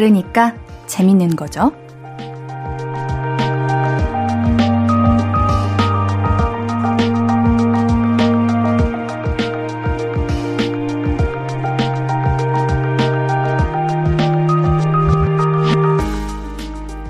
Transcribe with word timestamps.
다르니까 0.00 0.54
재밌는 0.86 1.36
거죠. 1.36 1.72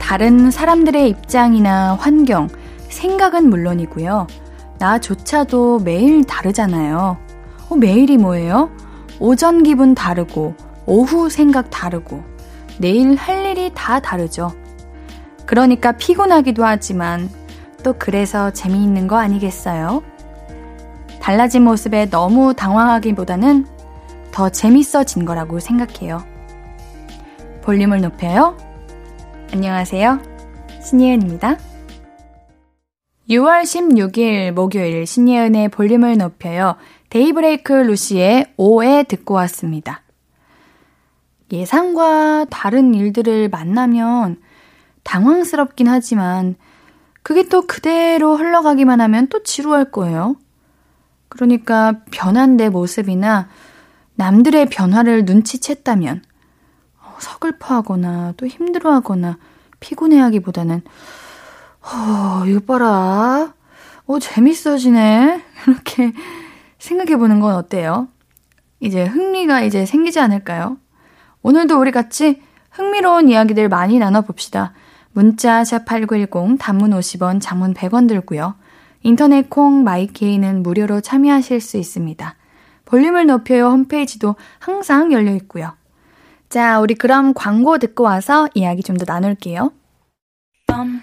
다른 0.00 0.50
사람들의 0.50 1.08
입장이나 1.08 1.94
환경, 1.94 2.48
생각은 2.88 3.48
물론이고요. 3.48 4.26
나조차도 4.80 5.78
매일 5.84 6.24
다르잖아요. 6.24 7.18
어, 7.68 7.76
매일이 7.76 8.16
뭐예요? 8.18 8.68
오전 9.20 9.62
기분 9.62 9.94
다르고, 9.94 10.56
오후 10.86 11.30
생각 11.30 11.70
다르고, 11.70 12.39
내일 12.80 13.14
할 13.14 13.44
일이 13.44 13.70
다 13.74 14.00
다르죠. 14.00 14.52
그러니까 15.44 15.92
피곤하기도 15.92 16.64
하지만, 16.64 17.28
또 17.84 17.94
그래서 17.98 18.50
재미있는 18.52 19.06
거 19.06 19.18
아니겠어요? 19.18 20.02
달라진 21.20 21.62
모습에 21.62 22.08
너무 22.08 22.54
당황하기보다는 22.54 23.66
더 24.32 24.48
재밌어진 24.48 25.26
거라고 25.26 25.60
생각해요. 25.60 26.24
볼륨을 27.60 28.00
높여요. 28.00 28.56
안녕하세요. 29.52 30.18
신예은입니다. 30.82 31.58
6월 33.28 33.62
16일 33.62 34.52
목요일 34.52 35.06
신예은의 35.06 35.68
볼륨을 35.68 36.16
높여요. 36.16 36.76
데이브레이크 37.10 37.74
루시의 37.74 38.54
오에 38.56 39.02
듣고 39.02 39.34
왔습니다. 39.34 40.02
예상과 41.52 42.46
다른 42.50 42.94
일들을 42.94 43.48
만나면 43.48 44.40
당황스럽긴 45.02 45.88
하지만 45.88 46.56
그게 47.22 47.48
또 47.48 47.66
그대로 47.66 48.36
흘러가기만 48.36 49.00
하면 49.00 49.28
또 49.28 49.42
지루할 49.42 49.90
거예요. 49.90 50.36
그러니까 51.28 52.00
변한 52.10 52.56
내 52.56 52.68
모습이나 52.68 53.48
남들의 54.14 54.66
변화를 54.66 55.24
눈치챘다면 55.24 56.22
서글퍼하거나 57.18 58.34
또 58.36 58.46
힘들어하거나 58.46 59.38
피곤해하기보다는 59.80 60.82
어, 61.82 62.44
이거 62.46 62.60
봐라. 62.60 63.54
어, 64.06 64.18
재밌어지네. 64.18 65.42
이렇게 65.66 66.12
생각해보는 66.78 67.40
건 67.40 67.54
어때요? 67.54 68.08
이제 68.80 69.04
흥미가 69.04 69.62
이제 69.62 69.86
생기지 69.86 70.20
않을까요? 70.20 70.78
오늘도 71.42 71.80
우리 71.80 71.90
같이 71.90 72.42
흥미로운 72.70 73.28
이야기들 73.28 73.68
많이 73.68 73.98
나눠봅시다. 73.98 74.72
문자 75.12 75.62
샵8910 75.62 76.58
단문 76.58 76.90
50원, 76.90 77.40
장문 77.40 77.74
100원 77.74 78.08
들고요. 78.08 78.54
인터넷 79.02 79.48
콩 79.48 79.82
마이케이는 79.82 80.62
무료로 80.62 81.00
참여하실 81.00 81.60
수 81.60 81.78
있습니다. 81.78 82.36
볼륨을 82.84 83.26
높여요 83.26 83.68
홈페이지도 83.70 84.36
항상 84.58 85.12
열려 85.12 85.34
있고요. 85.36 85.72
자, 86.48 86.80
우리 86.80 86.94
그럼 86.94 87.32
광고 87.34 87.78
듣고 87.78 88.04
와서 88.04 88.48
이야기 88.54 88.82
좀 88.82 88.96
더 88.96 89.04
나눌게요. 89.06 89.72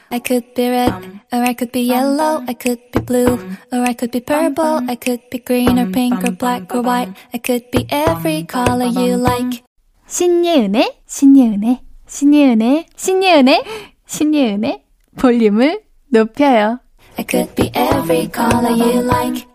I 0.09 0.21
could 0.25 0.53
be 0.53 0.69
red, 0.69 0.93
or 1.33 1.41
I 1.43 1.53
could 1.57 1.71
be 1.71 1.91
yellow, 1.91 2.41
I 2.47 2.55
could 2.55 2.81
be 2.91 3.03
blue, 3.05 3.37
or 3.71 3.81
I 3.81 3.93
could 3.93 4.11
be 4.11 4.21
purple, 4.23 4.79
I 4.87 4.95
could 4.95 5.21
be 5.29 5.43
green 5.43 5.77
or 5.77 5.91
pink 5.91 6.23
or 6.23 6.31
black 6.35 6.73
or 6.73 6.81
white, 6.81 7.11
I 7.33 7.39
could 7.39 7.69
be 7.71 7.85
every 7.89 8.43
color 8.45 8.85
you 8.85 9.17
like. 9.17 9.66
신예은의, 10.07 11.01
신예은의, 11.05 11.81
신예은의, 12.07 12.85
신예은의, 12.95 13.63
신예은의 14.05 14.83
볼륨을 15.17 15.81
높여요. 16.07 16.79
I 17.17 17.25
could 17.29 17.53
be 17.55 17.67
every 17.75 18.29
color 18.33 18.71
you 18.71 19.03
like. 19.03 19.45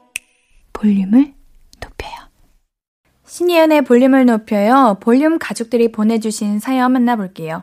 볼륨을 0.75 1.33
높여요. 1.81 2.13
신예은의 3.25 3.83
볼륨을 3.83 4.27
높여요. 4.27 4.99
볼륨 5.01 5.39
가족들이 5.39 5.91
보내주신 5.91 6.59
사연 6.59 6.93
만나볼게요. 6.93 7.63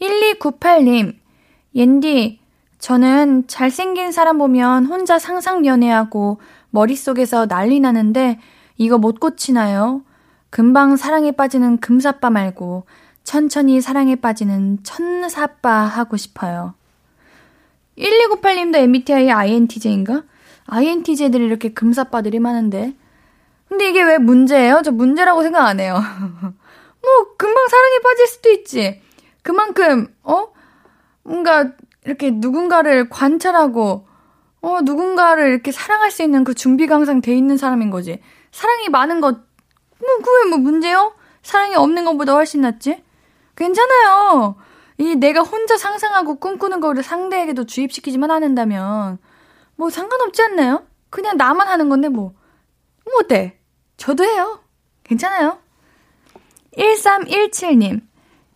1298님, 0.00 1.16
옌디, 1.74 2.38
저는 2.78 3.48
잘생긴 3.48 4.12
사람 4.12 4.38
보면 4.38 4.86
혼자 4.86 5.18
상상 5.18 5.66
연애하고 5.66 6.40
머릿속에서 6.70 7.48
난리 7.48 7.80
나는데 7.80 8.38
이거 8.76 8.98
못 8.98 9.18
고치나요? 9.18 10.02
금방 10.50 10.96
사랑에 10.96 11.32
빠지는 11.32 11.78
금사빠 11.78 12.30
말고 12.30 12.84
천천히 13.24 13.80
사랑에 13.80 14.16
빠지는 14.16 14.82
천사빠 14.82 15.70
하고 15.70 16.16
싶어요. 16.16 16.74
1298님도 17.98 18.76
MBTI 18.76 19.30
INTJ인가? 19.30 20.22
INTJ들이 20.66 21.44
이렇게 21.44 21.72
금사빠들이 21.72 22.38
많은데. 22.38 22.94
근데 23.68 23.88
이게 23.88 24.02
왜 24.02 24.18
문제예요? 24.18 24.80
저 24.84 24.92
문제라고 24.92 25.42
생각 25.42 25.66
안 25.66 25.80
해요. 25.80 25.94
뭐, 26.00 27.36
금방 27.36 27.68
사랑에 27.68 27.98
빠질 28.02 28.26
수도 28.26 28.50
있지. 28.50 29.02
그만큼, 29.42 30.08
어? 30.22 30.48
뭔가, 31.22 31.72
이렇게 32.04 32.30
누군가를 32.30 33.08
관찰하고, 33.10 34.06
어, 34.60 34.80
누군가를 34.82 35.48
이렇게 35.48 35.70
사랑할 35.70 36.10
수 36.10 36.22
있는 36.22 36.44
그 36.44 36.54
준비가 36.54 36.94
항상 36.94 37.20
돼 37.20 37.36
있는 37.36 37.56
사람인 37.56 37.90
거지. 37.90 38.20
사랑이 38.52 38.88
많은 38.88 39.20
것, 39.20 39.47
뭐, 40.00 40.16
그게 40.18 40.48
뭐 40.50 40.58
문제요? 40.58 41.14
사랑이 41.42 41.74
없는 41.74 42.04
것보다 42.04 42.34
훨씬 42.34 42.60
낫지? 42.60 43.02
괜찮아요. 43.56 44.56
이 44.98 45.16
내가 45.16 45.40
혼자 45.40 45.76
상상하고 45.76 46.36
꿈꾸는 46.36 46.80
거를 46.80 47.02
상대에게도 47.02 47.66
주입시키지만 47.66 48.30
않는다면, 48.30 49.18
뭐 49.76 49.90
상관없지 49.90 50.42
않나요? 50.42 50.84
그냥 51.10 51.36
나만 51.36 51.68
하는 51.68 51.88
건데 51.88 52.08
뭐. 52.08 52.34
뭐 53.04 53.14
어때? 53.20 53.58
저도 53.96 54.24
해요. 54.24 54.60
괜찮아요. 55.04 55.58
1317님, 56.76 58.02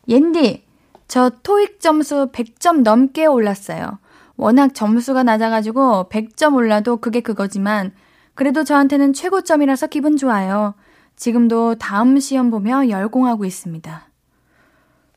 옌디, 0.08 0.64
저 1.08 1.30
토익 1.42 1.80
점수 1.80 2.30
100점 2.32 2.82
넘게 2.82 3.26
올랐어요. 3.26 3.98
워낙 4.36 4.74
점수가 4.74 5.22
낮아가지고 5.24 6.08
100점 6.10 6.54
올라도 6.54 6.98
그게 6.98 7.20
그거지만, 7.20 7.92
그래도 8.34 8.64
저한테는 8.64 9.12
최고점이라서 9.12 9.88
기분 9.88 10.16
좋아요. 10.16 10.74
지금도 11.16 11.76
다음 11.76 12.18
시험 12.18 12.50
보며 12.50 12.88
열공하고 12.88 13.44
있습니다. 13.44 14.08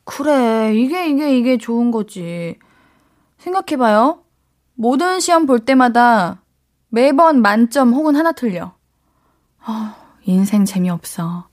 그래, 0.04 0.74
이게, 0.76 1.10
이게, 1.10 1.38
이게 1.38 1.58
좋은 1.58 1.92
거지. 1.92 2.58
생각해봐요. 3.38 4.24
모든 4.76 5.20
시험 5.20 5.46
볼 5.46 5.60
때마다 5.60 6.42
매번 6.90 7.42
만점 7.42 7.94
혹은 7.94 8.16
하나 8.16 8.32
틀려. 8.32 8.76
아, 9.60 9.96
인생 10.26 10.66
재미없어. 10.66 11.48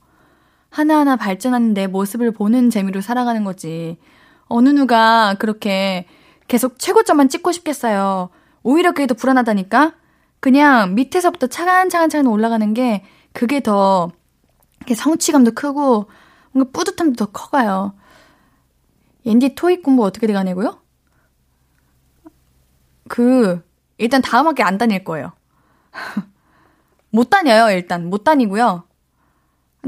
하나하나 0.69 1.15
발전하는 1.15 1.73
내 1.73 1.87
모습을 1.87 2.31
보는 2.31 2.69
재미로 2.69 3.01
살아가는 3.01 3.43
거지. 3.43 3.97
어느 4.45 4.69
누가 4.69 5.35
그렇게 5.39 6.07
계속 6.47 6.79
최고점만 6.79 7.29
찍고 7.29 7.51
싶겠어요. 7.51 8.29
오히려 8.63 8.91
그게 8.91 9.07
더 9.07 9.13
불안하다니까? 9.13 9.93
그냥 10.39 10.95
밑에서부터 10.95 11.47
차근차근차근 11.47 12.27
올라가는 12.27 12.73
게 12.73 13.03
그게 13.31 13.61
더 13.61 14.11
성취감도 14.93 15.51
크고 15.51 16.09
뭔가 16.51 16.71
뿌듯함도 16.71 17.15
더 17.15 17.31
커가요. 17.31 17.93
옌디 19.25 19.55
토익 19.55 19.83
공부 19.83 20.03
어떻게 20.03 20.27
돼가냐고요? 20.27 20.79
그 23.07 23.63
일단 23.97 24.21
다음 24.21 24.47
학기 24.47 24.63
안 24.63 24.77
다닐 24.77 25.03
거예요. 25.03 25.31
못 27.11 27.29
다녀요, 27.29 27.69
일단. 27.69 28.09
못 28.09 28.23
다니고요. 28.23 28.83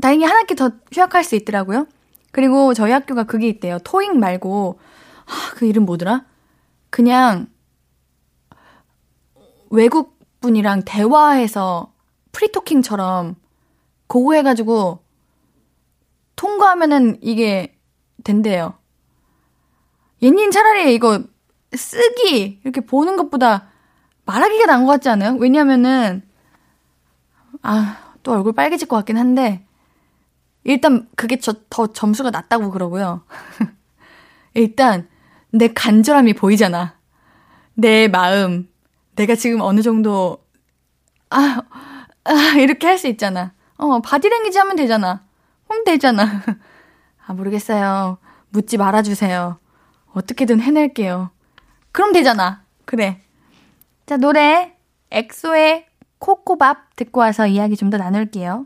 다행히 0.02 0.26
한 0.26 0.38
학기 0.38 0.56
더 0.56 0.72
휴학할 0.94 1.24
수 1.24 1.36
있더라고요. 1.36 1.88
그리고 2.32 2.74
저희 2.74 2.92
학교가 2.92 3.24
그게 3.24 3.48
있대요. 3.48 3.80
토익 3.84 4.16
말고, 4.18 4.80
아, 5.26 5.54
그 5.56 5.66
이름 5.66 5.86
뭐더라? 5.86 6.26
그냥, 6.90 7.48
외국 9.70 10.20
분이랑 10.42 10.84
대화해서 10.86 11.92
프리토킹처럼 12.32 13.36
그거 14.08 14.34
해가지고 14.34 15.00
통과하면은 16.36 17.20
이게 17.22 17.78
된대요. 18.24 18.78
얘님 20.24 20.52
차라리 20.52 20.94
이거 20.96 21.24
쓰기 21.74 22.60
이렇게 22.64 22.82
보는 22.82 23.18
것보다 23.18 23.70
말하기가 24.26 24.66
나은 24.66 24.86
것 24.86 24.94
같지 24.94 25.10
않아요? 25.10 25.36
왜냐면은 25.40 26.24
아, 27.62 28.14
또 28.24 28.34
얼굴 28.34 28.54
빨개질 28.54 28.88
것 28.88 28.96
같긴 28.98 29.18
한데, 29.18 29.66
일단 30.64 31.08
그게 31.16 31.40
저, 31.40 31.54
더 31.70 31.88
점수가 31.88 32.32
낮다고 32.32 32.72
그러고요. 32.72 33.24
일단, 34.54 35.10
내 35.52 35.70
간절함이 35.74 36.34
보이잖아. 36.34 37.00
내 37.74 38.08
마음, 38.08 38.70
내가 39.16 39.36
지금 39.36 39.62
어느 39.62 39.82
정도, 39.82 40.46
아, 41.30 41.62
아, 42.24 42.34
이렇게 42.60 42.88
할 42.88 42.98
수 42.98 43.08
있잖아. 43.08 43.54
어, 43.78 44.00
바디랭귀지 44.02 44.58
하면 44.60 44.76
되잖아. 44.76 45.24
그럼 45.68 45.84
되잖아. 45.84 46.24
아, 47.26 47.34
모르겠어요. 47.34 48.18
묻지 48.50 48.78
말아주세요. 48.78 49.60
어떻게든 50.14 50.62
해낼게요. 50.62 51.32
그럼 51.92 52.14
되잖아. 52.14 52.64
그래. 52.86 53.22
자, 54.06 54.18
노래. 54.18 54.76
엑소의 55.12 55.86
Ko 56.20 56.41
Ko 56.41 56.63
Bop 56.63 56.96
듣고 56.96 57.20
와서 57.20 57.48
이야기 57.48 57.76
좀 57.76 57.90
더 57.90 57.98
나눌게요. 57.98 58.66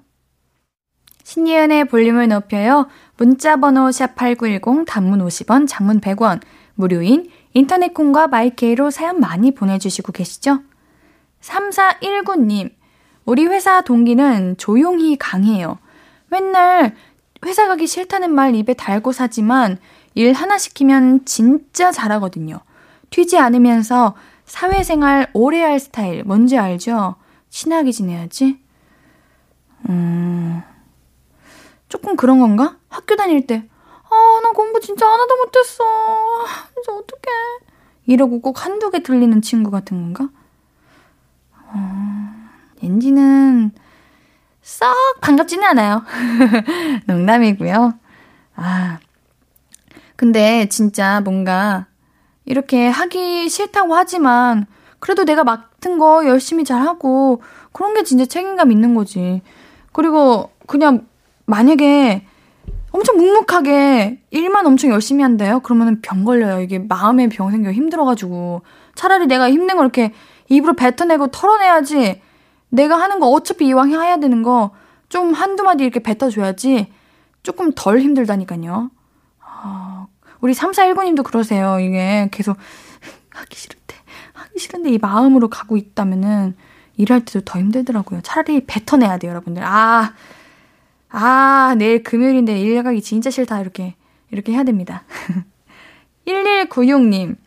신예은의 1.23 1.85
볼륨을 1.85 2.27
높여요. 2.27 2.87
문자번호 3.17 3.89
샵8910 3.89 4.85
단문 4.87 5.19
50원, 5.19 5.67
장문 5.67 6.01
100원, 6.01 6.41
무료인 6.75 7.29
인터넷 7.53 7.93
콩과 7.93 8.27
My 8.27 8.52
K로 8.52 8.89
사연 8.89 9.19
많이 9.19 9.51
보내주시고 9.51 10.11
계시죠? 10.11 10.61
3419님, 11.41 12.71
우리 13.25 13.45
회사 13.45 13.81
동기는 13.81 14.57
조용히 14.57 15.17
강해요. 15.17 15.77
맨날 16.27 16.95
회사 17.45 17.67
가기 17.67 17.87
싫다는 17.87 18.33
말 18.33 18.55
입에 18.55 18.73
달고 18.73 19.11
사지만 19.11 19.77
일 20.15 20.33
하나 20.33 20.57
시키면 20.57 21.25
진짜 21.25 21.91
잘하거든요. 21.91 22.59
튀지 23.09 23.37
않으면서 23.37 24.15
사회생활 24.45 25.29
오래 25.33 25.61
할 25.61 25.79
스타일 25.79 26.23
뭔지 26.23 26.57
알죠? 26.57 27.15
친하게 27.49 27.91
지내야지. 27.91 28.59
음, 29.89 30.61
조금 31.87 32.15
그런 32.15 32.39
건가? 32.39 32.77
학교 32.89 33.15
다닐 33.15 33.47
때, 33.47 33.67
아, 34.09 34.39
나 34.43 34.51
공부 34.51 34.79
진짜 34.79 35.07
하나도 35.07 35.35
못했어. 35.37 35.83
이제 36.79 36.91
어떡해. 36.91 37.69
이러고 38.07 38.41
꼭 38.41 38.65
한두 38.65 38.89
개 38.89 39.03
들리는 39.03 39.41
친구 39.41 39.71
같은 39.71 40.13
건가? 40.13 40.29
어, 41.71 42.18
엔지는 42.83 43.71
썩 44.61 44.95
반갑지는 45.21 45.63
않아요. 45.69 46.03
농담이고요. 47.07 47.93
아, 48.55 48.99
근데 50.15 50.67
진짜 50.69 51.21
뭔가 51.21 51.87
이렇게 52.45 52.87
하기 52.87 53.47
싫다고 53.49 53.95
하지만 53.95 54.65
그래도 54.99 55.23
내가 55.23 55.43
맡은 55.43 55.97
거 55.97 56.25
열심히 56.25 56.63
잘하고 56.63 57.41
그런 57.71 57.93
게 57.93 58.03
진짜 58.03 58.25
책임감 58.25 58.71
있는 58.71 58.95
거지. 58.95 59.41
그리고 59.93 60.51
그냥 60.67 61.07
만약에 61.45 62.25
엄청 62.91 63.17
묵묵하게 63.17 64.21
일만 64.31 64.65
엄청 64.65 64.91
열심히 64.91 65.23
한대요? 65.23 65.59
그러면은 65.61 66.01
병 66.01 66.23
걸려요. 66.23 66.59
이게 66.61 66.79
마음에 66.79 67.27
병 67.29 67.51
생겨 67.51 67.71
힘들어가지고. 67.71 68.61
차라리 68.95 69.27
내가 69.27 69.49
힘든 69.49 69.77
거 69.77 69.83
이렇게 69.83 70.13
입으로 70.49 70.73
뱉어내고 70.73 71.27
털어내야지. 71.27 72.21
내가 72.69 72.99
하는 72.99 73.19
거 73.19 73.27
어차피 73.27 73.67
이왕 73.67 73.89
해야 73.91 74.17
되는 74.17 74.43
거 74.43 74.71
좀 75.09 75.33
한두 75.33 75.63
마디 75.63 75.83
이렇게 75.83 75.99
뱉어줘야지. 75.99 76.87
조금 77.41 77.71
덜 77.75 77.99
힘들다니까요. 77.99 78.91
아, 79.41 80.07
우리 80.39 80.53
3419님도 80.53 81.23
그러세요. 81.23 81.79
이게 81.79 82.29
계속 82.31 82.57
하기 83.31 83.57
싫은데, 83.57 83.95
하기 84.33 84.59
싫은데 84.59 84.89
이 84.91 84.97
마음으로 84.99 85.49
가고 85.49 85.77
있다면은 85.77 86.55
일할 86.97 87.25
때도 87.25 87.41
더 87.41 87.59
힘들더라고요. 87.59 88.21
차라리 88.21 88.65
뱉어내야 88.65 89.17
돼요, 89.17 89.31
여러분들. 89.31 89.63
아, 89.65 90.13
아, 91.09 91.75
내일 91.77 92.03
금요일인데 92.03 92.59
일 92.59 92.83
가기 92.83 93.01
진짜 93.01 93.31
싫다. 93.31 93.61
이렇게, 93.61 93.95
이렇게 94.31 94.53
해야 94.53 94.63
됩니다. 94.63 95.03
1196님. 96.27 97.37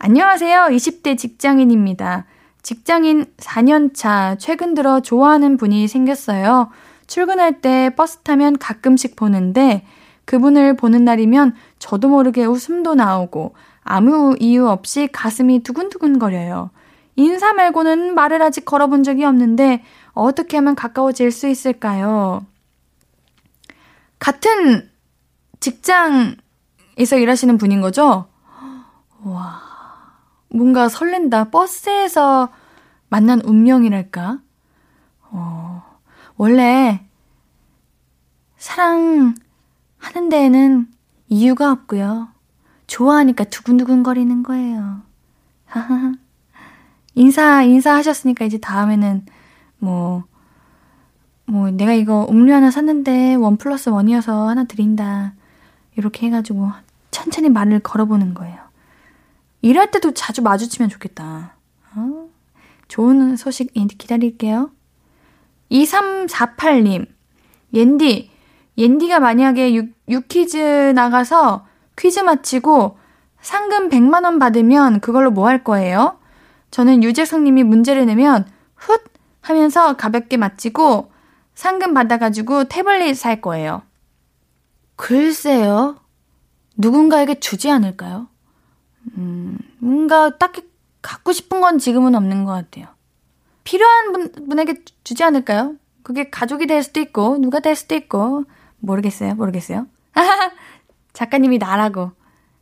안녕하세요. 0.00 0.68
20대 0.70 1.16
직장인입니다. 1.16 2.24
직장인 2.68 3.24
4년차 3.38 4.38
최근 4.38 4.74
들어 4.74 5.00
좋아하는 5.00 5.56
분이 5.56 5.88
생겼어요. 5.88 6.68
출근할 7.06 7.62
때 7.62 7.88
버스 7.96 8.18
타면 8.18 8.58
가끔씩 8.58 9.16
보는데 9.16 9.86
그분을 10.26 10.76
보는 10.76 11.02
날이면 11.02 11.54
저도 11.78 12.10
모르게 12.10 12.44
웃음도 12.44 12.94
나오고 12.94 13.54
아무 13.80 14.36
이유 14.38 14.68
없이 14.68 15.08
가슴이 15.10 15.62
두근두근 15.62 16.18
거려요. 16.18 16.68
인사 17.16 17.54
말고는 17.54 18.14
말을 18.14 18.42
아직 18.42 18.66
걸어본 18.66 19.02
적이 19.02 19.24
없는데 19.24 19.82
어떻게 20.12 20.58
하면 20.58 20.74
가까워질 20.74 21.30
수 21.30 21.48
있을까요? 21.48 22.44
같은 24.18 24.90
직장에서 25.60 27.16
일하시는 27.16 27.56
분인 27.56 27.80
거죠? 27.80 28.26
와, 29.24 29.62
뭔가 30.50 30.90
설렌다. 30.90 31.44
버스에서 31.44 32.50
만난 33.08 33.40
운명이랄까? 33.40 34.40
어, 35.30 35.82
원래 36.36 37.06
사랑하는 38.56 39.34
데에는 40.30 40.88
이유가 41.28 41.72
없고요. 41.72 42.28
좋아하니까 42.86 43.44
두근두근 43.44 44.02
거리는 44.02 44.42
거예요. 44.42 45.02
하하. 45.66 46.14
인사, 47.14 47.62
인사하셨으니까 47.62 48.44
이제 48.44 48.58
다음에는 48.58 49.26
뭐, 49.78 50.24
뭐 51.46 51.70
내가 51.70 51.92
이거 51.92 52.26
음료 52.30 52.54
하나 52.54 52.70
샀는데 52.70 53.34
원 53.34 53.56
플러스 53.56 53.88
원이어서 53.88 54.48
하나 54.48 54.64
드린다. 54.64 55.34
이렇게 55.96 56.26
해가지고 56.26 56.70
천천히 57.10 57.48
말을 57.48 57.80
걸어보는 57.80 58.34
거예요. 58.34 58.58
일할 59.62 59.90
때도 59.90 60.14
자주 60.14 60.42
마주치면 60.42 60.88
좋겠다. 60.88 61.57
어? 62.88 62.98
좋은 62.98 63.36
소식 63.36 63.72
기다릴게요. 63.74 64.70
2348님, 65.70 67.06
옌디, 67.74 68.30
옌디가 68.78 69.20
만약에 69.20 69.74
유, 69.74 69.88
유퀴즈 70.08 70.92
나가서 70.94 71.66
퀴즈 71.96 72.20
마치고 72.20 72.98
상금 73.40 73.88
100만원 73.90 74.38
받으면 74.40 75.00
그걸로 75.00 75.30
뭐 75.30 75.46
할 75.48 75.62
거예요? 75.62 76.18
저는 76.70 77.02
유재석님이 77.02 77.64
문제를 77.64 78.06
내면 78.06 78.46
훗 78.74 78.98
하면서 79.40 79.96
가볍게 79.96 80.36
마치고 80.36 81.10
상금 81.54 81.94
받아가지고 81.94 82.64
태블릿 82.64 83.16
살 83.16 83.40
거예요. 83.40 83.82
글쎄요. 84.96 85.96
누군가에게 86.76 87.40
주지 87.40 87.70
않을까요? 87.70 88.28
음, 89.16 89.58
뭔가 89.78 90.36
딱히 90.38 90.67
갖고 91.08 91.32
싶은 91.32 91.62
건 91.62 91.78
지금은 91.78 92.14
없는 92.14 92.44
것 92.44 92.52
같아요. 92.52 92.88
필요한 93.64 94.12
분, 94.12 94.30
분에게 94.46 94.74
주지 95.04 95.24
않을까요? 95.24 95.76
그게 96.02 96.28
가족이 96.28 96.66
될 96.66 96.82
수도 96.82 97.00
있고, 97.00 97.38
누가 97.38 97.60
될 97.60 97.76
수도 97.76 97.94
있고, 97.94 98.44
모르겠어요, 98.80 99.34
모르겠어요. 99.34 99.86
작가님이 101.14 101.56
나라고. 101.56 102.12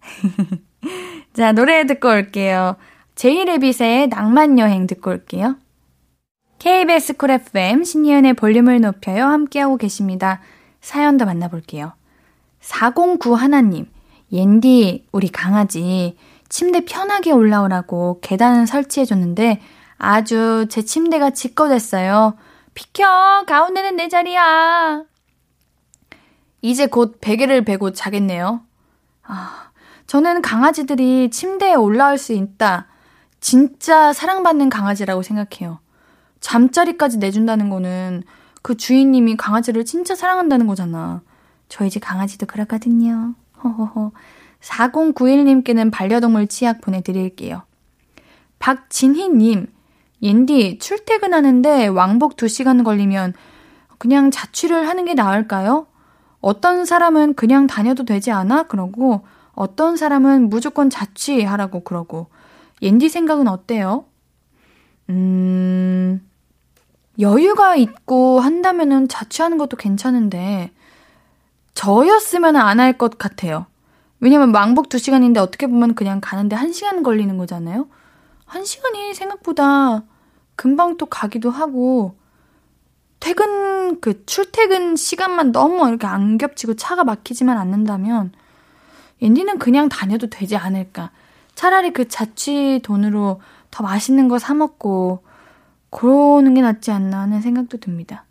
자, 1.34 1.50
노래 1.50 1.86
듣고 1.86 2.08
올게요. 2.08 2.76
제이레빗의 3.16 4.08
낭만여행 4.08 4.86
듣고 4.86 5.10
올게요. 5.10 5.56
KBS 6.60 7.16
쿨 7.16 7.32
FM 7.32 7.82
신예은의 7.82 8.34
볼륨을 8.34 8.80
높여요. 8.80 9.24
함께하고 9.24 9.76
계십니다. 9.76 10.40
사연 10.80 11.16
도 11.16 11.24
만나볼게요. 11.24 11.94
409 12.60 13.34
하나님, 13.34 13.86
옌디, 14.30 15.08
우리 15.10 15.28
강아지, 15.30 16.16
침대 16.56 16.86
편하게 16.86 17.32
올라오라고 17.32 18.20
계단 18.22 18.64
설치해줬는데 18.64 19.60
아주 19.98 20.64
제 20.70 20.80
침대가 20.80 21.28
지꺼됐어요. 21.28 22.34
비켜! 22.72 23.44
가운데는 23.46 23.96
내 23.96 24.08
자리야! 24.08 25.04
이제 26.62 26.86
곧 26.86 27.18
베개를 27.20 27.66
베고 27.66 27.92
자겠네요. 27.92 28.62
아, 29.25 29.70
저는 30.06 30.40
강아지들이 30.40 31.28
침대에 31.30 31.75
올라올 31.75 32.16
수 32.16 32.32
있다. 32.32 32.86
진짜 33.38 34.14
사랑받는 34.14 34.70
강아지라고 34.70 35.20
생각해요. 35.20 35.80
잠자리까지 36.40 37.18
내준다는 37.18 37.68
거는 37.68 38.22
그 38.62 38.78
주인님이 38.78 39.36
강아지를 39.36 39.84
진짜 39.84 40.14
사랑한다는 40.14 40.66
거잖아. 40.66 41.20
저희 41.68 41.90
집 41.90 42.00
강아지도 42.00 42.46
그렇거든요. 42.46 43.34
허허허. 43.62 44.12
4091님께는 44.60 45.90
반려동물 45.92 46.46
치약 46.48 46.80
보내드릴게요. 46.80 47.62
박진희님, 48.58 49.66
옌디, 50.22 50.78
출퇴근하는데 50.78 51.88
왕복 51.88 52.36
2시간 52.36 52.84
걸리면 52.84 53.34
그냥 53.98 54.30
자취를 54.30 54.88
하는 54.88 55.04
게 55.04 55.14
나을까요? 55.14 55.86
어떤 56.40 56.84
사람은 56.84 57.34
그냥 57.34 57.66
다녀도 57.66 58.04
되지 58.04 58.30
않아? 58.30 58.64
그러고, 58.64 59.26
어떤 59.52 59.96
사람은 59.96 60.48
무조건 60.50 60.90
자취하라고 60.90 61.80
그러고, 61.84 62.28
옌디 62.82 63.08
생각은 63.08 63.48
어때요? 63.48 64.04
음, 65.10 66.20
여유가 67.20 67.76
있고 67.76 68.40
한다면은 68.40 69.08
자취하는 69.08 69.58
것도 69.58 69.76
괜찮은데, 69.76 70.70
저였으면 71.75 72.56
안 72.56 72.80
할 72.80 72.98
것 72.98 73.18
같아요. 73.18 73.66
왜냐면 74.20 74.54
왕복 74.54 74.88
2시간인데 74.88 75.38
어떻게 75.38 75.66
보면 75.66 75.94
그냥 75.94 76.20
가는데 76.20 76.56
1시간 76.56 77.02
걸리는 77.02 77.37
거잖아요? 77.37 77.88
1시간이 78.46 79.14
생각보다 79.14 80.04
금방 80.54 80.96
또 80.96 81.06
가기도 81.06 81.50
하고, 81.50 82.16
퇴근, 83.20 84.00
그 84.00 84.25
출퇴근 84.25 84.96
시간만 84.96 85.52
너무 85.52 85.87
이렇게 85.88 86.06
안 86.06 86.38
겹치고 86.38 86.75
차가 86.75 87.04
막히지만 87.04 87.58
않는다면, 87.58 88.32
앤디는 89.20 89.58
그냥 89.58 89.88
다녀도 89.88 90.28
되지 90.28 90.56
않을까. 90.56 91.11
차라리 91.54 91.92
그 91.92 92.08
자취 92.08 92.80
돈으로 92.82 93.40
더 93.70 93.82
맛있는 93.82 94.28
거 94.28 94.38
사먹고, 94.38 95.25
그러는 95.90 96.54
게 96.54 96.62
낫지 96.62 96.90
않나 96.90 97.20
하는 97.20 97.40
생각도 97.40 97.78
듭니다. 97.78 98.25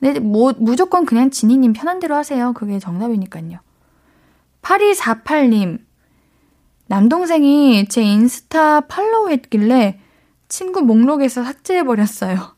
근데 0.00 0.20
뭐, 0.20 0.52
무조건 0.58 1.06
그냥 1.06 1.30
지니님 1.30 1.72
편한 1.72 1.98
대로 1.98 2.14
하세요. 2.14 2.52
그게 2.52 2.78
정답이니까요. 2.78 3.58
8248님, 4.64 5.78
남동생이 6.86 7.86
제 7.88 8.02
인스타 8.02 8.82
팔로우 8.82 9.30
했길래 9.30 10.00
친구 10.48 10.82
목록에서 10.82 11.44
삭제해버렸어요. 11.44 12.56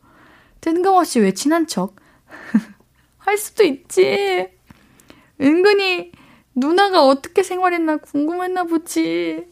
뜬금없이 0.61 1.19
왜 1.19 1.33
친한 1.33 1.67
척? 1.67 1.95
할 3.17 3.37
수도 3.37 3.63
있지. 3.63 4.49
은근히 5.41 6.11
누나가 6.55 7.03
어떻게 7.05 7.43
생활했나 7.43 7.97
궁금했나 7.97 8.63
보지. 8.63 9.45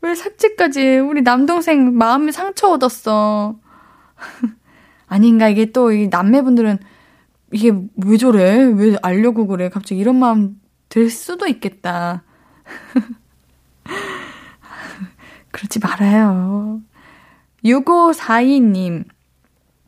왜 0.00 0.14
삭제까지 0.14 0.98
우리 0.98 1.22
남동생 1.22 1.96
마음이 1.96 2.32
상처 2.32 2.68
얻었어. 2.68 3.58
아닌가 5.06 5.48
이게 5.48 5.72
또 5.72 5.92
이 5.92 6.08
남매분들은 6.08 6.78
이게 7.52 7.72
왜 8.04 8.16
저래? 8.16 8.64
왜 8.64 8.96
알려고 9.02 9.46
그래? 9.46 9.68
갑자기 9.68 10.00
이런 10.00 10.16
마음 10.18 10.60
들 10.88 11.10
수도 11.10 11.46
있겠다. 11.46 12.22
그러지 15.50 15.78
말아요. 15.80 16.80
6542님. 17.64 19.04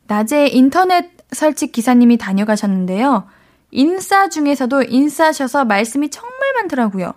낮에 0.07 0.47
인터넷 0.47 1.11
설치 1.31 1.71
기사님이 1.71 2.17
다녀가셨는데요. 2.17 3.27
인싸 3.71 4.29
중에서도 4.29 4.83
인싸셔서 4.83 5.65
말씀이 5.65 6.09
정말 6.09 6.53
많더라고요. 6.55 7.13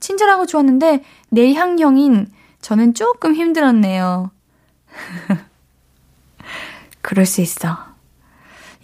친절하고 0.00 0.46
좋았는데 0.46 1.04
내향형인 1.30 2.28
저는 2.60 2.94
조금 2.94 3.34
힘들었네요. 3.34 4.30
그럴 7.02 7.26
수 7.26 7.40
있어. 7.40 7.78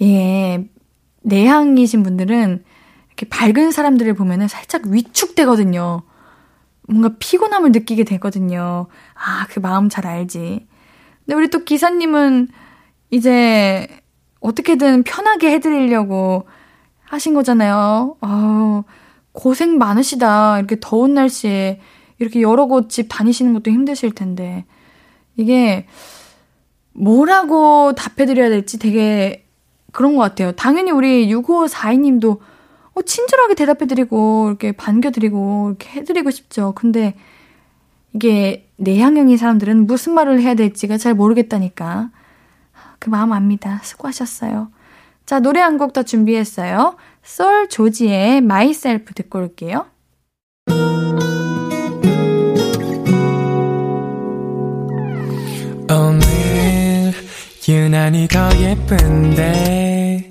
예, 0.03 0.65
내향이신 1.23 2.03
분들은 2.03 2.65
이렇게 3.25 3.29
밝은 3.29 3.73
사람들을 3.73 4.13
보면은 4.15 4.49
살짝 4.49 4.87
위축되거든요. 4.87 6.03
뭔가 6.87 7.11
피곤함을 7.19 7.73
느끼게 7.73 8.05
되거든요. 8.05 8.87
아, 9.15 9.47
그 9.49 9.59
마음 9.61 9.89
잘 9.89 10.07
알지. 10.07 10.67
근데 11.25 11.35
우리 11.35 11.49
또 11.49 11.65
기사님은 11.65 12.49
이제 13.11 13.89
어떻게든 14.41 15.05
편하게 15.05 15.53
해드리려고 15.53 16.47
하신 17.05 17.33
거잖아요. 17.35 18.17
아 18.21 18.83
고생 19.33 19.79
많으시다. 19.79 20.59
이렇게 20.59 20.77
더운 20.81 21.15
날씨에 21.15 21.81
이렇게 22.19 22.43
여러 22.43 22.67
곳 22.67 22.91
집 22.91 23.07
다니시는 23.09 23.55
것도 23.55 23.71
힘드실 23.71 24.15
텐데. 24.15 24.67
이게 25.37 25.87
뭐라고 26.93 27.95
답해드려야 27.95 28.51
될지 28.51 28.79
되게 28.79 29.47
그런 29.93 30.15
것 30.15 30.23
같아요. 30.23 30.53
당연히 30.53 30.91
우리 30.91 31.27
6542님도 31.33 32.41
어, 32.95 33.03
친절하게 33.03 33.55
대답해드리고, 33.55 34.47
이렇게 34.49 34.73
반겨드리고, 34.73 35.69
이렇게 35.71 35.91
해드리고 36.01 36.31
싶죠. 36.31 36.73
근데 36.77 37.15
이게 38.13 38.69
내향형인 38.77 39.37
사람들은 39.37 39.87
무슨 39.87 40.15
말을 40.15 40.41
해야 40.41 40.55
될지가 40.55 40.99
잘 40.99 41.15
모르겠다니까. 41.15 42.11
그 43.01 43.11
마음 43.11 43.33
압니다. 43.33 43.81
수고하셨어요. 43.83 44.71
자, 45.27 45.41
노래 45.41 45.61
한 45.61 45.79
곡 45.79 45.93
더 45.93 46.03
준비했어요. 46.03 46.97
솔 47.23 47.69
조지의 47.69 48.41
Myself 48.43 49.15
듣고 49.15 49.39
올게요. 49.41 49.87
오늘 55.91 57.13
유난히 57.69 58.29
더 58.29 58.49
예쁜데 58.59 60.31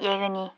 예은이. 0.00 0.50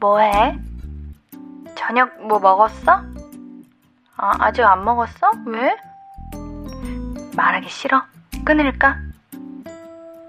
뭐해? 0.00 0.58
저녁 1.76 2.26
뭐 2.26 2.38
먹었어? 2.38 3.02
아, 4.16 4.32
아직 4.38 4.62
안 4.62 4.84
먹었어? 4.84 5.30
왜? 5.46 5.76
말하기 7.36 7.68
싫어? 7.68 8.02
끊을까? 8.44 9.11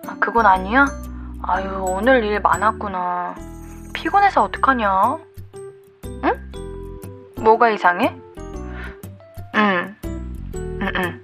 아, 0.08 0.16
그건 0.20 0.46
아니야? 0.46 0.88
아유, 1.44 1.86
오늘 1.88 2.24
일 2.24 2.40
많았구나. 2.40 3.36
피곤해서 3.94 4.44
어떡하냐? 4.44 5.18
응? 6.24 6.52
뭐가 7.42 7.70
이상해? 7.70 8.16
응. 9.56 9.96
응, 10.56 10.92
응. 10.96 11.22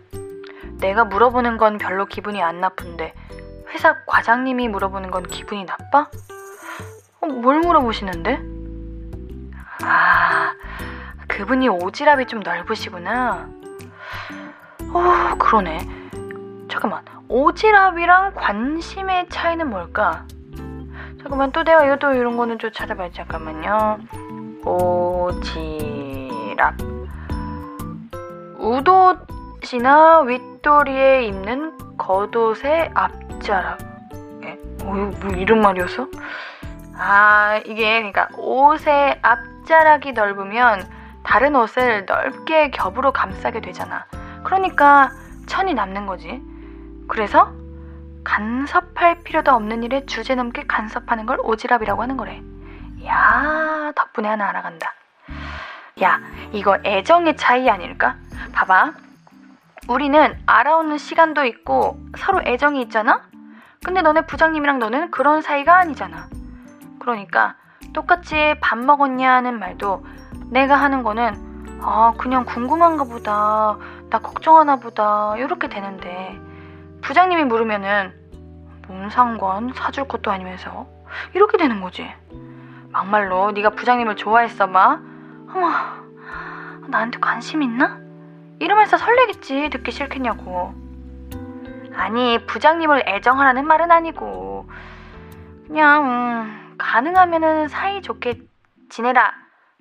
내가 0.80 1.04
물어보는 1.04 1.58
건 1.58 1.78
별로 1.78 2.06
기분이 2.06 2.42
안 2.42 2.62
나쁜데, 2.62 3.14
회사 3.70 3.96
과장님이 4.06 4.70
물어보는 4.70 5.12
건 5.12 5.24
기분이 5.24 5.66
나빠? 5.66 6.10
어, 7.22 7.28
뭘 7.28 7.60
물어보시는데? 7.60 8.40
아, 9.84 10.54
그분이 11.28 11.68
오지랖이 11.70 12.28
좀 12.28 12.40
넓으시구나. 12.42 13.50
어, 14.94 15.36
그러네. 15.38 15.80
잠깐만, 16.70 17.04
오지랖이랑 17.30 18.34
관심의 18.36 19.30
차이는 19.30 19.70
뭘까? 19.70 20.26
잠깐만, 21.22 21.52
또 21.52 21.64
내가 21.64 21.86
이것도 21.86 22.14
이런 22.14 22.36
거는 22.38 22.58
좀 22.58 22.72
찾아봐야지. 22.72 23.18
잠깐만요. 23.18 24.00
오지랖. 24.64 26.10
우옷이나 28.58 30.22
윗도리에 30.22 31.26
입는 31.26 31.98
겉옷의 31.98 32.92
앞자락. 32.94 33.78
예? 34.44 34.58
어, 34.84 34.86
뭐 34.86 35.32
이런 35.38 35.62
말이었어? 35.62 36.08
아, 36.98 37.62
이게 37.66 37.98
그러니까 38.00 38.28
옷의 38.38 39.20
앞자락이 39.22 40.14
넓으면 40.14 40.82
다른 41.24 41.56
옷을 41.56 42.06
넓게 42.06 42.72
겹으로 42.72 43.12
감싸게 43.12 43.62
되잖아. 43.62 44.06
그러니까 44.44 45.12
천이 45.46 45.76
남는 45.76 46.08
거지. 46.08 46.42
그래서 47.10 47.52
간섭할 48.24 49.24
필요도 49.24 49.52
없는 49.52 49.84
일에 49.84 50.06
주제넘게 50.06 50.66
간섭하는 50.68 51.26
걸 51.26 51.38
오지랖이라고 51.40 51.98
하는 51.98 52.16
거래. 52.16 52.42
야, 53.06 53.92
덕분에 53.96 54.28
하나 54.30 54.50
알아간다. 54.50 54.94
야, 56.04 56.22
이거 56.54 56.78
애정의 56.86 57.36
차이 57.36 57.70
아닐까? 57.70 58.16
봐봐. 58.54 58.94
우리는 59.90 60.40
알아오는 60.46 60.98
시간도 60.98 61.46
있고 61.46 62.00
서로 62.18 62.42
애정이 62.46 62.82
있잖아? 62.84 63.24
근데 63.84 64.02
너네 64.02 64.28
부장님이랑 64.28 64.78
너는 64.78 65.10
그런 65.10 65.42
사이가 65.42 65.78
아니잖아. 65.80 66.30
그러니까 67.00 67.56
똑같이 67.94 68.56
밥 68.62 68.78
먹었냐는 68.78 69.58
말도 69.58 70.06
내가 70.52 70.76
하는 70.76 71.02
거는 71.02 71.80
아 71.82 72.14
그냥 72.18 72.46
궁금한가 72.46 73.06
보다 73.06 73.78
나 74.10 74.20
걱정하나 74.20 74.76
보다 74.76 75.36
이렇게 75.38 75.70
되는데 75.70 76.40
부장님이 77.02 77.46
물으면은 77.46 78.14
뭔 78.88 79.10
상관 79.10 79.74
사줄 79.74 80.08
것도 80.08 80.32
아니면서 80.32 80.88
이렇게 81.34 81.58
되는 81.58 81.82
거지. 81.82 82.10
막말로 82.92 83.52
네가 83.52 83.72
부장님을 83.72 84.16
좋아했어 84.16 84.68
봐. 84.72 85.00
어머 85.54 85.72
나한테 86.88 87.20
관심 87.20 87.62
있나? 87.62 88.00
이러면서 88.60 88.98
설레겠지 88.98 89.70
듣기 89.70 89.92
싫겠냐고. 89.92 90.74
아니 91.96 92.46
부장님을 92.46 93.04
애정하라는 93.08 93.66
말은 93.66 93.92
아니고 93.92 94.70
그냥 95.68 96.06
음, 96.06 96.76
가능하면은 96.78 97.68
사이 97.68 98.02
좋게 98.02 98.42
지내라. 98.90 99.34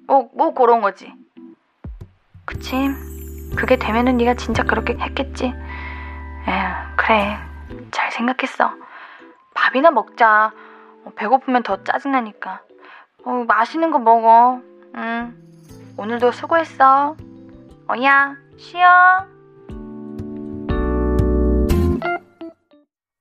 뭐, 0.06 0.30
뭐 0.34 0.54
그런 0.54 0.80
거지. 0.80 1.12
그치. 2.44 2.88
그게 3.56 3.76
되면은 3.76 4.16
네가 4.18 4.34
진짜 4.34 4.62
그렇게 4.62 4.94
했겠지. 4.98 5.54
에휴, 6.48 6.96
그래. 6.96 7.36
잘 7.90 8.10
생각했어. 8.10 8.70
밥이나 9.54 9.90
먹자. 9.90 10.52
어, 11.04 11.10
배고프면 11.14 11.62
더 11.62 11.84
짜증나니까. 11.84 12.62
어, 13.24 13.44
맛있는 13.46 13.90
거 13.90 13.98
먹어. 13.98 14.60
응. 14.96 15.34
오늘도 15.98 16.32
수고했어. 16.32 17.16
어야, 17.88 18.34
쉬어. 18.56 19.26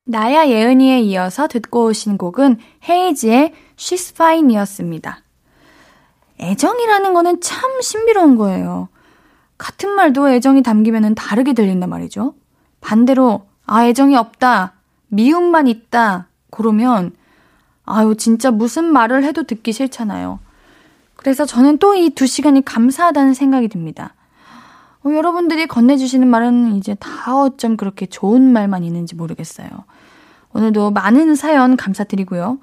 나야 0.05 0.47
예은이에 0.47 0.99
이어서 1.01 1.47
듣고 1.47 1.85
오신 1.87 2.17
곡은 2.17 2.59
헤이즈의 2.87 3.53
She's 3.75 4.13
Fine 4.13 4.53
이었습니다. 4.53 5.19
애정이라는 6.39 7.13
거는 7.13 7.41
참 7.41 7.81
신비로운 7.81 8.37
거예요. 8.37 8.87
같은 9.57 9.89
말도 9.89 10.29
애정이 10.29 10.63
담기면 10.63 11.15
다르게 11.15 11.51
들린단 11.51 11.89
말이죠. 11.89 12.35
반대로, 12.81 13.45
아, 13.65 13.85
애정이 13.85 14.15
없다. 14.15 14.73
미움만 15.09 15.67
있다. 15.67 16.27
그러면, 16.51 17.11
아유, 17.85 18.15
진짜 18.17 18.51
무슨 18.51 18.85
말을 18.85 19.23
해도 19.23 19.43
듣기 19.43 19.71
싫잖아요. 19.73 20.39
그래서 21.15 21.45
저는 21.45 21.77
또 21.79 21.95
이 21.95 22.09
두 22.11 22.27
시간이 22.27 22.63
감사하다는 22.63 23.33
생각이 23.33 23.67
듭니다. 23.69 24.13
어, 25.03 25.09
여러분들이 25.11 25.67
건네주시는 25.67 26.27
말은 26.27 26.75
이제 26.75 26.95
다 26.95 27.35
어쩜 27.37 27.77
그렇게 27.77 28.05
좋은 28.05 28.41
말만 28.53 28.83
있는지 28.83 29.15
모르겠어요. 29.15 29.67
오늘도 30.53 30.91
많은 30.91 31.35
사연 31.35 31.75
감사드리고요. 31.77 32.59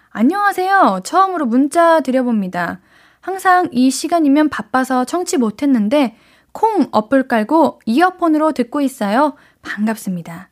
안녕하세요. 0.09 1.01
처음으로 1.03 1.45
문자 1.45 2.01
드려봅니다. 2.01 2.79
항상 3.21 3.69
이 3.71 3.89
시간이면 3.89 4.49
바빠서 4.49 5.05
청취 5.05 5.37
못했는데 5.37 6.15
콩 6.51 6.87
어플 6.91 7.27
깔고 7.27 7.81
이어폰으로 7.85 8.51
듣고 8.51 8.81
있어요. 8.81 9.35
반갑습니다. 9.61 10.49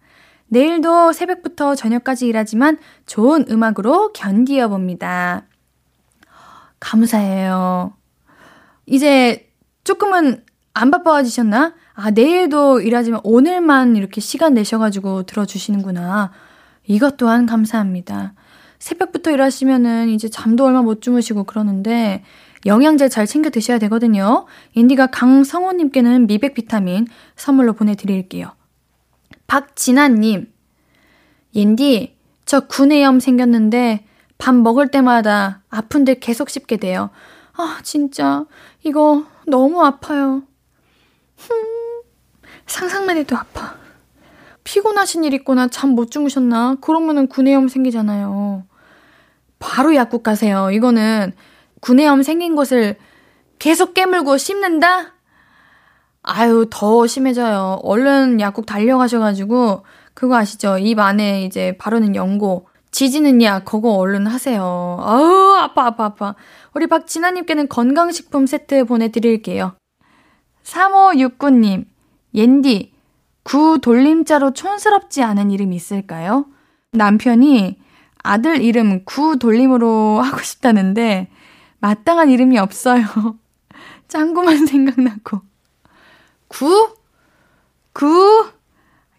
내일도 0.47 1.11
새벽부터 1.13 1.75
저녁까지 1.75 2.27
일하지만 2.27 2.77
좋은 3.05 3.45
음악으로 3.49 4.13
견디어 4.13 4.67
봅니다. 4.67 5.45
감사해요. 6.79 7.93
이제 8.85 9.49
조금은 9.83 10.43
안 10.73 10.91
바빠지셨나? 10.91 11.73
아, 11.95 12.12
내일도 12.12 12.82
일하지만 12.82 13.21
오늘만 13.23 13.95
이렇게 13.95 14.19
시간 14.19 14.53
내셔가지고 14.53 15.23
들어주시는구나. 15.23 16.32
이것 16.86 17.17
또한 17.17 17.45
감사합니다. 17.45 18.34
새벽부터 18.79 19.32
일하시면은 19.32 20.10
이제 20.10 20.27
잠도 20.27 20.65
얼마 20.65 20.82
못 20.82 21.01
주무시고 21.01 21.45
그러는데 21.45 22.23
영양제 22.65 23.10
잘 23.10 23.25
챙겨 23.25 23.49
드셔야 23.49 23.77
되거든요. 23.79 24.45
인디가 24.73 25.08
강성호님께는 25.08 26.27
미백 26.27 26.53
비타민 26.53 27.08
선물로 27.36 27.73
보내드릴게요. 27.73 28.51
박진아님, 29.47 30.51
옌디, 31.56 32.17
저 32.45 32.62
구내염 32.62 33.19
생겼는데 33.19 34.06
밥 34.38 34.56
먹을 34.56 34.89
때마다 34.89 35.62
아픈데 35.69 36.19
계속 36.19 36.49
씹게 36.49 36.77
돼요. 36.77 37.10
아, 37.53 37.79
진짜, 37.84 38.45
이거 38.84 39.25
너무 39.45 39.84
아파요. 39.86 40.43
흠, 41.38 41.82
상상만 42.73 43.17
해도 43.17 43.38
아파. 43.38 43.75
피곤하신 44.63 45.23
일 45.25 45.33
있거나 45.36 45.67
잠 45.67 45.91
못 45.91 46.09
주무셨나? 46.09 46.77
그러면은 46.81 47.27
구내염 47.27 47.67
생기잖아요. 47.67 48.63
바로 49.59 49.93
약국 49.95 50.23
가세요. 50.23 50.71
이거는 50.71 51.33
구내염 51.81 52.23
생긴 52.23 52.55
곳을 52.55 52.95
계속 53.59 53.93
깨물고 53.93 54.38
씹는다? 54.38 55.13
아유, 56.23 56.65
더 56.71 57.05
심해져요. 57.05 57.79
얼른 57.83 58.39
약국 58.39 58.65
달려가셔가지고, 58.65 59.86
그거 60.15 60.36
아시죠? 60.36 60.79
입 60.79 60.97
안에 60.97 61.43
이제 61.43 61.77
바르는 61.77 62.15
연고, 62.15 62.67
지지는 62.89 63.41
약, 63.43 63.65
그거 63.65 63.91
얼른 63.91 64.25
하세요. 64.25 64.63
아우, 64.99 65.57
아파, 65.57 65.86
아파, 65.86 66.05
아파. 66.05 66.36
우리 66.73 66.88
박진아님께는 66.88 67.67
건강식품 67.67 68.47
세트 68.47 68.86
보내드릴게요. 68.86 69.75
3569님, 70.63 71.92
옌디, 72.33 72.93
구 73.43 73.79
돌림자로 73.81 74.53
촌스럽지 74.53 75.21
않은 75.23 75.51
이름 75.51 75.73
있을까요? 75.73 76.45
남편이 76.91 77.79
아들 78.23 78.61
이름 78.61 79.03
구 79.05 79.37
돌림으로 79.37 80.21
하고 80.21 80.41
싶다는데, 80.41 81.29
마땅한 81.79 82.29
이름이 82.29 82.57
없어요. 82.57 83.05
짱구만 84.07 84.65
생각나고. 84.65 85.41
구? 86.47 86.95
구? 87.91 88.49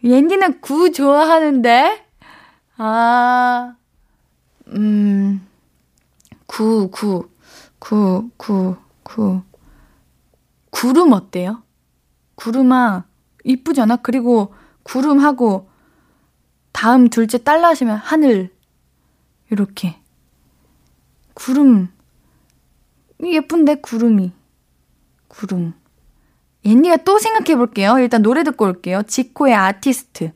옌디는 0.03 0.61
구 0.61 0.92
좋아하는데? 0.92 2.05
아, 2.77 3.77
음, 4.68 5.46
구, 6.46 6.90
구, 6.90 7.29
구, 7.79 8.31
구, 8.37 8.77
구. 9.03 9.42
구름 10.70 11.12
어때요? 11.12 11.62
구름아, 12.37 13.05
이쁘잖아? 13.44 13.97
그리고 13.97 14.55
구름하고, 14.83 15.68
다음 16.73 17.09
둘째 17.09 17.38
딸라시면 17.38 17.97
하늘. 17.97 18.51
이렇게. 19.51 19.97
구름. 21.35 21.88
예쁜데, 23.23 23.77
구름이. 23.77 24.33
구름. 25.29 25.75
옌니가 26.64 26.99
또 26.99 27.18
생각해 27.18 27.57
볼게요. 27.57 27.99
일단 27.99 28.23
노래 28.23 28.42
듣고 28.42 28.64
올게요. 28.64 29.03
지코의 29.03 29.55
아티스트. 29.55 30.33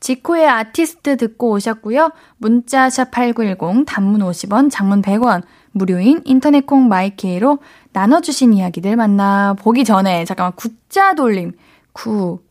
지코의 0.00 0.48
아티스트 0.48 1.16
듣고 1.16 1.50
오셨고요. 1.52 2.10
문자샵 2.38 3.10
8910, 3.10 3.84
단문 3.86 4.20
50원, 4.20 4.70
장문 4.70 5.02
100원, 5.02 5.42
무료인 5.72 6.22
인터넷 6.24 6.66
콩 6.66 6.88
My 6.88 7.16
K로 7.16 7.58
나눠주신 7.96 8.52
이야기들 8.52 8.94
만나보기 8.94 9.84
전에, 9.84 10.26
잠깐만, 10.26 10.52
구자 10.54 11.14
돌림. 11.14 11.52
구, 11.94 12.42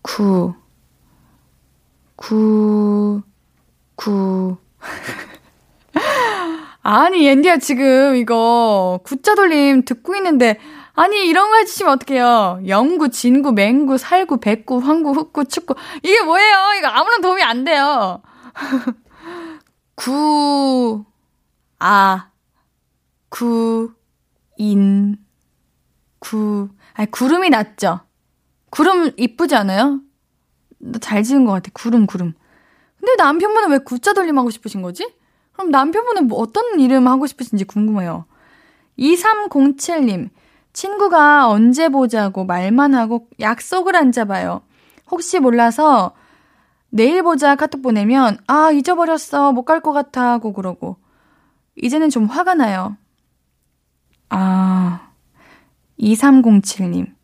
구, 0.00 0.54
구, 2.16 3.20
구. 3.94 4.56
아니, 6.80 7.26
옌디야, 7.26 7.58
지금 7.58 8.16
이거 8.16 9.00
구자 9.04 9.34
돌림 9.34 9.84
듣고 9.84 10.16
있는데, 10.16 10.58
아니, 10.94 11.28
이런 11.28 11.50
거 11.50 11.56
해주시면 11.56 11.92
어떡해요. 11.92 12.60
영구, 12.66 13.10
진구, 13.10 13.52
맹구, 13.52 13.98
살구, 13.98 14.38
백구, 14.38 14.78
황구, 14.78 15.10
흑구, 15.10 15.44
축구. 15.44 15.74
이게 16.02 16.22
뭐예요? 16.22 16.54
이거 16.78 16.88
아무런 16.88 17.20
도움이 17.20 17.42
안 17.42 17.64
돼요. 17.64 18.22
구, 19.94 21.04
아, 21.80 22.30
구, 23.28 23.92
인, 24.56 25.16
구. 26.18 26.68
아니, 26.94 27.10
구름이 27.10 27.50
낫죠? 27.50 28.00
구름 28.70 29.12
이쁘지 29.16 29.54
않아요? 29.56 30.00
잘 31.00 31.22
지은 31.22 31.44
것 31.44 31.52
같아. 31.52 31.70
구름, 31.72 32.06
구름. 32.06 32.34
근데 32.98 33.14
남편분은 33.16 33.70
왜 33.70 33.78
구자 33.78 34.12
돌림 34.12 34.38
하고 34.38 34.50
싶으신 34.50 34.82
거지? 34.82 35.12
그럼 35.52 35.70
남편분은 35.70 36.26
뭐 36.28 36.38
어떤 36.38 36.80
이름 36.80 37.06
하고 37.08 37.26
싶으신지 37.26 37.64
궁금해요. 37.64 38.24
2307님, 38.98 40.30
친구가 40.72 41.48
언제 41.48 41.88
보자고 41.88 42.44
말만 42.44 42.94
하고 42.94 43.28
약속을 43.40 43.94
안 43.96 44.12
잡아요. 44.12 44.62
혹시 45.10 45.38
몰라서 45.38 46.14
내일 46.90 47.22
보자 47.22 47.56
카톡 47.56 47.82
보내면, 47.82 48.38
아, 48.46 48.70
잊어버렸어. 48.70 49.52
못 49.52 49.64
갈 49.64 49.80
것 49.80 49.92
같아. 49.92 50.32
하고 50.32 50.52
그러고. 50.52 50.96
이제는 51.76 52.08
좀 52.10 52.24
화가 52.26 52.54
나요. 52.54 52.96
아, 54.36 55.12
2307님. 56.00 57.14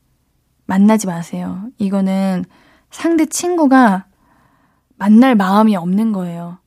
만나지 0.66 1.08
마세요. 1.08 1.64
이거는 1.78 2.44
상대 2.90 3.26
친구가 3.26 4.06
만날 4.96 5.34
마음이 5.34 5.74
없는 5.74 6.12
거예요. 6.12 6.58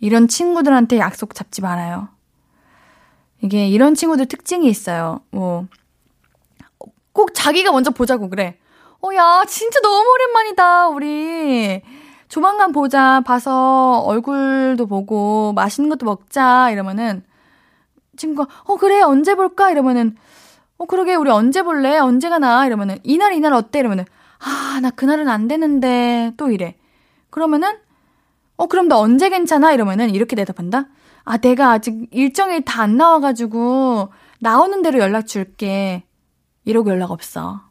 이런 0.00 0.26
친구들한테 0.26 0.98
약속 0.98 1.36
잡지 1.36 1.62
말아요. 1.62 2.08
이게 3.42 3.68
이런 3.68 3.94
친구들 3.94 4.26
특징이 4.26 4.66
있어요. 4.66 5.20
뭐, 5.30 5.68
꼭 7.12 7.32
자기가 7.32 7.70
먼저 7.70 7.92
보자고 7.92 8.28
그래. 8.28 8.58
어, 9.02 9.14
야, 9.14 9.44
진짜 9.46 9.78
너무 9.82 10.04
오랜만이다, 10.10 10.88
우리. 10.88 11.80
조만간 12.26 12.72
보자. 12.72 13.20
봐서 13.20 14.00
얼굴도 14.00 14.86
보고 14.86 15.52
맛있는 15.52 15.90
것도 15.90 16.06
먹자. 16.06 16.70
이러면은 16.72 17.22
친구가, 18.16 18.48
어, 18.64 18.76
그래, 18.76 19.00
언제 19.02 19.34
볼까? 19.34 19.70
이러면은, 19.70 20.16
어, 20.78 20.86
그러게, 20.86 21.14
우리 21.14 21.30
언제 21.30 21.62
볼래? 21.62 21.98
언제가 21.98 22.38
나? 22.38 22.66
이러면은, 22.66 22.98
이날, 23.04 23.32
이날 23.32 23.52
어때? 23.52 23.80
이러면은, 23.80 24.04
아, 24.40 24.80
나 24.80 24.90
그날은 24.90 25.28
안 25.28 25.48
되는데, 25.48 26.32
또 26.36 26.50
이래. 26.50 26.76
그러면은, 27.30 27.76
어, 28.56 28.66
그럼 28.66 28.88
너 28.88 28.98
언제 28.98 29.28
괜찮아? 29.30 29.72
이러면은, 29.72 30.10
이렇게 30.14 30.36
대답한다? 30.36 30.86
아, 31.24 31.38
내가 31.38 31.70
아직 31.72 32.08
일정이 32.10 32.64
다 32.64 32.82
안 32.82 32.96
나와가지고, 32.96 34.10
나오는 34.40 34.82
대로 34.82 34.98
연락 34.98 35.26
줄게. 35.26 36.04
이러고 36.64 36.90
연락 36.90 37.10
없어. 37.10 37.62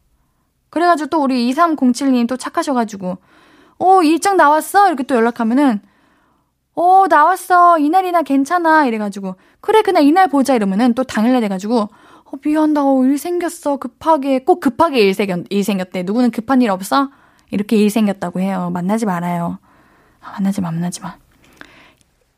그래가지고 0.70 1.10
또 1.10 1.22
우리 1.24 1.52
2307님 1.52 2.28
또 2.28 2.38
착하셔가지고, 2.38 3.18
어, 3.80 4.04
일정 4.04 4.38
나왔어? 4.38 4.88
이렇게 4.88 5.04
또 5.04 5.16
연락하면은, 5.16 5.82
어, 6.76 7.06
나왔어. 7.08 7.78
이날이나 7.80 8.24
괜찮아. 8.24 8.86
이래가지고, 8.86 9.36
그래, 9.62 9.82
그날 9.84 10.04
이날 10.04 10.28
보자. 10.28 10.56
이러면은 10.56 10.94
또 10.96 11.04
당일날 11.04 11.42
돼가지고, 11.42 11.78
어, 12.26 12.32
미안다. 12.44 12.84
어, 12.84 13.04
일 13.06 13.18
생겼어. 13.18 13.78
급하게. 13.78 14.40
꼭 14.44 14.60
급하게 14.60 15.02
일, 15.02 15.14
생겼, 15.14 15.46
일 15.50 15.64
생겼대. 15.64 16.04
누구는 16.04 16.32
급한 16.32 16.62
일 16.62 16.72
없어? 16.72 17.10
이렇게 17.52 17.76
일 17.78 17.90
생겼다고 17.92 18.40
해요. 18.40 18.72
만나지 18.74 19.06
말아요. 19.06 19.60
아, 20.22 20.32
만나지 20.34 20.62
마, 20.62 20.72
만나지 20.72 21.02
마. 21.02 21.16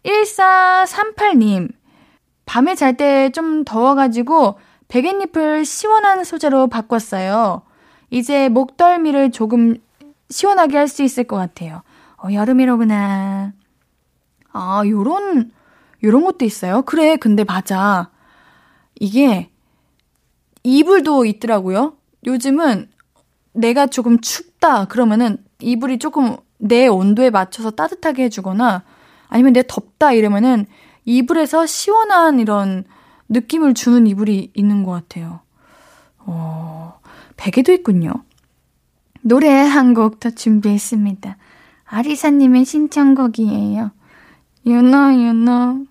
1438님, 0.04 1.70
밤에 2.46 2.76
잘 2.76 2.96
때 2.98 3.30
좀 3.32 3.64
더워가지고 3.64 4.60
베갯잎을 4.88 5.66
시원한 5.66 6.24
소재로 6.24 6.68
바꿨어요. 6.68 7.64
이제 8.12 8.50
목덜미를 8.50 9.32
조금 9.32 9.78
시원하게 10.30 10.78
할 10.78 10.88
수 10.88 11.02
있을 11.04 11.24
것 11.24 11.38
같아요. 11.38 11.82
어, 12.24 12.28
여름이로구나. 12.32 13.54
아, 14.58 14.84
요런, 14.86 15.52
요런 16.04 16.24
것도 16.24 16.46
있어요? 16.46 16.84
그래, 16.84 17.18
근데 17.18 17.44
맞아. 17.44 18.10
이게, 19.00 19.50
이불도 20.64 21.26
있더라고요. 21.26 21.98
요즘은 22.26 22.90
내가 23.54 23.88
조금 23.88 24.20
춥다, 24.22 24.86
그러면은 24.86 25.44
이불이 25.60 26.00
조금 26.00 26.38
내 26.58 26.88
온도에 26.88 27.30
맞춰서 27.32 27.72
따뜻하게 27.72 28.24
해주거나, 28.24 28.84
아니면 29.28 29.54
내가 29.54 29.68
덥다 29.68 30.14
이러면은 30.14 30.66
이불에서 31.04 31.66
시원한 31.66 32.40
이런 32.40 32.86
느낌을 33.28 33.74
주는 33.74 34.08
이불이 34.08 34.52
있는 34.54 34.84
것 34.84 34.92
같아요. 34.92 35.42
어, 36.20 37.00
베개도 37.36 37.74
있군요. 37.74 38.12
노래 39.22 39.50
한 39.50 39.94
곡 39.94 40.20
더 40.20 40.30
준비했습니다. 40.30 41.38
아리사님의 41.86 42.66
신청곡이에요. 42.66 43.92
You 44.66 44.80
know. 44.82 45.86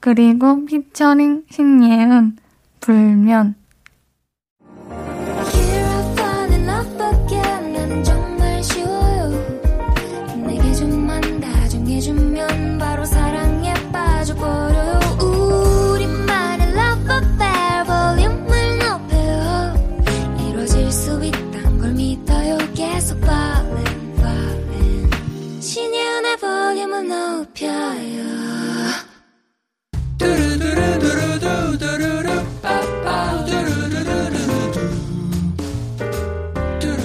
그리고 0.00 0.64
피처링 0.64 1.44
신예은, 1.50 2.36
불면. 2.80 3.54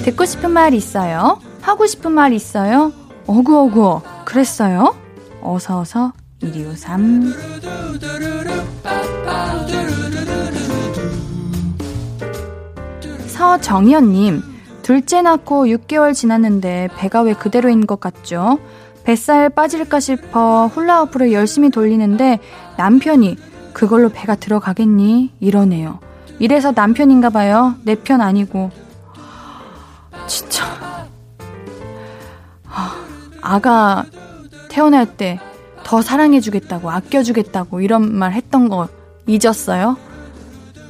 듣고 0.04 0.24
싶은 0.24 0.50
말 0.50 0.74
있어요? 0.74 1.38
하고 1.60 1.86
싶은 1.86 2.12
말 2.12 2.32
있어요? 2.32 2.92
어구어구 3.26 4.00
그랬어요? 4.24 4.94
어서어서 5.42 6.12
1253 6.40 7.32
서정현님 13.26 14.42
둘째 14.82 15.22
낳고 15.22 15.66
6개월 15.66 16.14
지났는데 16.14 16.88
배가 16.96 17.22
왜 17.22 17.34
그대로인 17.34 17.86
것 17.86 18.00
같죠? 18.00 18.58
뱃살 19.04 19.50
빠질까 19.50 20.00
싶어 20.00 20.68
훌라후프를 20.68 21.32
열심히 21.32 21.70
돌리는데 21.70 22.38
남편이 22.76 23.36
그걸로 23.72 24.10
배가 24.10 24.34
들어가겠니? 24.36 25.32
이러네요. 25.40 25.98
이래서 26.38 26.72
남편인가 26.72 27.30
봐요. 27.30 27.74
내 27.84 27.94
편 27.94 28.20
아니고. 28.20 28.70
진짜. 30.26 30.64
아가 33.40 34.04
태어날 34.68 35.16
때 35.16 35.38
더 35.84 36.00
사랑해주겠다고, 36.00 36.90
아껴주겠다고, 36.90 37.80
이런 37.80 38.14
말 38.14 38.32
했던 38.32 38.68
거 38.68 38.88
잊었어요? 39.26 39.96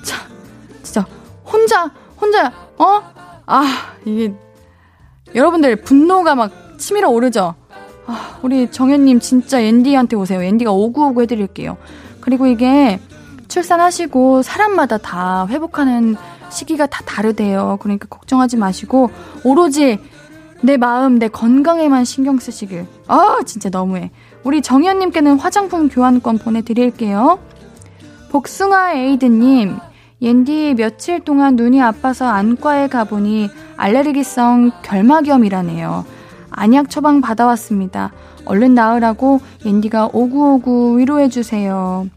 참, 0.05 0.21
진짜, 0.83 1.07
혼자, 1.45 1.91
혼자, 2.21 2.53
어? 2.79 3.03
아, 3.47 3.65
이게, 4.05 4.33
여러분들 5.35 5.83
분노가 5.83 6.35
막 6.35 6.53
치밀어 6.79 7.09
오르죠? 7.09 7.55
아, 8.07 8.39
우리 8.43 8.71
정현님 8.71 9.21
진짜 9.21 9.61
앤디한테 9.61 10.17
오세요. 10.17 10.43
앤디가 10.43 10.71
오구오구 10.71 11.23
해드릴게요. 11.23 11.77
그리고 12.21 12.47
이게 12.47 13.01
출산하시고 13.49 14.43
사람마다 14.43 14.99
다 14.99 15.47
회복하는 15.49 16.17
시기가 16.53 16.87
다 16.87 17.03
다르대요. 17.05 17.79
그러니까 17.81 18.07
걱정하지 18.09 18.57
마시고 18.57 19.11
오로지 19.45 19.99
내 20.61 20.77
마음, 20.77 21.19
내 21.19 21.29
건강에만 21.29 22.05
신경 22.05 22.39
쓰시길. 22.39 22.87
아, 23.09 23.39
진짜 23.45 23.69
너무해. 23.69 24.11
우리 24.45 24.63
정현님께는 24.63 25.39
화장품 25.39 25.89
교환권 25.89 26.39
보내드릴게요. 26.39 27.41
복숭아 28.31 28.93
에이드님, 28.95 29.77
옌디 30.21 30.75
며칠 30.77 31.21
동안 31.21 31.57
눈이 31.57 31.83
아파서 31.83 32.27
안과에 32.27 32.87
가보니 32.87 33.51
알레르기성 33.77 34.71
결막염이라네요. 34.83 36.05
안약 36.51 36.91
처방 36.91 37.21
받아왔습니다. 37.21 38.13
얼른 38.45 38.75
나으라고 38.75 39.41
옌디가 39.65 40.11
오구오구 40.13 40.99
위로해주세요. 40.99 42.09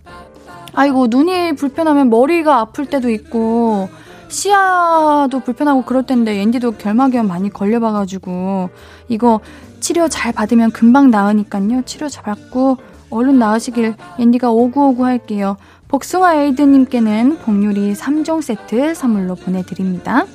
아이고, 0.73 1.07
눈이 1.07 1.55
불편하면 1.55 2.09
머리가 2.09 2.59
아플 2.59 2.85
때도 2.85 3.09
있고, 3.09 3.89
시야도 4.27 5.39
불편하고 5.39 5.83
그럴 5.83 6.05
텐데 6.05 6.37
옌디도 6.37 6.73
결막염 6.73 7.27
많이 7.27 7.49
걸려봐가지고 7.49 8.69
이거 9.09 9.39
치료 9.79 10.07
잘 10.07 10.31
받으면 10.31 10.71
금방 10.71 11.11
나으니까요. 11.11 11.83
치료 11.85 12.09
잘 12.09 12.23
받고 12.23 12.77
얼른 13.09 13.37
나으시길 13.37 13.95
옌디가 14.19 14.51
오구오구 14.51 15.05
할게요. 15.05 15.57
복숭아 15.87 16.35
에이드님께는 16.35 17.37
복요리 17.39 17.93
3종 17.93 18.41
세트 18.41 18.95
선물로 18.95 19.35
보내드립니다. 19.35 20.25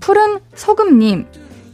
푸른 0.00 0.38
소금님, 0.54 1.26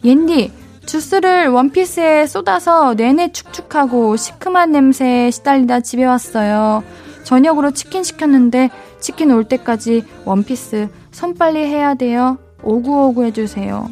옌디, 0.04 0.52
주스를 0.84 1.48
원피스에 1.48 2.26
쏟아서 2.26 2.94
내내 2.94 3.32
축축하고 3.32 4.16
시큼한 4.16 4.72
냄새에 4.72 5.30
시달리다 5.30 5.80
집에 5.80 6.04
왔어요. 6.04 6.82
저녁으로 7.22 7.70
치킨 7.70 8.02
시켰는데 8.02 8.70
치킨 9.00 9.30
올 9.30 9.44
때까지 9.44 10.04
원피스 10.24 10.88
손빨리 11.14 11.60
해야 11.60 11.94
돼요. 11.94 12.38
오구오구 12.62 13.24
해주세요. 13.24 13.88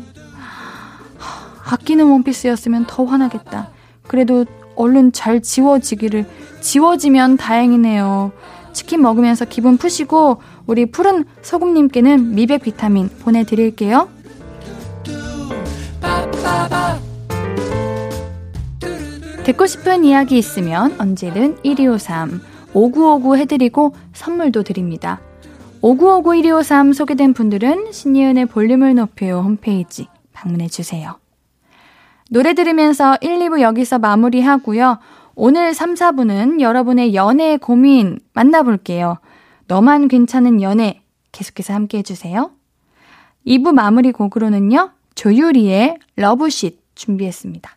아끼는 1.65 2.11
원피스였으면 2.11 2.87
더 2.89 3.05
화나겠다. 3.05 3.69
그래도 4.09 4.45
얼른 4.75 5.13
잘 5.13 5.41
지워지기를 5.41 6.27
지워지면 6.61 7.37
다행이네요. 7.37 8.33
치킨 8.73 9.03
먹으면서 9.03 9.45
기분 9.45 9.77
푸시고 9.77 10.43
우리 10.67 10.87
푸른 10.87 11.25
소금님께는 11.43 12.35
미백 12.35 12.63
비타민 12.63 13.09
보내드릴게요. 13.09 14.09
듣고 19.45 19.67
싶은 19.67 20.05
이야기 20.05 20.39
있으면 20.39 20.97
언제든 20.99 21.59
1253 21.63 22.41
5959 22.75 23.37
해드리고 23.37 23.95
선물도 24.13 24.65
드립니다. 24.65 25.21
5959-1253 25.83 26.95
소개된 26.95 27.35
분들은 27.35 27.91
신예은의 27.91 28.47
볼륨을 28.47 28.95
높여요 28.95 29.41
홈페이지 29.41 30.07
방문해 30.33 30.69
주세요. 30.69 31.19
노래 32.31 32.55
들으면서 32.55 33.19
1, 33.21 33.39
2부 33.41 33.61
여기서 33.61 33.99
마무리하고요. 33.99 34.99
오늘 35.35 35.75
3, 35.75 35.95
4부는 35.95 36.61
여러분의 36.61 37.15
연애 37.15 37.57
고민 37.57 38.21
만나볼게요. 38.33 39.19
너만 39.67 40.09
괜찮은 40.09 40.63
연애 40.63 41.03
계속해서 41.33 41.75
함께 41.75 41.99
해주세요. 41.99 42.53
2부 43.47 43.73
마무리 43.73 44.13
곡으로는요. 44.13 44.93
조유리의 45.15 45.99
러브쉿 46.17 46.79
준비했습니다. 46.95 47.77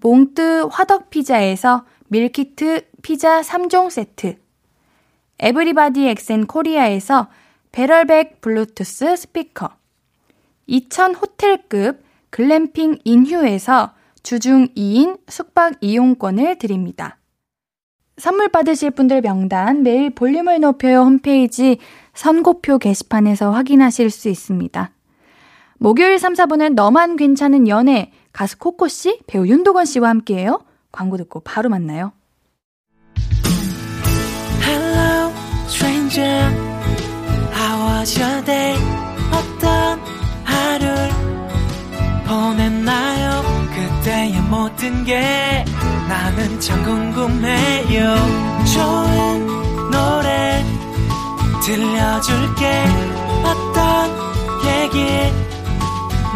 몽뜨 0.00 0.68
화덕피자에서 0.70 1.84
밀키트 2.08 2.86
피자 3.02 3.40
3종 3.42 3.90
세트, 3.90 4.36
에브리바디 5.38 6.08
엑센 6.08 6.46
코리아에서 6.46 7.28
배럴백 7.72 8.40
블루투스 8.40 9.16
스피커, 9.16 9.70
2000 10.66 11.14
호텔급 11.14 12.02
글램핑 12.30 12.98
인휴에서 13.04 13.92
주중 14.22 14.68
2인 14.68 15.18
숙박 15.28 15.74
이용권을 15.80 16.58
드립니다. 16.58 17.18
선물 18.16 18.48
받으실 18.48 18.90
분들 18.90 19.22
명단 19.22 19.82
매일 19.82 20.10
볼륨을 20.10 20.60
높여요 20.60 21.00
홈페이지 21.00 21.78
선고표 22.14 22.78
게시판에서 22.78 23.50
확인하실 23.50 24.10
수 24.10 24.28
있습니다. 24.28 24.90
목요일 25.78 26.18
3, 26.18 26.34
4분은 26.34 26.74
너만 26.74 27.16
괜찮은 27.16 27.66
연애 27.66 28.12
가수 28.32 28.58
코코 28.58 28.88
씨, 28.88 29.18
배우 29.26 29.46
윤도건 29.46 29.84
씨와 29.84 30.08
함께해요. 30.08 30.60
광고 30.92 31.16
듣고 31.16 31.40
바로 31.40 31.68
만나요. 31.68 32.12
Hello, 34.62 35.32
stranger. 35.66 36.54
How 37.52 37.98
was 37.98 38.20
your 38.20 38.44
day? 38.44 38.76
어떤 39.32 40.00
하루를 40.44 41.10
보냈나요? 42.26 43.42
그때의 43.74 44.40
모든 44.42 45.04
게 45.04 45.64
나는 46.08 46.60
참 46.60 46.82
궁금해요. 46.84 48.14
좋은 48.74 49.46
노래 49.90 50.64
들려줄게. 51.64 52.84
어떤 53.44 54.10
얘기 54.66 55.49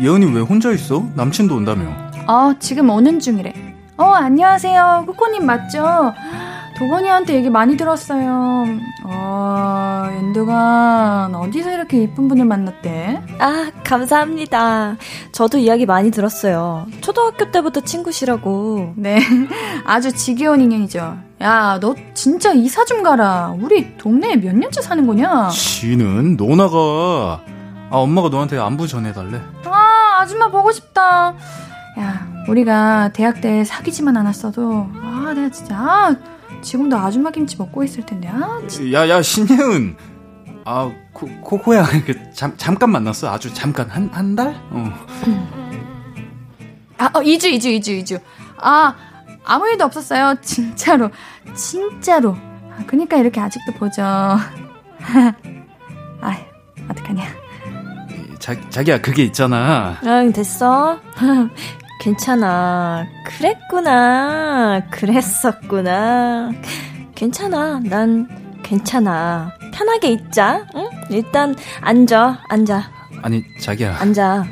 예은이 0.00 0.26
왜 0.34 0.40
혼자 0.40 0.70
있어? 0.72 1.04
남친도 1.14 1.56
온다며. 1.56 1.86
어, 2.26 2.52
지금 2.60 2.90
오는 2.90 3.18
중이래. 3.18 3.52
어, 3.96 4.04
안녕하세요. 4.12 5.04
코코님 5.06 5.44
맞죠? 5.44 6.14
도건이한테 6.78 7.34
얘기 7.34 7.50
많이 7.50 7.76
들었어요. 7.76 8.64
어, 9.04 10.08
연두가 10.14 11.28
어디서 11.34 11.72
이렇게 11.72 12.02
이쁜 12.04 12.28
분을 12.28 12.44
만났대? 12.44 13.20
아, 13.40 13.70
감사합니다. 13.82 14.96
저도 15.32 15.58
이야기 15.58 15.84
많이 15.86 16.12
들었어요. 16.12 16.86
초등학교 17.00 17.50
때부터 17.50 17.80
친구시라고. 17.80 18.92
네, 18.96 19.18
아주 19.84 20.12
지겨운 20.12 20.60
인연이죠. 20.60 21.16
야, 21.42 21.78
너 21.80 21.96
진짜 22.14 22.52
이사 22.52 22.84
좀 22.84 23.02
가라. 23.02 23.56
우리 23.60 23.96
동네에 23.96 24.36
몇 24.36 24.54
년째 24.54 24.80
사는 24.80 25.04
거냐? 25.04 25.48
지는 25.48 26.36
너 26.36 26.54
나가. 26.54 27.40
아, 27.90 27.96
엄마가 27.96 28.28
너한테 28.28 28.58
안부 28.58 28.86
전해달래. 28.86 29.40
아, 29.64 29.87
아줌마 30.18 30.48
보고 30.48 30.72
싶다. 30.72 31.34
야, 31.98 32.28
우리가 32.48 33.10
대학 33.12 33.40
때 33.40 33.64
사귀지만 33.64 34.16
않았어도, 34.16 34.90
아, 34.94 35.32
내가 35.34 35.50
진짜, 35.50 35.76
아, 35.76 36.16
지금도 36.60 36.96
아줌마 36.96 37.30
김치 37.30 37.56
먹고 37.56 37.84
있을 37.84 38.04
텐데, 38.04 38.28
아, 38.28 38.60
진짜. 38.66 38.92
야, 38.92 39.08
야, 39.08 39.22
신예은. 39.22 39.96
아, 40.64 40.92
코, 41.12 41.26
코코야, 41.40 41.84
그, 42.04 42.32
잠, 42.32 42.54
잠깐 42.56 42.90
만났어. 42.90 43.32
아주 43.32 43.52
잠깐. 43.54 43.88
한, 43.88 44.10
한 44.12 44.36
달? 44.36 44.48
어. 44.70 44.92
아, 46.98 47.06
어, 47.06 47.20
2주, 47.20 47.44
2주, 47.54 47.80
2주, 47.80 48.02
2주. 48.02 48.20
아, 48.58 48.94
아무 49.44 49.66
일도 49.68 49.84
없었어요. 49.84 50.34
진짜로. 50.42 51.10
진짜로. 51.54 52.36
아, 52.70 52.84
그니까 52.86 53.16
이렇게 53.16 53.40
아직도 53.40 53.72
보죠. 53.78 54.02
아, 54.02 54.38
어떡하냐. 56.90 57.47
자, 58.48 58.56
자기야 58.70 59.02
그게 59.02 59.24
있잖아. 59.24 59.98
응 60.04 60.32
됐어. 60.32 60.98
괜찮아. 62.00 63.06
그랬구나. 63.26 64.80
그랬었구나. 64.90 66.52
괜찮아. 67.14 67.78
난 67.84 68.26
괜찮아. 68.62 69.52
편하게 69.74 70.12
있자. 70.12 70.64
응? 70.76 70.88
일단 71.10 71.54
앉아. 71.82 72.38
앉아. 72.48 72.90
아니 73.20 73.44
자기야. 73.60 73.96
앉아. 74.00 74.46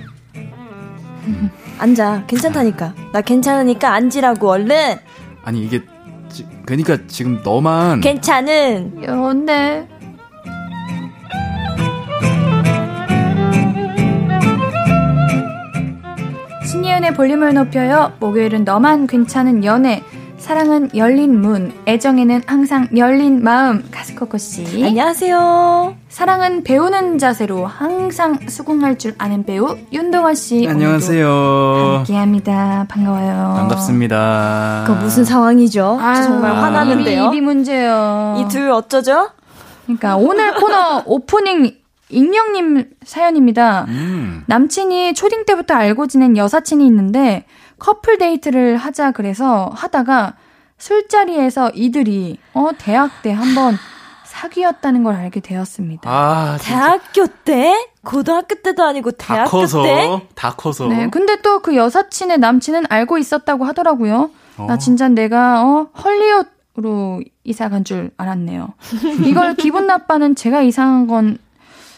앉아. 1.78 2.24
괜찮다니까. 2.26 2.92
나 3.14 3.22
괜찮으니까 3.22 3.94
앉으라고 3.94 4.50
얼른. 4.50 4.98
아니 5.42 5.64
이게 5.64 5.80
지, 6.28 6.46
그러니까 6.66 6.98
지금 7.06 7.40
너만 7.42 8.02
괜찮은 8.02 9.04
연애. 9.04 9.88
신예은의 16.86 17.14
볼륨을 17.14 17.52
높여요. 17.54 18.12
목요일은 18.20 18.62
너만 18.62 19.08
괜찮은 19.08 19.64
연애. 19.64 20.04
사랑은 20.38 20.90
열린 20.94 21.40
문, 21.40 21.72
애정에는 21.88 22.42
항상 22.46 22.86
열린 22.96 23.42
마음. 23.42 23.84
가스코코 23.90 24.38
씨. 24.38 24.84
안녕하세요. 24.84 25.96
사랑은 26.08 26.62
배우는 26.62 27.18
자세로 27.18 27.66
항상 27.66 28.38
수긍할 28.48 28.98
줄 28.98 29.16
아는 29.18 29.42
배우 29.44 29.76
윤동아 29.92 30.34
씨. 30.34 30.64
안녕하세요. 30.68 31.26
함께합니다. 31.98 32.86
반가워요. 32.88 33.54
반갑습니다. 33.56 34.84
그 34.86 34.92
무슨 34.92 35.24
상황이죠? 35.24 35.98
아유, 36.00 36.22
정말 36.22 36.54
화나는데요. 36.54 37.24
입이, 37.24 37.36
입이 37.38 37.40
문제요. 37.44 38.36
이 38.38 38.48
둘 38.48 38.70
어쩌죠? 38.70 39.30
그러니까 39.86 40.16
오늘 40.16 40.54
코너 40.54 41.02
오프닝 41.04 41.72
익명님 42.08 42.90
사연입니다. 43.04 43.84
음. 43.88 44.44
남친이 44.46 45.14
초딩 45.14 45.44
때부터 45.44 45.74
알고 45.74 46.06
지낸 46.06 46.36
여사친이 46.36 46.86
있는데 46.86 47.44
커플 47.78 48.18
데이트를 48.18 48.76
하자 48.76 49.10
그래서 49.12 49.70
하다가 49.74 50.34
술자리에서 50.78 51.70
이들이 51.74 52.38
어 52.54 52.70
대학 52.78 53.22
때 53.22 53.32
한번 53.32 53.76
사귀었다는 54.24 55.02
걸 55.02 55.14
알게 55.14 55.40
되었습니다. 55.40 56.08
아, 56.10 56.58
대학교 56.60 57.26
때? 57.44 57.88
고등학교 58.04 58.54
때도 58.56 58.84
아니고 58.84 59.12
다 59.12 59.34
대학교 59.34 59.50
커서 59.50 59.82
때? 59.82 60.28
다 60.34 60.54
커서. 60.56 60.86
네, 60.88 61.08
근데 61.10 61.40
또 61.40 61.60
그 61.60 61.74
여사친의 61.74 62.38
남친은 62.38 62.84
알고 62.90 63.18
있었다고 63.18 63.64
하더라고요. 63.64 64.30
어. 64.58 64.66
나 64.66 64.76
진짜 64.78 65.08
내가 65.08 65.64
어 65.64 65.88
헐리우드로 66.04 67.22
이사 67.44 67.68
간 67.68 67.82
줄 67.84 68.10
알았네요. 68.18 68.68
이걸 69.24 69.54
기분 69.54 69.86
나빠는 69.86 70.34
제가 70.34 70.60
이상한 70.62 71.06
건 71.06 71.38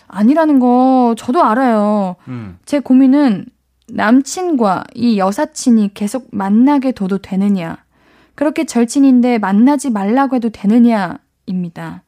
아니라는 0.09 0.59
거 0.59 1.15
저도 1.17 1.43
알아요. 1.43 2.17
음. 2.29 2.59
제 2.65 2.81
고민은 2.81 3.47
남친과 3.91 4.85
이 4.95 5.19
여사친이 5.19 5.95
계속 5.95 6.29
만나게 6.33 6.93
둬도 6.93 7.19
되느냐. 7.19 7.79
그렇게 8.35 8.65
절친인데 8.65 9.39
만나지 9.39 9.91
말라고 9.91 10.37
해도 10.37 10.51
되느냐입니다. 10.51 12.03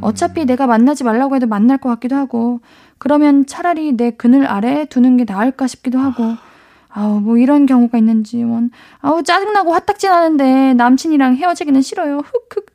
어차피 0.00 0.44
내가 0.44 0.66
만나지 0.66 1.04
말라고 1.04 1.36
해도 1.36 1.46
만날 1.46 1.78
것 1.78 1.88
같기도 1.90 2.16
하고, 2.16 2.60
그러면 2.98 3.46
차라리 3.46 3.92
내 3.92 4.10
그늘 4.10 4.46
아래에 4.46 4.86
두는 4.86 5.16
게 5.16 5.24
나을까 5.24 5.66
싶기도 5.66 5.98
하고, 5.98 6.34
아우, 6.88 7.20
뭐 7.20 7.36
이런 7.38 7.66
경우가 7.66 7.98
있는지, 7.98 8.42
원. 8.42 8.70
아우, 9.00 9.22
짜증나고 9.22 9.72
화딱지 9.72 10.08
나는데 10.08 10.74
남친이랑 10.74 11.36
헤어지기는 11.36 11.80
싫어요. 11.82 12.18
흑흑. 12.18 12.66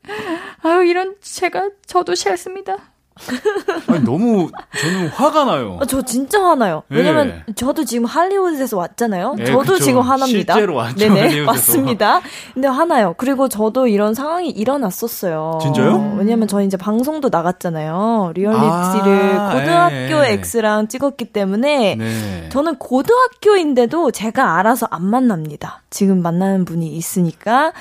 아우, 0.62 0.83
이런 0.83 1.15
제가, 1.19 1.71
저도 1.86 2.15
싫습니다. 2.15 2.77
아니, 3.88 4.04
너무 4.04 4.49
저는 4.80 5.08
화가 5.10 5.45
나요. 5.45 5.78
어, 5.82 5.86
저 5.86 6.02
진짜 6.02 6.43
화나요. 6.43 6.84
예. 6.91 6.97
왜냐면 6.97 7.43
저도 7.56 7.86
지금 7.86 8.06
할리우드에서 8.06 8.78
왔잖아요. 8.78 9.36
예, 9.39 9.45
저도 9.45 9.73
그쵸. 9.73 9.80
지금 9.80 10.02
화납니다. 10.02 10.54
실제로 10.54 10.76
왔죠, 10.76 10.95
네네, 10.97 11.19
할리우드에서. 11.19 11.45
맞습니다. 11.45 12.21
근데 12.54 12.67
화나요. 12.67 13.13
그리고 13.17 13.47
저도 13.47 13.88
이런 13.88 14.13
상황이 14.13 14.49
일어났었어요. 14.49 15.60
진짜요? 15.62 15.91
어, 15.93 16.15
왜냐면 16.17 16.47
저는 16.47 16.65
이제 16.65 16.78
방송도 16.78 17.30
나갔잖아요. 17.30 18.32
리얼리티를 18.36 19.38
아, 19.39 19.54
고등학교 19.54 19.95
예, 20.26 20.30
예. 20.32 20.39
X랑 20.43 20.88
찍었기 20.88 21.26
때문에 21.26 21.95
네. 21.95 22.49
저는 22.49 22.76
고등학교인데도 22.76 24.12
제가 24.12 24.58
알아서 24.58 24.88
안 24.89 25.06
만납니다. 25.06 25.84
지금 25.89 26.21
만나는 26.21 26.65
분이 26.65 26.88
있으니까 26.88 27.73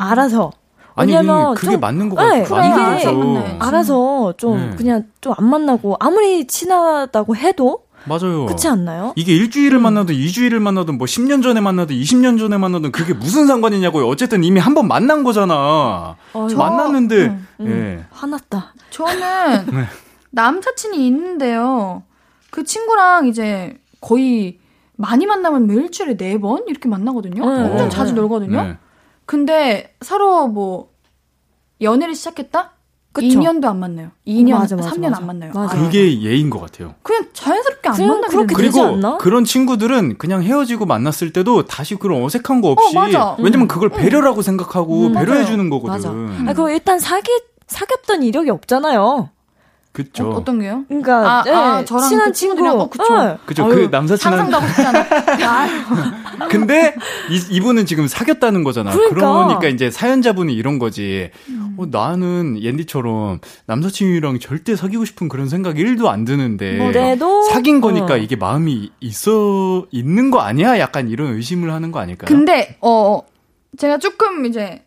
알아서. 0.00 0.52
아니 0.96 1.12
왜냐면 1.12 1.54
그게 1.54 1.72
좀- 1.72 1.80
맞는 1.80 2.08
것 2.08 2.16
네, 2.22 2.42
같아요. 2.42 2.44
이게 2.44 2.74
맞는 2.76 2.94
거죠. 2.94 3.12
만나야지. 3.18 3.56
알아서 3.60 4.34
좀 4.36 4.70
네. 4.70 4.76
그냥 4.76 5.04
좀 5.20 5.34
안 5.36 5.48
만나고 5.48 5.96
아무리 5.98 6.46
친하다고 6.46 7.34
해도 7.36 7.84
맞아요. 8.06 8.44
그렇지 8.44 8.68
않나요? 8.68 9.12
이게 9.16 9.34
일주일을 9.34 9.78
만나든 9.78 10.14
이주일을 10.14 10.60
만나든 10.60 10.98
뭐 10.98 11.06
10년 11.06 11.42
전에 11.42 11.60
만나든 11.62 11.96
20년 11.96 12.38
전에 12.38 12.58
만나든 12.58 12.92
그게 12.92 13.14
무슨 13.14 13.46
상관이냐고요. 13.46 14.06
어쨌든 14.06 14.44
이미 14.44 14.60
한 14.60 14.74
번 14.74 14.86
만난 14.86 15.24
거잖아. 15.24 16.16
어, 16.34 16.46
저- 16.48 16.56
만났는데 16.56 17.16
음, 17.26 17.46
음, 17.60 17.66
예. 18.00 18.04
화났다. 18.10 18.74
저는 18.90 19.66
네. 19.72 19.84
남사친이 20.30 21.06
있는데요. 21.06 22.02
그 22.50 22.62
친구랑 22.64 23.26
이제 23.28 23.78
거의 24.00 24.58
많이 24.96 25.26
만나면 25.26 25.66
뭐 25.66 25.74
일주일에 25.76 26.16
네 26.16 26.38
번 26.38 26.64
이렇게 26.68 26.88
만나거든요. 26.88 27.42
네, 27.44 27.62
엄청 27.64 27.76
네, 27.76 27.88
자주 27.88 28.12
네. 28.14 28.20
놀거든요. 28.20 28.62
네. 28.62 28.76
근데 29.26 29.94
서로 30.00 30.48
뭐 30.48 30.90
연애를 31.80 32.14
시작했다? 32.14 32.72
그쵸. 33.12 33.26
2년도 33.28 33.66
안 33.66 33.78
만나요. 33.78 34.10
2년, 34.26 34.54
맞아, 34.58 34.74
맞아, 34.74 34.90
3년 34.90 35.10
맞아. 35.10 35.16
안 35.20 35.26
만나요. 35.26 35.52
맞아. 35.54 35.76
아, 35.78 35.80
그게 35.84 36.20
예인 36.22 36.50
것 36.50 36.58
같아요. 36.60 36.94
그냥 37.04 37.26
자연스럽게 37.32 37.88
안 37.88 37.96
만나게 38.08 38.26
그렇게 38.36 38.54
되지 38.56 38.80
않나? 38.80 39.18
그런 39.18 39.44
친구들은 39.44 40.18
그냥 40.18 40.42
헤어지고 40.42 40.84
만났을 40.86 41.32
때도 41.32 41.66
다시 41.66 41.94
그런 41.94 42.24
어색한 42.24 42.60
거 42.60 42.70
없이 42.72 42.96
어, 42.96 43.00
맞아. 43.00 43.36
왜냐면 43.38 43.68
그걸 43.68 43.88
배려라고 43.90 44.42
생각하고 44.42 45.06
음, 45.06 45.12
배려해. 45.12 45.44
주는 45.44 45.70
거거든. 45.70 45.92
맞아. 45.92 46.50
아, 46.50 46.54
그럼 46.54 46.70
일단 46.70 46.98
사귀 46.98 47.30
사귀었던 47.68 48.24
이력이 48.24 48.50
없잖아요. 48.50 49.30
그쵸. 49.94 50.28
어, 50.28 50.42
떤 50.44 50.58
게요? 50.58 50.84
그러니까 50.88 51.38
아, 51.38 51.42
네, 51.44 51.52
아, 51.52 51.84
저랑 51.84 52.08
친한 52.08 52.26
그 52.26 52.32
친구들이랑, 52.32 52.80
어, 52.80 52.88
그쵸. 52.88 53.16
네. 53.16 53.36
그죠. 53.46 53.64
아유, 53.64 53.74
그 53.76 53.88
남사친은 53.92 54.38
상상도 54.38 54.56
하고 54.56 54.66
싶지 54.66 54.82
않아. 54.82 56.48
근데 56.50 56.96
이, 57.30 57.54
이분은 57.54 57.86
지금 57.86 58.08
사귀었다는 58.08 58.64
거잖아. 58.64 58.90
그러니까. 58.90 59.14
그러니까 59.14 59.68
이제 59.68 59.92
사연자분이 59.92 60.52
이런 60.52 60.80
거지. 60.80 61.30
어, 61.76 61.86
나는 61.88 62.60
옌디처럼 62.60 63.38
남사친이랑 63.66 64.40
절대 64.40 64.74
사귀고 64.74 65.04
싶은 65.04 65.28
그런 65.28 65.48
생각이 65.48 65.80
1도 65.84 66.06
안 66.06 66.24
드는데 66.24 66.76
그래도 66.78 67.42
사귄 67.42 67.80
거니까 67.80 68.14
어. 68.14 68.16
이게 68.16 68.34
마음이 68.34 68.90
있어 68.98 69.86
있는 69.92 70.32
거 70.32 70.40
아니야? 70.40 70.80
약간 70.80 71.08
이런 71.08 71.34
의심을 71.34 71.72
하는 71.72 71.92
거 71.92 72.00
아닐까요? 72.00 72.26
근데, 72.26 72.76
어, 72.80 73.20
제가 73.78 73.98
조금 73.98 74.44
이제 74.46 74.82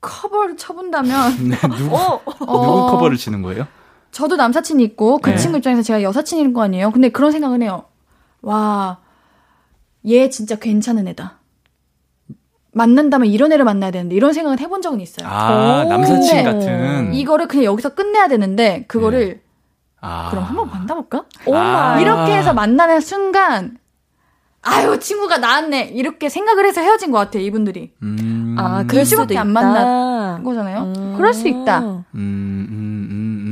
커버를 0.00 0.56
쳐본다면, 0.56 1.48
네, 1.50 1.56
누구 1.76 1.94
어, 1.94 2.22
누구 2.24 2.52
어, 2.52 2.90
커버를 2.92 3.18
치는 3.18 3.42
거예요? 3.42 3.66
저도 4.10 4.36
남사친이 4.36 4.82
있고 4.84 5.18
그 5.18 5.30
네. 5.30 5.36
친구 5.36 5.58
입장에서 5.58 5.82
제가 5.82 6.02
여사친인 6.02 6.52
거 6.52 6.62
아니에요. 6.62 6.90
근데 6.90 7.08
그런 7.10 7.30
생각을 7.32 7.62
해요. 7.62 7.84
와, 8.42 8.98
얘 10.06 10.28
진짜 10.30 10.56
괜찮은 10.56 11.06
애다. 11.08 11.38
만난다면 12.72 13.28
이런 13.28 13.52
애를 13.52 13.64
만나야 13.64 13.90
되는데 13.90 14.14
이런 14.14 14.32
생각을 14.32 14.60
해본 14.60 14.82
적은 14.82 15.00
있어요. 15.00 15.26
아, 15.28 15.82
오. 15.84 15.88
남사친 15.88 16.20
근데 16.20 16.42
같은. 16.44 17.14
이거를 17.14 17.48
그냥 17.48 17.64
여기서 17.64 17.94
끝내야 17.94 18.28
되는데 18.28 18.84
그거를 18.86 19.40
아. 20.00 20.28
그럼 20.30 20.44
한번 20.44 20.68
만나볼까? 20.70 21.24
아. 21.52 21.98
이렇게 22.00 22.36
해서 22.36 22.54
만나는 22.54 23.00
순간 23.00 23.78
아유 24.62 24.98
친구가 25.00 25.38
나왔네 25.38 25.92
이렇게 25.94 26.28
생각을 26.28 26.66
해서 26.66 26.80
헤어진 26.80 27.10
것 27.10 27.18
같아요 27.18 27.42
이분들이 27.42 27.94
음. 28.02 28.54
아, 28.58 28.84
그럴 28.86 29.04
수도 29.04 29.22
수밖에. 29.22 29.38
안 29.38 29.48
만난 29.52 30.44
거잖아요. 30.44 30.82
음. 30.96 31.14
그럴 31.16 31.32
수 31.32 31.48
있다. 31.48 31.78
음, 31.80 32.04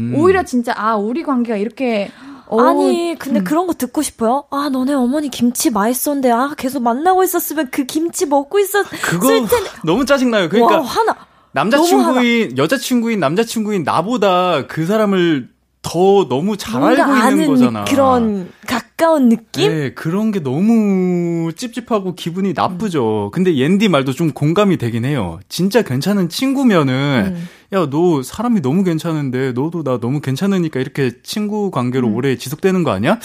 음, 0.07 0.15
음, 0.15 0.15
음. 0.15 0.21
오히려 0.21 0.45
진짜 0.45 0.73
아 0.77 0.97
우리 0.97 1.23
관계가 1.23 1.57
이렇게 1.57 2.11
어, 2.49 2.61
아니, 2.61 3.17
근데 3.19 3.43
그런 3.43 3.67
거 3.67 3.73
듣고 3.75 4.03
싶어요? 4.03 4.45
아, 4.51 4.69
너네 4.71 4.95
어머니 4.95 5.31
김치 5.31 5.69
맛있었는데, 5.71 6.31
아, 6.31 6.55
계속 6.57 6.81
만나고 6.81 7.25
있었으면 7.25 7.71
그 7.73 7.85
김치 7.87 8.25
먹고 8.25 8.61
있었을 8.61 8.99
그거 9.01 9.29
텐데. 9.29 9.57
너무 9.85 10.07
짜증 10.07 10.31
나요. 10.31 10.49
그러니까 10.49 10.77
와, 10.79 10.83
화나. 10.83 11.17
남자친구인 11.51 12.59
여자친구인 12.59 13.19
남자친구인 13.19 13.83
나보다 13.83 14.67
그 14.67 14.87
사람을 14.87 15.49
더 15.87 16.27
너무 16.29 16.57
잘 16.57 16.83
알고 16.83 17.31
있는 17.31 17.47
거잖아. 17.47 17.85
그런 17.85 18.49
가까운 18.67 19.29
느낌? 19.29 19.71
네, 19.71 19.95
그런 19.95 20.33
게 20.33 20.41
너무 20.41 21.53
찝찝하고 21.55 22.17
기분이 22.17 22.55
나쁘죠. 22.55 23.31
근데 23.33 23.57
옌디 23.57 23.89
말도 23.89 24.13
좀 24.13 24.33
공감이 24.33 24.79
되긴 24.79 25.05
해요. 25.05 25.39
진짜 25.49 25.83
괜찮은 25.83 26.29
친구면은 26.29 27.37
음. 27.37 27.49
야, 27.73 27.89
너 27.89 28.23
사람이 28.25 28.63
너무 28.63 28.83
괜찮은데 28.83 29.53
너도 29.53 29.85
나 29.85 30.01
너무 30.01 30.21
괜찮으니까 30.21 30.81
이렇게 30.81 31.13
친구 31.23 31.71
관계로 31.71 32.09
음. 32.09 32.15
오래 32.17 32.37
지속되는 32.37 32.83
거 32.83 32.91
아니야? 32.91 33.21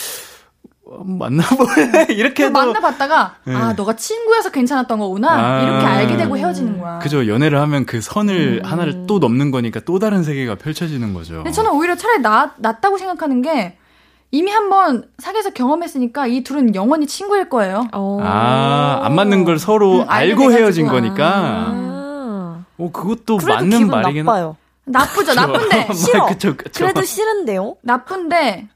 어, 0.91 1.03
만나볼래? 1.05 2.07
이렇게 2.11 2.45
해도 2.45 2.53
만나봤다가 2.53 3.35
네. 3.45 3.55
아 3.55 3.73
너가 3.73 3.95
친구여서 3.95 4.51
괜찮았던 4.51 4.99
거구나 4.99 5.29
아. 5.31 5.61
이렇게 5.63 5.85
알게 5.85 6.17
되고 6.17 6.37
헤어지는 6.37 6.79
거야. 6.79 6.99
그죠. 6.99 7.27
연애를 7.27 7.59
하면 7.61 7.85
그 7.85 8.01
선을 8.01 8.61
음. 8.63 8.69
하나를 8.69 9.05
또 9.07 9.19
넘는 9.19 9.51
거니까 9.51 9.79
또 9.85 9.99
다른 9.99 10.23
세계가 10.23 10.55
펼쳐지는 10.55 11.13
거죠. 11.13 11.35
근데 11.35 11.51
저는 11.51 11.71
오히려 11.71 11.95
차라리 11.95 12.21
나, 12.21 12.53
낫다고 12.57 12.97
생각하는 12.97 13.41
게 13.41 13.77
이미 14.31 14.51
한번 14.51 15.05
사귀어서 15.17 15.51
경험했으니까 15.51 16.27
이 16.27 16.43
둘은 16.43 16.75
영원히 16.75 17.07
친구일 17.07 17.49
거예요. 17.49 17.87
어. 17.93 18.19
아, 18.21 19.01
안 19.03 19.15
맞는 19.15 19.43
걸 19.45 19.59
서로 19.59 19.99
음, 20.01 20.05
알게 20.09 20.31
알고 20.31 20.51
헤어진 20.51 20.85
돼가지고. 20.85 20.89
거니까. 20.89 21.27
아. 21.27 22.63
어, 22.77 22.91
그것도 22.91 23.39
맞는 23.45 23.87
말이긴 23.87 24.25
나빠요. 24.25 24.55
나쁘죠, 24.85 25.33
나쁜데. 25.35 25.87
싫어. 25.93 26.25
그쵸, 26.25 26.55
그쵸. 26.55 26.71
그래도 26.83 27.03
싫은데요? 27.03 27.75
나쁜데, 27.81 28.67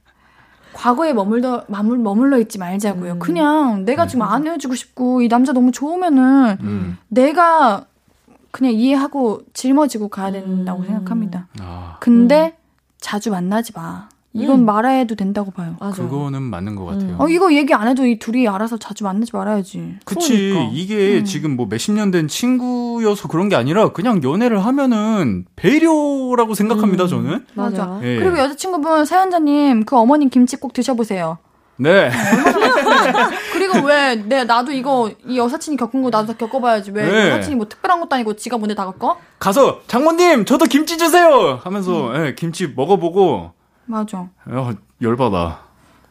과거에 0.75 1.13
머물러, 1.13 1.63
머물, 1.67 1.97
머물러 1.97 2.37
있지 2.39 2.59
말자고요. 2.59 3.13
음. 3.13 3.19
그냥 3.19 3.85
내가 3.85 4.07
지금 4.07 4.23
안 4.23 4.45
헤어지고 4.45 4.75
싶고, 4.75 5.21
이 5.21 5.29
남자 5.29 5.53
너무 5.53 5.71
좋으면은, 5.71 6.57
음. 6.59 6.97
내가 7.07 7.85
그냥 8.51 8.73
이해하고 8.73 9.41
짊어지고 9.53 10.09
가야 10.09 10.31
된다고 10.31 10.81
음. 10.81 10.85
생각합니다. 10.85 11.47
아, 11.61 11.97
근데 12.01 12.57
자주 12.99 13.31
만나지 13.31 13.71
마. 13.73 14.09
이건 14.37 14.59
음. 14.59 14.65
말아야 14.65 15.05
도 15.05 15.15
된다고 15.15 15.49
봐요. 15.51 15.77
맞아. 15.79 16.03
그거는 16.03 16.41
맞는 16.41 16.75
것 16.75 16.83
같아요. 16.85 17.15
어, 17.19 17.27
이거 17.29 17.53
얘기 17.53 17.73
안 17.73 17.87
해도 17.87 18.05
이 18.05 18.19
둘이 18.19 18.47
알아서 18.49 18.75
자주 18.77 19.05
만나지 19.05 19.31
말아야지. 19.33 19.95
그치. 20.03 20.49
그러니까. 20.51 20.71
이게 20.73 21.23
지금 21.23 21.55
뭐 21.55 21.67
몇십 21.69 21.93
년 21.93 22.11
된 22.11 22.27
친구여서 22.27 23.27
그런 23.29 23.47
게 23.49 23.55
아니라 23.55 23.89
그냥 23.93 24.21
연애를 24.23 24.65
하면은 24.65 25.45
배려라고 25.55 26.53
생각합니다, 26.53 27.05
음. 27.05 27.07
저는. 27.07 27.45
맞아. 27.53 27.85
맞아. 27.85 27.99
예. 28.03 28.17
그리고 28.17 28.37
여자친구분 28.37 29.05
사연자님 29.05 29.85
그 29.85 29.95
어머님 29.97 30.29
김치 30.29 30.57
꼭 30.57 30.73
드셔보세요. 30.73 31.37
네. 31.77 32.09
그리고 33.53 33.85
왜 33.85 34.15
내 34.15 34.43
나도 34.45 34.71
이거 34.71 35.11
이 35.27 35.37
여사친이 35.37 35.77
겪은 35.77 36.01
거 36.01 36.09
나도 36.09 36.27
다 36.27 36.33
겪어봐야지 36.37 36.91
왜 36.91 37.03
네. 37.11 37.29
여사친이 37.31 37.55
뭐 37.55 37.67
특별한 37.67 37.99
것도 37.99 38.15
아니고 38.15 38.35
지가 38.35 38.57
뭔데 38.57 38.75
다 38.75 38.85
겪어? 38.85 39.17
가서 39.39 39.81
장모님 39.87 40.45
저도 40.45 40.65
김치 40.65 40.97
주세요 40.97 41.59
하면서 41.61 42.11
음. 42.11 42.25
예, 42.27 42.35
김치 42.35 42.67
먹어보고 42.73 43.51
맞아. 43.85 44.29
야, 44.51 44.73
열받아. 45.01 45.59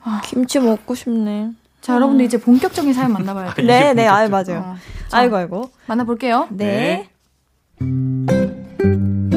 아, 0.02 0.20
김치 0.24 0.58
먹고 0.60 0.94
싶네. 0.94 1.50
자, 1.80 1.94
음. 1.94 1.96
여러분들 1.96 2.24
이제 2.24 2.38
본격적인 2.38 2.92
사연 2.92 3.12
만나봐요. 3.12 3.50
아, 3.50 3.54
네, 3.54 3.94
네, 3.94 4.06
아유, 4.06 4.28
맞아요. 4.28 4.60
어, 4.60 4.76
자, 5.08 5.18
아이고, 5.18 5.36
아이고. 5.36 5.70
만나볼게요. 5.86 6.48
네. 6.50 7.08
네. 7.80 9.33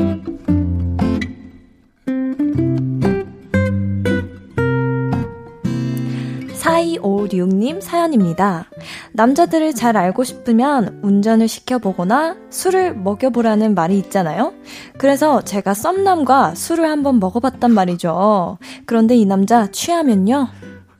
4256님 6.68 7.82
사연입니다. 7.82 8.66
남자들을 9.14 9.74
잘 9.74 9.96
알고 9.98 10.24
싶으면 10.24 11.00
운전을 11.02 11.48
시켜보거나 11.48 12.36
술을 12.50 12.96
먹여보라는 12.96 13.74
말이 13.74 13.98
있잖아요? 14.00 14.54
그래서 14.98 15.42
제가 15.42 15.74
썸남과 15.74 16.56
술을 16.56 16.90
한번 16.90 17.20
먹어봤단 17.20 17.72
말이죠. 17.72 18.58
그런데 18.86 19.16
이 19.16 19.26
남자 19.26 19.68
취하면요? 19.72 20.48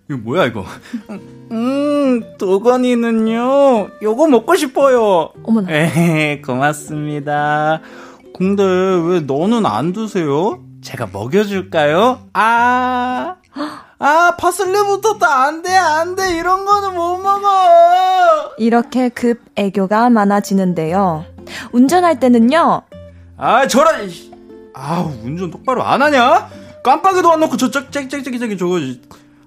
이거 0.10 0.20
뭐야, 0.20 0.46
이거? 0.46 0.64
음, 1.52 2.24
도건이는요, 2.38 3.90
요거 4.02 4.28
먹고 4.28 4.56
싶어요. 4.56 5.32
어머나. 5.44 5.70
에 5.70 6.42
고맙습니다. 6.46 7.82
근데 8.38 8.64
왜 8.64 9.20
너는 9.20 9.66
안 9.66 9.92
드세요? 9.92 10.64
제가 10.82 11.10
먹여줄까요? 11.12 12.20
아. 12.34 13.36
아, 14.00 14.36
파슬리부터 14.38 15.18
다안 15.18 15.64
돼, 15.64 15.76
안 15.76 16.16
돼. 16.16 16.38
이런 16.38 16.66
거는 16.66 16.94
못 16.94 17.18
먹어. 17.18 18.54
이렇게 18.58 19.10
급 19.10 19.42
애교가 19.56 20.10
많아지는데요. 20.10 21.26
운전할 21.72 22.20
때는요. 22.20 22.84
아, 23.38 23.68
이씨. 24.04 24.32
아우, 24.74 25.12
운전 25.24 25.50
똑바로 25.50 25.84
안 25.84 26.02
하냐? 26.02 26.50
깜빡이도 26.84 27.32
안 27.32 27.40
놓고 27.40 27.58
저, 27.58 27.72
저, 27.72 27.90
저, 27.90 28.08
저, 28.08 28.22
저, 28.22 28.32
저, 28.32 28.58
저거. 28.58 28.78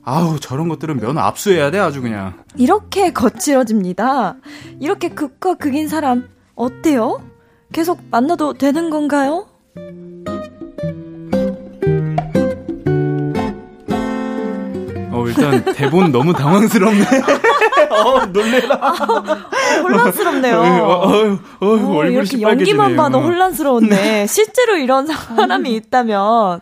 아우, 0.03 0.41
저런 0.41 0.69
것들은 0.69 0.99
면허 0.99 1.21
압수해야 1.21 1.71
돼, 1.71 1.79
아주 1.79 2.03
그냥. 2.03 2.43
이렇게 2.57 3.13
거칠어집니다. 3.13 4.37
이렇게 4.81 5.11
극과 5.11 5.55
극인 5.55 5.89
사람 5.89 6.29
어때요? 6.57 7.21
계속 7.73 8.01
만나도 8.11 8.55
되는 8.55 8.91
건가요? 8.91 9.47
어, 15.21 15.29
일단 15.29 15.65
대본 15.75 16.13
너무 16.13 16.33
당황스럽네. 16.33 17.05
어, 17.91 18.27
놀래라. 18.27 18.75
어, 18.77 19.83
혼란스럽네요. 19.83 20.59
어, 20.59 20.63
어, 20.63 21.27
어, 21.33 21.39
어, 21.61 21.67
얼굴이 21.69 22.13
이렇게 22.13 22.25
시뻘개지네요. 22.27 22.49
연기만 22.49 22.97
봐도 22.97 23.21
혼란스러운데 23.21 24.27
실제로 24.29 24.77
이런 24.77 25.07
사람이 25.07 25.75
있다면 25.75 26.61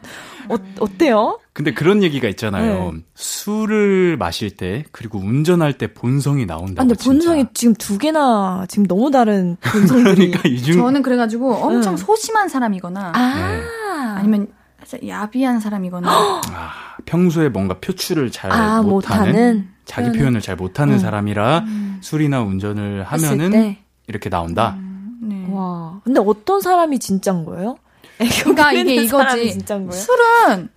어, 0.51 0.57
어때요? 0.81 1.39
근데 1.53 1.75
그런 1.75 2.03
얘기가 2.03 2.29
있잖아요. 2.29 2.93
네. 2.95 3.01
술을 3.17 4.17
마실 4.17 4.51
때 4.51 4.85
그리고 4.93 5.19
운전할 5.19 5.73
때 5.75 5.93
본성이 5.93 6.47
나온다고. 6.47 6.81
아, 6.81 6.83
근데 6.85 6.95
진짜. 6.95 7.11
본성이 7.11 7.47
지금 7.53 7.75
두 7.75 7.99
개나 7.99 8.65
지금 8.69 8.87
너무 8.87 9.11
다른 9.11 9.57
본성들이. 9.61 10.31
그러니까 10.31 10.49
이중 10.49 10.77
저는 10.81 11.03
그래가지고 11.03 11.53
엄청 11.57 11.95
응. 11.95 11.97
소심한 11.97 12.49
사람이거나 12.49 13.13
아, 13.15 14.15
아니면 14.17 14.47
살짝 14.89 15.07
야비한 15.07 15.61
사람이거나 15.61 16.09
아, 16.51 16.71
평소에 17.05 17.51
뭔가 17.51 17.75
표출을 17.79 18.31
잘 18.31 18.51
아, 18.51 18.81
못하는 18.81 19.27
못하는 19.33 19.69
자기 19.85 20.09
표현을- 20.09 20.19
표현을 20.19 20.41
잘 20.41 20.57
못하는 20.57 20.95
응. 20.95 20.99
사람이라 20.99 21.65
술이나 22.01 22.41
운전을 22.41 23.03
하면은 23.05 23.51
때. 23.51 23.79
이렇게 24.07 24.31
나온다. 24.31 24.77
네. 25.21 25.47
와. 25.51 26.01
근데 26.05 26.21
어떤 26.25 26.61
사람이 26.63 26.99
진짠 26.99 27.45
거예요? 27.45 27.77
그러니까 28.43 28.73
이게 28.73 28.95
이거지. 28.97 29.59
술은 29.61 30.71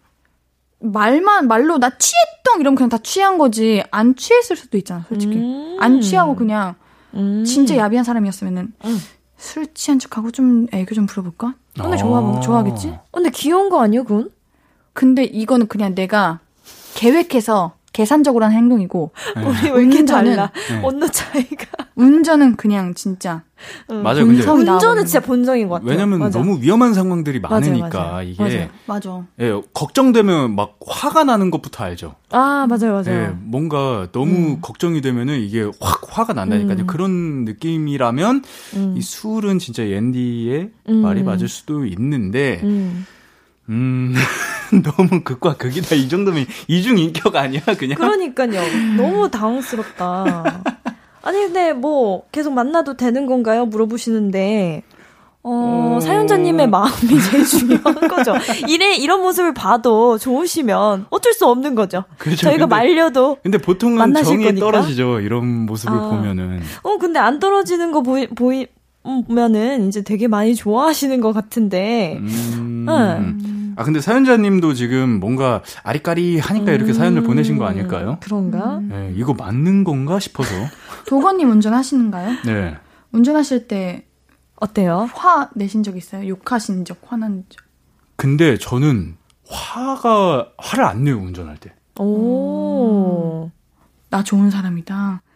말만 0.79 1.47
말로 1.47 1.77
나 1.77 1.89
취했던 1.97 2.59
이러면 2.59 2.75
그냥 2.75 2.89
다 2.89 2.97
취한 2.97 3.37
거지 3.37 3.83
안 3.91 4.15
취했을 4.15 4.55
수도 4.57 4.77
있잖아 4.77 5.05
솔직히 5.07 5.35
음. 5.37 5.77
안 5.79 6.01
취하고 6.01 6.35
그냥 6.35 6.75
음. 7.13 7.43
진짜 7.45 7.77
야비한 7.77 8.03
사람이었으면은 8.03 8.73
음. 8.83 8.97
술 9.41 9.73
취한 9.73 9.97
척하고 9.97 10.29
좀 10.29 10.67
애교 10.71 10.93
좀 10.93 11.07
부려볼까? 11.07 11.55
근데 11.75 11.97
좋아 11.97 12.19
어. 12.19 12.39
좋아하겠지? 12.39 12.89
어, 12.89 13.03
근데 13.11 13.31
귀여운 13.31 13.69
거 13.69 13.81
아니에요, 13.81 14.03
그건? 14.03 14.29
근데 14.93 15.23
이거는 15.23 15.67
그냥 15.67 15.95
내가 15.95 16.39
계획해서 16.93 17.73
계산적으로 17.93 18.45
한 18.45 18.53
행동이고 18.53 19.11
우리 19.37 19.69
왜 19.71 19.83
이렇게 19.83 20.03
운전은- 20.03 20.07
달라? 20.07 20.51
네. 20.69 20.81
온도 20.83 21.07
차이가. 21.09 21.65
운전은 21.95 22.55
그냥 22.55 22.93
진짜 22.93 23.43
응. 23.91 24.01
맞아요. 24.01 24.25
근데 24.25 24.43
운전은 24.49 25.05
진짜 25.05 25.19
본성인 25.19 25.67
것 25.67 25.75
같아요. 25.75 25.91
왜냐면 25.91 26.19
맞아. 26.19 26.39
너무 26.39 26.59
위험한 26.61 26.93
상황들이 26.93 27.39
많으니까 27.41 27.89
맞아요. 28.03 28.27
이게 28.29 28.41
맞아요. 28.43 28.67
맞아. 28.87 29.23
예, 29.39 29.61
걱정되면 29.73 30.55
막 30.55 30.79
화가 30.85 31.25
나는 31.25 31.51
것부터 31.51 31.83
알죠. 31.83 32.15
아, 32.31 32.65
맞아요, 32.67 32.93
맞아요. 33.03 33.09
예, 33.09 33.35
뭔가 33.41 34.07
너무 34.11 34.33
음. 34.53 34.61
걱정이 34.61 35.01
되면은 35.01 35.39
이게 35.41 35.69
확 35.79 36.01
화가 36.17 36.33
난다니까요. 36.33 36.79
음. 36.79 36.87
그런 36.87 37.45
느낌이라면 37.45 38.43
음. 38.75 38.95
이 38.97 39.01
술은 39.01 39.59
진짜 39.59 39.87
옌디의 39.87 40.69
음. 40.89 40.95
말이 41.01 41.23
맞을 41.23 41.47
수도 41.49 41.85
있는데 41.85 42.61
음. 42.63 43.05
음, 44.73 44.81
너무 44.83 45.21
극과 45.23 45.55
극이다. 45.57 45.95
이 45.95 46.07
정도면 46.09 46.45
이중 46.67 46.97
인격 46.97 47.35
아니야, 47.35 47.61
그냥? 47.77 47.97
그러니까요. 47.97 48.61
너무 48.97 49.29
당황스럽다. 49.29 50.61
아니, 51.23 51.37
근데 51.39 51.73
뭐, 51.73 52.23
계속 52.31 52.53
만나도 52.53 52.97
되는 52.97 53.25
건가요? 53.27 53.65
물어보시는데, 53.65 54.83
어, 55.43 55.95
어. 55.97 55.99
사연자님의 55.99 56.67
마음이 56.69 57.19
제일 57.31 57.45
중요한 57.45 57.95
거죠. 58.07 58.33
이래, 58.67 58.95
이런 58.95 59.21
모습을 59.21 59.53
봐도 59.53 60.17
좋으시면 60.17 61.07
어쩔 61.09 61.33
수 61.33 61.47
없는 61.47 61.73
거죠. 61.75 62.03
그렇죠. 62.17 62.41
저희가 62.43 62.65
근데- 62.65 62.75
말려도, 62.75 63.37
근데 63.43 63.57
보통은 63.57 64.13
정이 64.23 64.43
거니까? 64.43 64.59
떨어지죠. 64.65 65.19
이런 65.21 65.65
모습을 65.65 65.97
아. 65.97 66.09
보면은. 66.09 66.61
어, 66.83 66.97
근데 66.97 67.19
안 67.19 67.39
떨어지는 67.39 67.91
거 67.91 68.01
보이, 68.01 68.27
보이, 68.27 68.67
보면은 69.03 69.87
이제 69.87 70.03
되게 70.03 70.27
많이 70.27 70.53
좋아하시는 70.55 71.21
것 71.21 71.33
같은데, 71.33 72.17
음. 72.19 72.85
응. 72.87 73.60
아, 73.75 73.83
근데 73.83 74.01
사연자님도 74.01 74.73
지금 74.73 75.19
뭔가 75.19 75.61
아리까리 75.83 76.39
하니까 76.39 76.71
이렇게 76.71 76.93
사연을 76.93 77.23
보내신 77.23 77.57
거 77.57 77.65
아닐까요? 77.65 78.11
음, 78.11 78.17
그런가? 78.19 78.79
네, 78.81 79.13
이거 79.15 79.33
맞는 79.33 79.83
건가 79.83 80.19
싶어서. 80.19 80.49
도건님 81.07 81.49
운전하시는가요? 81.49 82.37
네. 82.45 82.77
운전하실 83.11 83.67
때화 83.67 83.99
어때요? 84.57 85.09
내신 85.55 85.83
적 85.83 85.97
있어요? 85.97 86.27
욕하신 86.27 86.85
적, 86.85 86.99
화난 87.05 87.43
적? 87.49 87.63
근데 88.15 88.57
저는 88.57 89.17
화가, 89.49 90.49
화를 90.57 90.85
안 90.85 91.03
내요, 91.03 91.17
운전할 91.17 91.57
때. 91.57 91.73
오. 91.99 93.51
나 94.09 94.23
좋은 94.23 94.49
사람이다. 94.51 95.21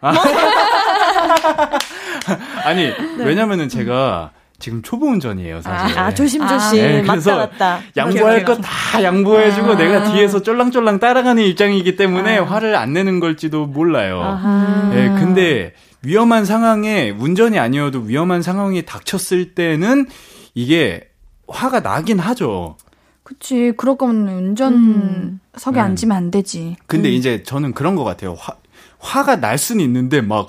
아니, 2.64 2.92
왜냐면은 3.18 3.68
제가 3.68 4.32
지금 4.58 4.80
초보 4.82 5.06
운전이에요, 5.08 5.60
사실. 5.60 5.98
아, 5.98 6.12
조심조심. 6.14 6.78
네, 6.78 7.00
맞다, 7.02 7.12
그래서 7.12 7.36
맞다. 7.36 7.80
양보할 7.96 8.44
거 8.44 8.56
다 8.56 9.02
양보해주고 9.02 9.72
아. 9.72 9.76
내가 9.76 10.04
뒤에서 10.12 10.42
쫄랑쫄랑 10.42 10.98
따라가는 10.98 11.42
입장이기 11.42 11.96
때문에 11.96 12.38
아. 12.38 12.44
화를 12.44 12.74
안 12.76 12.92
내는 12.94 13.20
걸지도 13.20 13.66
몰라요. 13.66 14.20
아하. 14.22 14.90
예, 14.94 15.08
근데 15.18 15.74
위험한 16.02 16.44
상황에 16.46 17.10
운전이 17.10 17.58
아니어도 17.58 18.00
위험한 18.00 18.40
상황이 18.42 18.84
닥쳤을 18.86 19.54
때는 19.54 20.06
이게 20.54 21.08
화가 21.48 21.80
나긴 21.80 22.18
하죠. 22.18 22.76
그치. 23.24 23.72
그럴 23.76 23.96
거면 23.98 24.28
운전석에 24.28 25.74
네. 25.74 25.80
앉으면 25.80 26.16
안 26.16 26.30
되지. 26.30 26.76
근데 26.86 27.10
이제 27.10 27.42
저는 27.42 27.72
그런 27.74 27.94
것 27.96 28.04
같아요. 28.04 28.36
화, 28.38 28.54
화가 29.00 29.36
날 29.40 29.58
수는 29.58 29.84
있는데 29.84 30.20
막, 30.20 30.46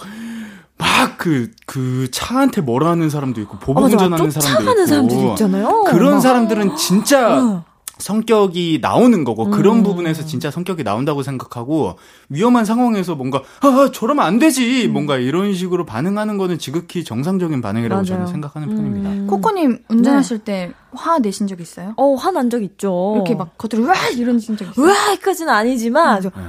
막 0.78 1.18
그 1.18 1.52
그 1.66 2.08
차한테 2.12 2.62
뭐라 2.62 2.90
하는 2.92 3.10
사람도 3.10 3.42
있고 3.42 3.58
보복 3.60 3.86
운전하는 3.86 4.30
사람도 4.32 4.72
있고 4.72 4.86
사람들이 4.86 5.30
있잖아요. 5.32 5.84
그런 5.88 6.14
막. 6.16 6.20
사람들은 6.22 6.76
진짜 6.76 7.44
어. 7.44 7.66
성격이 7.98 8.78
나오는 8.82 9.24
거고 9.24 9.50
그런 9.50 9.78
음. 9.78 9.84
부분에서 9.84 10.24
진짜 10.26 10.52
성격이 10.52 10.84
나온다고 10.84 11.24
생각하고 11.24 11.98
위험한 12.30 12.64
상황에서 12.64 13.16
뭔가 13.16 13.42
아 13.62 13.90
저러면 13.92 14.24
안 14.24 14.38
되지 14.38 14.88
뭔가 14.88 15.18
이런 15.18 15.54
식으로 15.56 15.84
반응하는 15.86 16.38
거는 16.38 16.60
지극히 16.60 17.04
정상적인 17.04 17.60
반응이라고 17.62 17.96
맞아요. 17.96 18.06
저는 18.06 18.28
생각하는 18.28 18.70
편입니다. 18.70 19.10
음. 19.10 19.28
코코님 19.28 19.80
운전하실 19.90 20.40
때화 20.40 21.18
내신 21.22 21.48
적 21.48 21.60
있어요? 21.60 21.94
어, 21.98 22.14
화 22.16 22.30
난 22.32 22.52
적 22.52 22.62
있죠. 22.64 23.14
이렇게 23.16 23.34
막 23.36 23.58
겉으로 23.58 23.88
와 23.88 23.96
이러신 24.16 24.58
적 24.58 24.70
있어요? 24.70 24.86
으아까지는 24.86 25.52
아니지만 25.52 26.22
저, 26.22 26.30
네. 26.30 26.44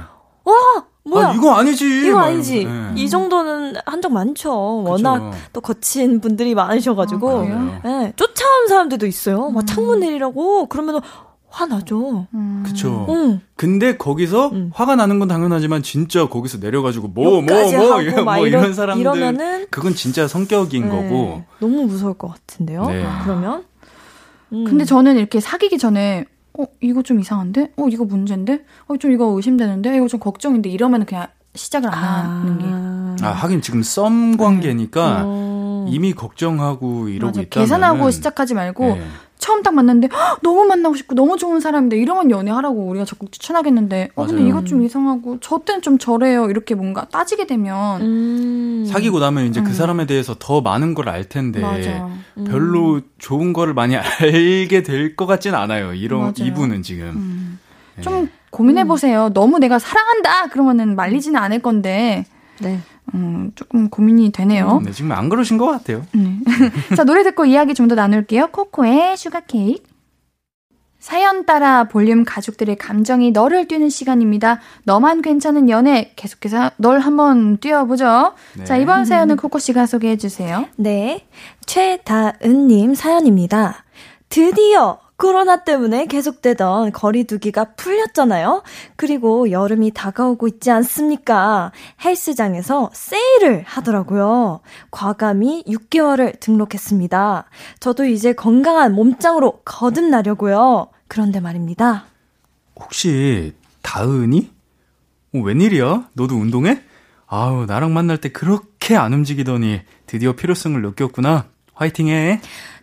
와 0.45 0.53
뭐야 1.09 1.27
아, 1.29 1.33
이거 1.33 1.51
아니지. 1.53 2.07
이거 2.07 2.17
막 2.17 2.25
아니지. 2.25 2.65
네. 2.65 2.91
이 2.95 3.09
정도는 3.09 3.75
한적 3.85 4.11
많죠. 4.11 4.83
워낙 4.83 5.31
그쵸. 5.31 5.37
또 5.53 5.61
거친 5.61 6.21
분들이 6.21 6.55
많으셔가지고. 6.55 7.29
아? 7.49 7.81
예, 7.85 8.13
쫓아오는 8.15 8.67
사람들도 8.67 9.05
있어요. 9.05 9.49
막 9.49 9.61
음. 9.61 9.65
창문 9.65 9.99
내리라고 10.01 10.67
그러면은 10.67 10.99
화나죠. 11.51 12.27
음. 12.33 12.63
그쵸. 12.65 13.07
응. 13.09 13.41
근데 13.55 13.97
거기서 13.97 14.49
음. 14.49 14.69
화가 14.73 14.95
나는 14.95 15.17
건 15.19 15.27
당연하지만 15.27 15.81
진짜 15.81 16.27
거기서 16.29 16.59
내려가지고 16.59 17.07
뭐 17.07 17.41
뭐뭐막뭐 17.41 18.01
이러- 18.01 18.47
이런 18.47 18.73
사람들 18.73 19.01
이러면은 19.01 19.65
그건 19.71 19.95
진짜 19.95 20.27
성격인 20.27 20.83
네, 20.83 20.89
거고 20.89 21.41
너무 21.59 21.85
무서울 21.85 22.13
것 22.13 22.27
같은데요. 22.29 22.85
네. 22.85 23.03
그러면. 23.23 23.63
음. 24.53 24.63
근데 24.65 24.85
저는 24.85 25.17
이렇게 25.17 25.39
사귀기 25.39 25.77
전에 25.79 26.25
어 26.59 26.65
이거 26.81 27.01
좀 27.01 27.19
이상한데? 27.19 27.71
어 27.77 27.87
이거 27.89 28.03
문제인데? 28.05 28.63
어 28.87 28.97
좀 28.97 29.11
이거 29.11 29.25
의심되는데? 29.35 29.95
이거 29.97 30.07
좀 30.07 30.19
걱정인데? 30.19 30.69
이러면 30.69 31.05
그냥 31.05 31.27
시작을 31.55 31.89
안 31.93 32.03
하는 32.03 33.17
게아 33.17 33.31
하긴 33.31 33.61
지금 33.61 33.81
썸 33.81 34.37
관계니까 34.37 35.23
음. 35.23 35.85
이미 35.89 36.13
걱정하고 36.13 37.07
이러고. 37.09 37.31
있다면 37.31 37.49
계산하고 37.49 38.11
시작하지 38.11 38.53
말고 38.53 38.83
네. 38.95 39.07
처음 39.39 39.63
딱 39.63 39.73
만났는데 39.73 40.09
"헉, 40.13 40.39
너무 40.43 40.65
만나고 40.65 40.95
싶고 40.95 41.15
너무 41.15 41.37
좋은 41.37 41.59
사람인데 41.61 41.97
이러면 41.97 42.29
연애하라고 42.29 42.83
우리가 42.87 43.05
적극 43.05 43.31
추천하겠는데 43.31 44.09
어 44.15 44.25
근데. 44.27 44.43
이것 44.47 44.65
좀 44.65 44.83
이상하고 44.83 45.37
저 45.41 45.59
때는 45.65 45.81
좀 45.81 45.97
저래요 45.97 46.49
이렇게 46.49 46.75
뭔가 46.75 47.05
따지게 47.05 47.47
되면 47.47 48.01
음. 48.01 48.85
사귀고 48.87 49.19
나면 49.19 49.45
이제 49.45 49.61
그 49.61 49.69
음. 49.69 49.73
사람에 49.73 50.05
대해서 50.05 50.35
더 50.37 50.61
많은 50.61 50.93
걸 50.93 51.09
알 51.09 51.23
텐데 51.23 51.61
음. 52.37 52.43
별로 52.43 53.01
좋은 53.17 53.53
거를 53.53 53.73
많이 53.73 53.95
알게 54.21 54.83
될 54.83 55.15
것 55.15 55.25
같진 55.25 55.55
않아요. 55.55 55.93
이런 55.93 56.19
맞아요. 56.21 56.33
이분은 56.41 56.83
지금. 56.83 57.05
음. 57.15 57.59
네. 57.95 58.01
좀 58.03 58.29
고민해 58.51 58.85
보세요. 58.85 59.29
너무 59.33 59.57
내가 59.59 59.79
사랑한다 59.79 60.47
그러면은 60.47 60.95
말리지는 60.95 61.39
않을 61.39 61.61
건데 61.61 62.25
네. 62.59 62.79
음, 63.13 63.51
조금 63.55 63.89
고민이 63.89 64.31
되네요. 64.31 64.81
네, 64.83 64.91
지금 64.91 65.11
안 65.11 65.29
그러신 65.29 65.57
것 65.57 65.65
같아요. 65.67 66.05
네. 66.13 66.39
자, 66.95 67.03
노래 67.03 67.23
듣고 67.23 67.45
이야기 67.45 67.73
좀 67.73 67.87
더 67.89 67.95
나눌게요. 67.95 68.47
코코의 68.51 69.17
Sugar 69.17 69.41
Cake. 69.41 69.83
사연 70.99 71.45
따라 71.45 71.85
볼륨 71.85 72.25
가족들의 72.25 72.75
감정이 72.75 73.31
널을 73.31 73.67
뛰는 73.69 73.89
시간입니다. 73.89 74.59
너만 74.83 75.21
괜찮은 75.21 75.69
연애 75.69 76.11
계속해서 76.17 76.71
널 76.75 76.99
한번 76.99 77.57
뛰어보죠. 77.57 78.33
네. 78.57 78.65
자, 78.65 78.75
이번 78.75 79.05
사연은 79.05 79.37
코코 79.37 79.59
씨가 79.59 79.85
소개해 79.85 80.17
주세요. 80.17 80.65
네. 80.75 81.25
최다은님 81.65 82.95
사연입니다. 82.95 83.85
드디어 84.27 84.99
코로나 85.19 85.65
때문에 85.65 86.05
계속되던 86.05 86.93
거리두기가 86.93 87.73
풀렸잖아요. 87.75 88.63
그리고 88.95 89.51
여름이 89.51 89.91
다가오고 89.91 90.47
있지 90.47 90.71
않습니까? 90.71 91.73
헬스장에서 92.03 92.89
세일을 92.93 93.63
하더라고요. 93.65 94.61
과감히 94.91 95.65
6개월을 95.67 96.39
등록했습니다. 96.39 97.45
저도 97.81 98.05
이제 98.05 98.31
건강한 98.31 98.95
몸짱으로 98.95 99.59
거듭나려고요. 99.65 100.87
그런데 101.09 101.41
말입니다. 101.41 102.05
혹시 102.79 103.53
다은이? 103.81 104.49
어, 105.35 105.39
웬일이야? 105.39 106.11
너도 106.13 106.35
운동해? 106.35 106.81
아우 107.27 107.65
나랑 107.65 107.93
만날 107.93 108.19
때 108.19 108.29
그렇게 108.29 108.95
안 108.95 109.11
움직이더니 109.11 109.81
드디어 110.05 110.31
필요성을 110.33 110.81
느꼈구나. 110.81 111.47
화이팅 111.73 112.07
해. 112.07 112.39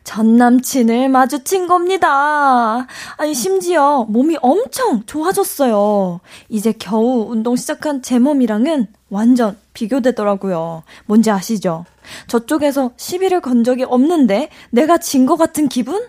전 0.07 0.37
남친을 0.37 1.09
마주친 1.09 1.67
겁니다. 1.67 2.87
아니, 3.17 3.35
심지어 3.35 4.07
몸이 4.09 4.37
엄청 4.41 5.05
좋아졌어요. 5.05 6.21
이제 6.49 6.73
겨우 6.79 7.27
운동 7.29 7.57
시작한 7.57 8.03
제 8.03 8.21
몸이랑은 8.21 8.87
완전 9.11 9.59
비교되더라고요. 9.75 10.85
뭔지 11.07 11.33
아시죠? 11.33 11.85
저쪽에서 12.29 12.93
시비를 12.97 13.41
건 13.41 13.65
적이 13.65 13.83
없는데 13.83 14.49
내가 14.71 14.97
진 14.99 15.27
것 15.27 15.37
같은 15.37 15.69
기분? 15.69 16.01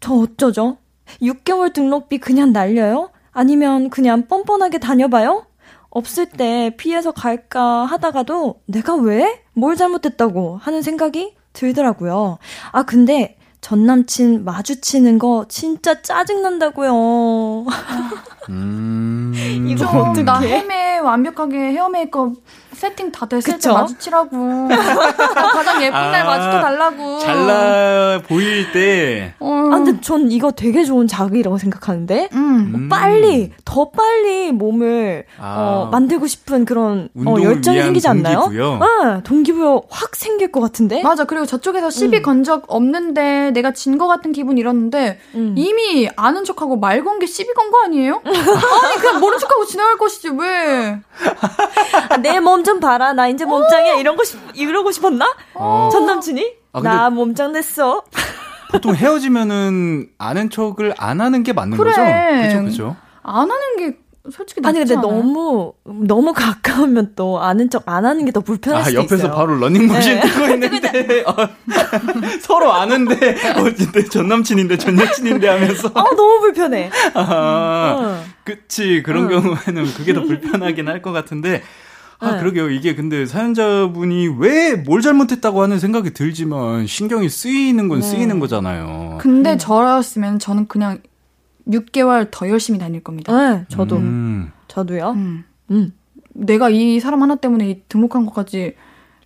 저 0.00 0.12
어쩌죠? 0.14 0.78
6개월 1.22 1.72
등록비 1.72 2.18
그냥 2.18 2.52
날려요? 2.52 3.10
아니면 3.30 3.90
그냥 3.90 4.26
뻔뻔하게 4.26 4.78
다녀봐요? 4.78 5.46
없을 5.90 6.26
때 6.26 6.74
피해서 6.76 7.12
갈까 7.12 7.84
하다가도 7.84 8.56
내가 8.66 8.96
왜? 8.96 9.40
뭘 9.54 9.76
잘못했다고 9.76 10.56
하는 10.56 10.82
생각이 10.82 11.36
들더라고요. 11.52 12.38
아, 12.72 12.82
근데 12.84 13.36
전 13.60 13.84
남친 13.84 14.44
마주치는 14.44 15.18
거 15.18 15.44
진짜 15.48 16.00
짜증난다고요. 16.00 17.66
음. 18.48 19.32
이거? 19.68 20.12
나 20.24 20.40
헤매 20.40 20.98
완벽하게 20.98 21.56
헤어 21.72 21.88
메이크업 21.88 22.34
세팅 22.80 23.12
다 23.12 23.26
됐을 23.26 23.52
그쵸? 23.54 23.68
때 23.68 23.74
마주치라고. 23.74 24.36
나 24.36 24.68
가장 25.52 25.82
예쁜 25.82 25.92
날 25.92 26.22
아, 26.22 26.24
마주쳐 26.24 26.60
달라고. 26.62 27.18
잘나 27.18 28.22
보일 28.26 28.72
때. 28.72 29.34
어. 29.38 29.68
아, 29.70 29.76
근데 29.76 30.00
전 30.00 30.30
이거 30.32 30.50
되게 30.50 30.82
좋은 30.84 31.06
자극이라고 31.06 31.58
생각하는데? 31.58 32.30
음. 32.32 32.72
음. 32.74 32.88
빨리, 32.88 33.52
더 33.66 33.90
빨리 33.90 34.50
몸을, 34.52 35.26
아. 35.38 35.56
어, 35.58 35.88
만들고 35.92 36.26
싶은 36.26 36.64
그런, 36.64 37.10
어, 37.26 37.34
열정이 37.42 37.76
위한 37.76 37.88
생기지 37.88 38.08
않나요? 38.08 38.40
동기부여? 38.44 38.78
네, 38.80 39.22
동기부여 39.24 39.82
확 39.90 40.16
생길 40.16 40.50
것 40.50 40.60
같은데? 40.60 41.02
맞아. 41.02 41.24
그리고 41.24 41.44
저쪽에서 41.44 41.90
시비 41.90 42.18
음. 42.18 42.22
건적 42.22 42.64
없는데 42.68 43.50
내가 43.52 43.72
진거 43.72 44.06
같은 44.06 44.32
기분 44.32 44.56
이었는데 44.56 45.18
음. 45.34 45.54
이미 45.58 46.08
아는 46.16 46.44
척하고 46.44 46.76
말 46.76 47.04
건 47.04 47.18
게 47.18 47.26
시비 47.26 47.52
건 47.54 47.70
거 47.70 47.82
아니에요? 47.84 48.22
아니 48.24 48.96
그냥 49.00 49.20
모른 49.20 49.38
척하고 49.38 49.64
지나갈 49.66 49.96
것이지 49.98 50.30
왜? 50.30 50.98
아, 52.08 52.16
내몸 52.16 52.62
좀 52.70 52.78
봐라. 52.78 53.12
나 53.12 53.26
이제 53.26 53.44
몸짱이야. 53.44 53.94
이런 53.94 54.16
거, 54.16 54.22
싶, 54.22 54.38
이러고 54.54 54.92
싶었나? 54.92 55.26
어. 55.54 55.88
전 55.90 56.06
남친이? 56.06 56.52
아, 56.72 56.80
나 56.80 57.10
몸짱 57.10 57.52
됐어. 57.52 58.04
보통 58.70 58.94
헤어지면은 58.94 60.10
아는 60.18 60.50
척을 60.50 60.94
안 60.96 61.20
하는 61.20 61.42
게 61.42 61.52
맞는 61.52 61.76
그래. 61.76 61.90
거죠? 61.90 62.02
그죠, 62.46 62.64
그죠. 62.64 62.96
안 63.24 63.50
하는 63.50 63.76
게 63.76 63.96
솔직히 64.30 64.60
아니, 64.64 64.78
근데 64.78 64.94
않아요? 64.94 65.08
너무, 65.08 65.72
너무 65.84 66.32
가까우면 66.32 67.14
또 67.16 67.40
아는 67.40 67.70
척 67.70 67.82
안 67.88 68.04
하는 68.04 68.24
게 68.24 68.30
더 68.30 68.40
불편할 68.40 68.82
아, 68.82 68.84
수도 68.84 68.98
옆에서 68.98 69.16
있어요. 69.16 69.32
바로 69.32 69.56
러닝머신 69.56 70.14
네. 70.14 70.20
뜨고 70.20 70.44
있는데, 70.54 71.24
어, 71.26 71.34
서로 72.42 72.72
아는데, 72.72 73.14
어, 73.56 73.62
근데 73.64 74.04
전 74.04 74.28
남친인데, 74.28 74.76
전 74.78 74.96
여친인데 75.00 75.48
하면서. 75.48 75.88
아, 75.94 76.04
너무 76.14 76.38
불편해. 76.40 76.90
아, 77.14 77.96
응. 77.98 78.24
그치. 78.44 79.02
그런 79.02 79.24
응. 79.24 79.40
경우에는 79.42 79.92
그게 79.94 80.12
더 80.14 80.22
불편하긴 80.22 80.86
할 80.86 81.02
것 81.02 81.10
같은데, 81.12 81.62
아, 82.20 82.32
네. 82.32 82.38
그러게요. 82.40 82.70
이게 82.70 82.94
근데 82.94 83.24
사연자분이 83.26 84.28
왜 84.38 84.76
뭘 84.76 85.00
잘못했다고 85.02 85.62
하는 85.62 85.78
생각이 85.78 86.12
들지만, 86.12 86.86
신경이 86.86 87.28
쓰이는 87.28 87.88
건 87.88 88.00
네. 88.00 88.06
쓰이는 88.06 88.38
거잖아요. 88.40 89.18
근데 89.20 89.56
저였으면 89.56 90.38
저는 90.38 90.68
그냥 90.68 90.98
6개월 91.68 92.28
더 92.30 92.48
열심히 92.48 92.78
다닐 92.78 93.02
겁니다. 93.02 93.32
네, 93.36 93.64
저도. 93.68 93.96
음. 93.96 94.52
저도요. 94.68 95.10
음. 95.10 95.44
음. 95.70 95.92
내가 96.32 96.68
이 96.70 97.00
사람 97.00 97.22
하나 97.22 97.36
때문에 97.36 97.68
이 97.70 97.82
등록한 97.88 98.26
것까지 98.26 98.74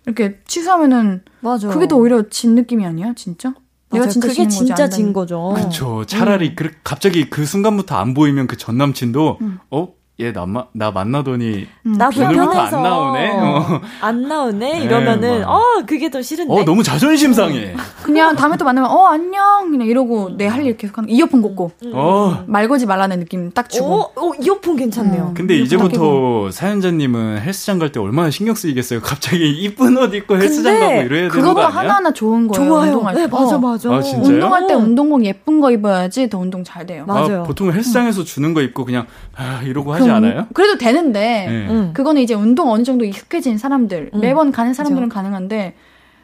이렇게 0.05 0.39
취소하면은 0.47 1.21
맞아. 1.41 1.67
그게 1.69 1.87
더 1.87 1.97
오히려 1.97 2.29
진 2.29 2.55
느낌이 2.55 2.85
아니야, 2.85 3.13
진짜? 3.15 3.53
내가. 3.91 4.07
진짜 4.07 4.27
그게 4.27 4.47
진짜 4.47 4.75
안진 4.83 5.13
거죠. 5.13 5.53
그쵸. 5.55 6.03
차라리 6.05 6.55
그, 6.55 6.71
갑자기 6.83 7.29
그 7.29 7.45
순간부터 7.45 7.95
안 7.95 8.13
보이면 8.13 8.47
그 8.47 8.57
전 8.57 8.77
남친도, 8.77 9.37
음. 9.41 9.59
어? 9.71 9.89
얘 10.21 10.31
나, 10.31 10.45
마- 10.45 10.63
나 10.71 10.91
만나더니, 10.91 11.67
음, 11.85 11.91
나 11.97 12.09
불편해서 12.09 12.51
안 12.77 12.83
나오네? 12.83 13.31
어. 13.33 13.81
안 13.99 14.21
나오네 14.21 14.79
네, 14.79 14.83
이러면은 14.85 15.41
막. 15.41 15.49
어 15.49 15.61
그게 15.85 16.09
더 16.09 16.21
싫은데. 16.21 16.53
어, 16.53 16.63
너무 16.63 16.83
자존심 16.83 17.33
상해. 17.33 17.75
그냥 18.01 18.33
다음에 18.37 18.55
또 18.55 18.63
만나면 18.63 18.89
어 18.91 19.07
안녕 19.07 19.69
그냥 19.71 19.85
이러고 19.87 20.37
내 20.37 20.47
할 20.47 20.65
일 20.65 20.77
계속 20.77 20.97
하는 20.97 21.09
거. 21.09 21.13
이어폰 21.13 21.41
꽂고 21.41 21.71
음. 21.83 21.91
어. 21.93 22.43
말 22.47 22.69
걸지 22.69 22.85
말라는 22.85 23.19
느낌 23.19 23.51
딱 23.51 23.69
주고 23.69 24.09
오, 24.15 24.29
오, 24.29 24.33
이어폰 24.41 24.77
괜찮네요. 24.77 25.27
음. 25.29 25.33
근데 25.33 25.57
이제부터 25.57 26.49
사연자님은 26.49 27.41
헬스장 27.41 27.77
갈 27.77 27.91
때 27.91 27.99
얼마나 27.99 28.29
신경 28.31 28.55
쓰이겠어요. 28.55 29.01
갑자기 29.01 29.49
이쁜 29.51 29.97
옷 29.97 30.13
입고 30.13 30.37
헬스장 30.37 30.79
가고 30.79 30.91
이래야 30.93 31.07
되는 31.07 31.29
거 31.29 31.35
그것도 31.35 31.61
아니야? 31.61 31.77
하나하나 31.81 32.13
좋은 32.13 32.47
거예요. 32.47 32.65
좋아요. 32.69 32.91
운동할 32.93 33.15
때. 33.15 33.21
네, 33.21 33.27
맞아, 33.27 33.55
어. 33.55 33.59
맞아. 33.59 33.93
아, 33.93 34.01
진짜요? 34.01 34.33
운동할 34.33 34.67
때 34.67 34.73
어. 34.75 34.77
운동복 34.77 35.25
예쁜 35.25 35.59
거 35.59 35.71
입어야지 35.71 36.29
더 36.29 36.37
운동 36.39 36.63
잘 36.63 36.85
돼요. 36.85 37.03
맞아요. 37.05 37.41
아, 37.41 37.43
보통 37.43 37.71
헬스장에서 37.73 38.23
주는 38.23 38.53
거 38.53 38.61
입고 38.61 38.85
그냥 38.85 39.07
아, 39.35 39.61
이러고 39.63 39.91
그렇죠. 39.91 40.04
하지 40.09 40.25
않아요? 40.25 40.47
그래도 40.53 40.77
되는데 40.77 41.45
네. 41.47 41.67
음. 41.69 41.91
그거는 41.93 42.21
이제 42.21 42.33
운동 42.33 42.71
어느 42.71 42.83
정도 42.83 43.05
익숙해진 43.05 43.57
사람들 43.57 44.11
음. 44.13 44.19
매번 44.21 44.51
가는 44.51 44.73
사람들은 44.73 45.09
가능한데 45.09 45.75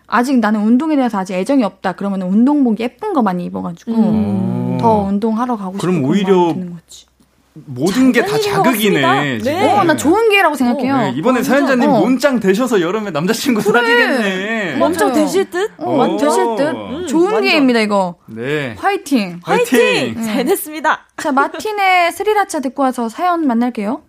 아직 0.08 0.40
나는 0.40 0.62
운동에 0.62 0.96
대해서 0.96 1.18
아직 1.18 1.34
애정이 1.36 1.64
없다 1.64 1.94
그러면 1.94 2.22
운동복 2.24 2.80
예쁜 2.82 3.14
거 3.14 3.22
많이 3.22 3.46
입어가지고 3.46 3.94
음. 3.94 4.78
더 4.80 5.04
운동하러 5.04 5.56
가고 5.56 5.78
그럼 5.78 6.02
그런 6.02 6.10
오히려 6.10 6.54
드는 6.54 6.74
거지. 6.74 7.06
모든 7.54 8.14
게 8.14 8.22
다 8.26 8.40
자극이네. 8.40 9.40
네. 9.40 9.68
어, 9.78 9.84
나 9.84 9.96
좋은 9.96 10.30
기회라고 10.30 10.56
생각해요. 10.56 10.98
네, 10.98 11.14
이번에 11.18 11.44
사연자님 11.44 11.90
어. 11.90 12.00
문짱 12.00 12.40
되셔서 12.40 12.80
여름에 12.80 13.12
남자친구 13.12 13.62
사귀겠네. 13.62 14.76
뭐- 14.78 14.88
엄청. 14.88 15.12
되실 15.12 15.50
듯? 15.50 15.70
어, 15.78 15.92
완 15.98 16.16
되실 16.18 16.44
듯. 16.58 16.70
음, 16.70 17.08
좋은 17.08 17.26
완전. 17.26 17.42
기회입니다 17.42 17.80
이거. 17.82 18.16
네. 18.28 18.74
화이팅. 18.78 19.42
화이팅! 19.44 20.14
네. 20.16 20.24
잘 20.24 20.46
됐습니다. 20.46 21.08
자 21.18 21.32
마틴의 21.34 22.12
스리라차 22.14 22.62
듣고 22.62 22.84
와서 22.84 23.10
사연 23.10 23.46
만날게요. 23.46 24.02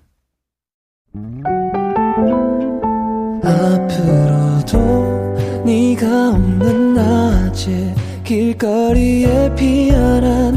앞으로도 3.93 5.62
네가 5.64 6.30
없는 6.30 6.95
낮에 6.95 7.95
길거리에 8.24 9.55
피어난 9.55 10.57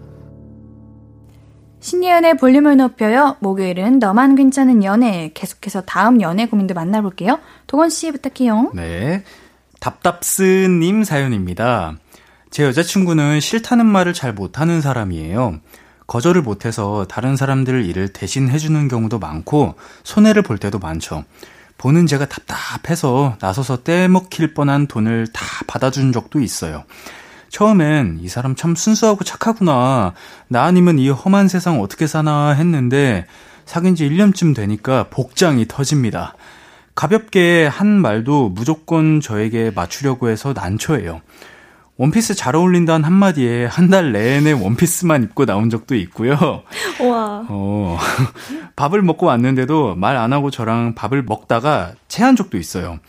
신예은의 1.81 2.37
볼륨을 2.37 2.77
높여요. 2.77 3.37
목요일은 3.39 3.97
너만 3.99 4.35
괜찮은 4.35 4.83
연애. 4.83 5.31
계속해서 5.33 5.81
다음 5.81 6.21
연애 6.21 6.45
고민도 6.45 6.75
만나볼게요. 6.75 7.39
도건 7.65 7.89
씨 7.89 8.11
부탁해요. 8.11 8.71
네. 8.75 9.23
답답스님 9.79 11.03
사연입니다. 11.03 11.97
제 12.51 12.63
여자친구는 12.63 13.39
싫다는 13.39 13.87
말을 13.87 14.13
잘 14.13 14.31
못하는 14.31 14.79
사람이에요. 14.79 15.59
거절을 16.05 16.43
못해서 16.43 17.07
다른 17.09 17.35
사람들 17.35 17.85
일을 17.85 18.09
대신 18.09 18.49
해주는 18.49 18.87
경우도 18.87 19.17
많고, 19.17 19.75
손해를 20.03 20.43
볼 20.43 20.59
때도 20.59 20.77
많죠. 20.77 21.23
보는 21.77 22.05
제가 22.05 22.27
답답해서 22.27 23.37
나서서 23.41 23.83
떼먹힐 23.83 24.53
뻔한 24.53 24.85
돈을 24.85 25.27
다 25.33 25.43
받아준 25.65 26.11
적도 26.11 26.41
있어요. 26.41 26.83
처음엔 27.51 28.19
이 28.21 28.29
사람 28.29 28.55
참 28.55 28.75
순수하고 28.75 29.23
착하구나. 29.25 30.13
나 30.47 30.63
아니면 30.63 30.97
이 30.97 31.09
험한 31.09 31.49
세상 31.49 31.81
어떻게 31.81 32.07
사나 32.07 32.51
했는데, 32.51 33.25
사귄 33.65 33.93
지 33.93 34.09
1년쯤 34.09 34.55
되니까 34.55 35.07
복장이 35.09 35.65
터집니다. 35.67 36.33
가볍게 36.95 37.67
한 37.67 37.87
말도 37.87 38.49
무조건 38.49 39.19
저에게 39.21 39.71
맞추려고 39.75 40.29
해서 40.29 40.53
난처해요. 40.53 41.21
원피스 41.97 42.35
잘 42.35 42.55
어울린다는 42.55 43.03
한마디에 43.05 43.65
한 43.65 43.89
달 43.89 44.11
내내 44.13 44.53
원피스만 44.53 45.23
입고 45.23 45.45
나온 45.45 45.69
적도 45.69 45.93
있고요. 45.95 46.63
와. 47.01 47.45
어, 47.49 47.97
밥을 48.77 49.01
먹고 49.01 49.25
왔는데도 49.25 49.95
말 49.95 50.15
안 50.17 50.31
하고 50.33 50.49
저랑 50.51 50.95
밥을 50.95 51.23
먹다가 51.23 51.91
체한 52.07 52.35
적도 52.37 52.57
있어요. 52.57 52.99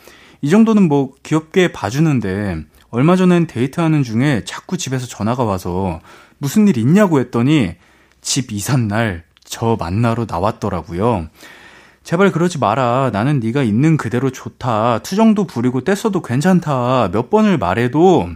이 0.43 0.51
정도는 0.51 0.89
뭐 0.89 1.13
귀엽게 1.23 1.71
봐주는데 1.73 2.65
얼마 2.93 3.17
전엔 3.17 3.49
데이트하는 3.49 4.05
중에 4.05 4.45
자꾸 4.45 4.77
집에서 4.77 5.07
전화가 5.07 5.43
와서 5.43 6.01
무슨 6.39 6.69
일 6.69 6.79
있냐고 6.79 7.19
했더니 7.19 7.75
집 8.21 8.53
이삿 8.53 8.79
날 8.79 9.25
저 9.53 9.77
만나러 9.79 10.25
나왔더라고요. 10.27 11.29
제발 12.05 12.33
그러지 12.33 12.59
마라. 12.59 13.11
나는 13.13 13.39
네가 13.39 13.63
있는 13.63 13.99
그대로 13.99 14.31
좋다. 14.31 15.01
투정도 15.01 15.47
부리고 15.47 15.85
떼써도 15.85 16.23
괜찮다. 16.23 17.11
몇 17.13 17.29
번을 17.29 17.59
말해도 17.59 18.31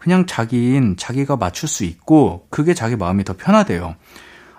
그냥 0.00 0.26
자긴 0.26 0.96
자기가 0.96 1.36
맞출 1.36 1.68
수 1.68 1.84
있고 1.84 2.48
그게 2.50 2.74
자기 2.74 2.96
마음이 2.96 3.22
더 3.22 3.34
편하대요. 3.34 3.94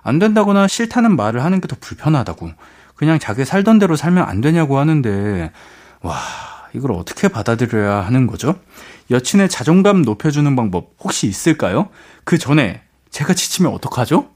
안 0.01 0.17
된다거나 0.19 0.69
싫다는 0.69 1.17
말을 1.17 1.43
하는 1.43 1.59
게 1.59 1.67
더 1.67 1.75
불편하다고. 1.77 2.51
그냥 2.95 3.19
자기 3.19 3.43
살던 3.43 3.77
대로 3.77 3.97
살면 3.97 4.23
안 4.23 4.39
되냐고 4.39 4.79
하는데 4.79 5.51
와 6.01 6.15
이걸 6.77 6.91
어떻게 6.93 7.27
받아들여야 7.27 8.01
하는 8.01 8.27
거죠? 8.27 8.55
여친의 9.11 9.49
자존감 9.49 10.03
높여주는 10.03 10.55
방법 10.55 10.91
혹시 10.99 11.27
있을까요? 11.27 11.89
그 12.23 12.37
전에 12.37 12.81
제가 13.09 13.33
지치면 13.33 13.73
어떡하죠? 13.73 14.29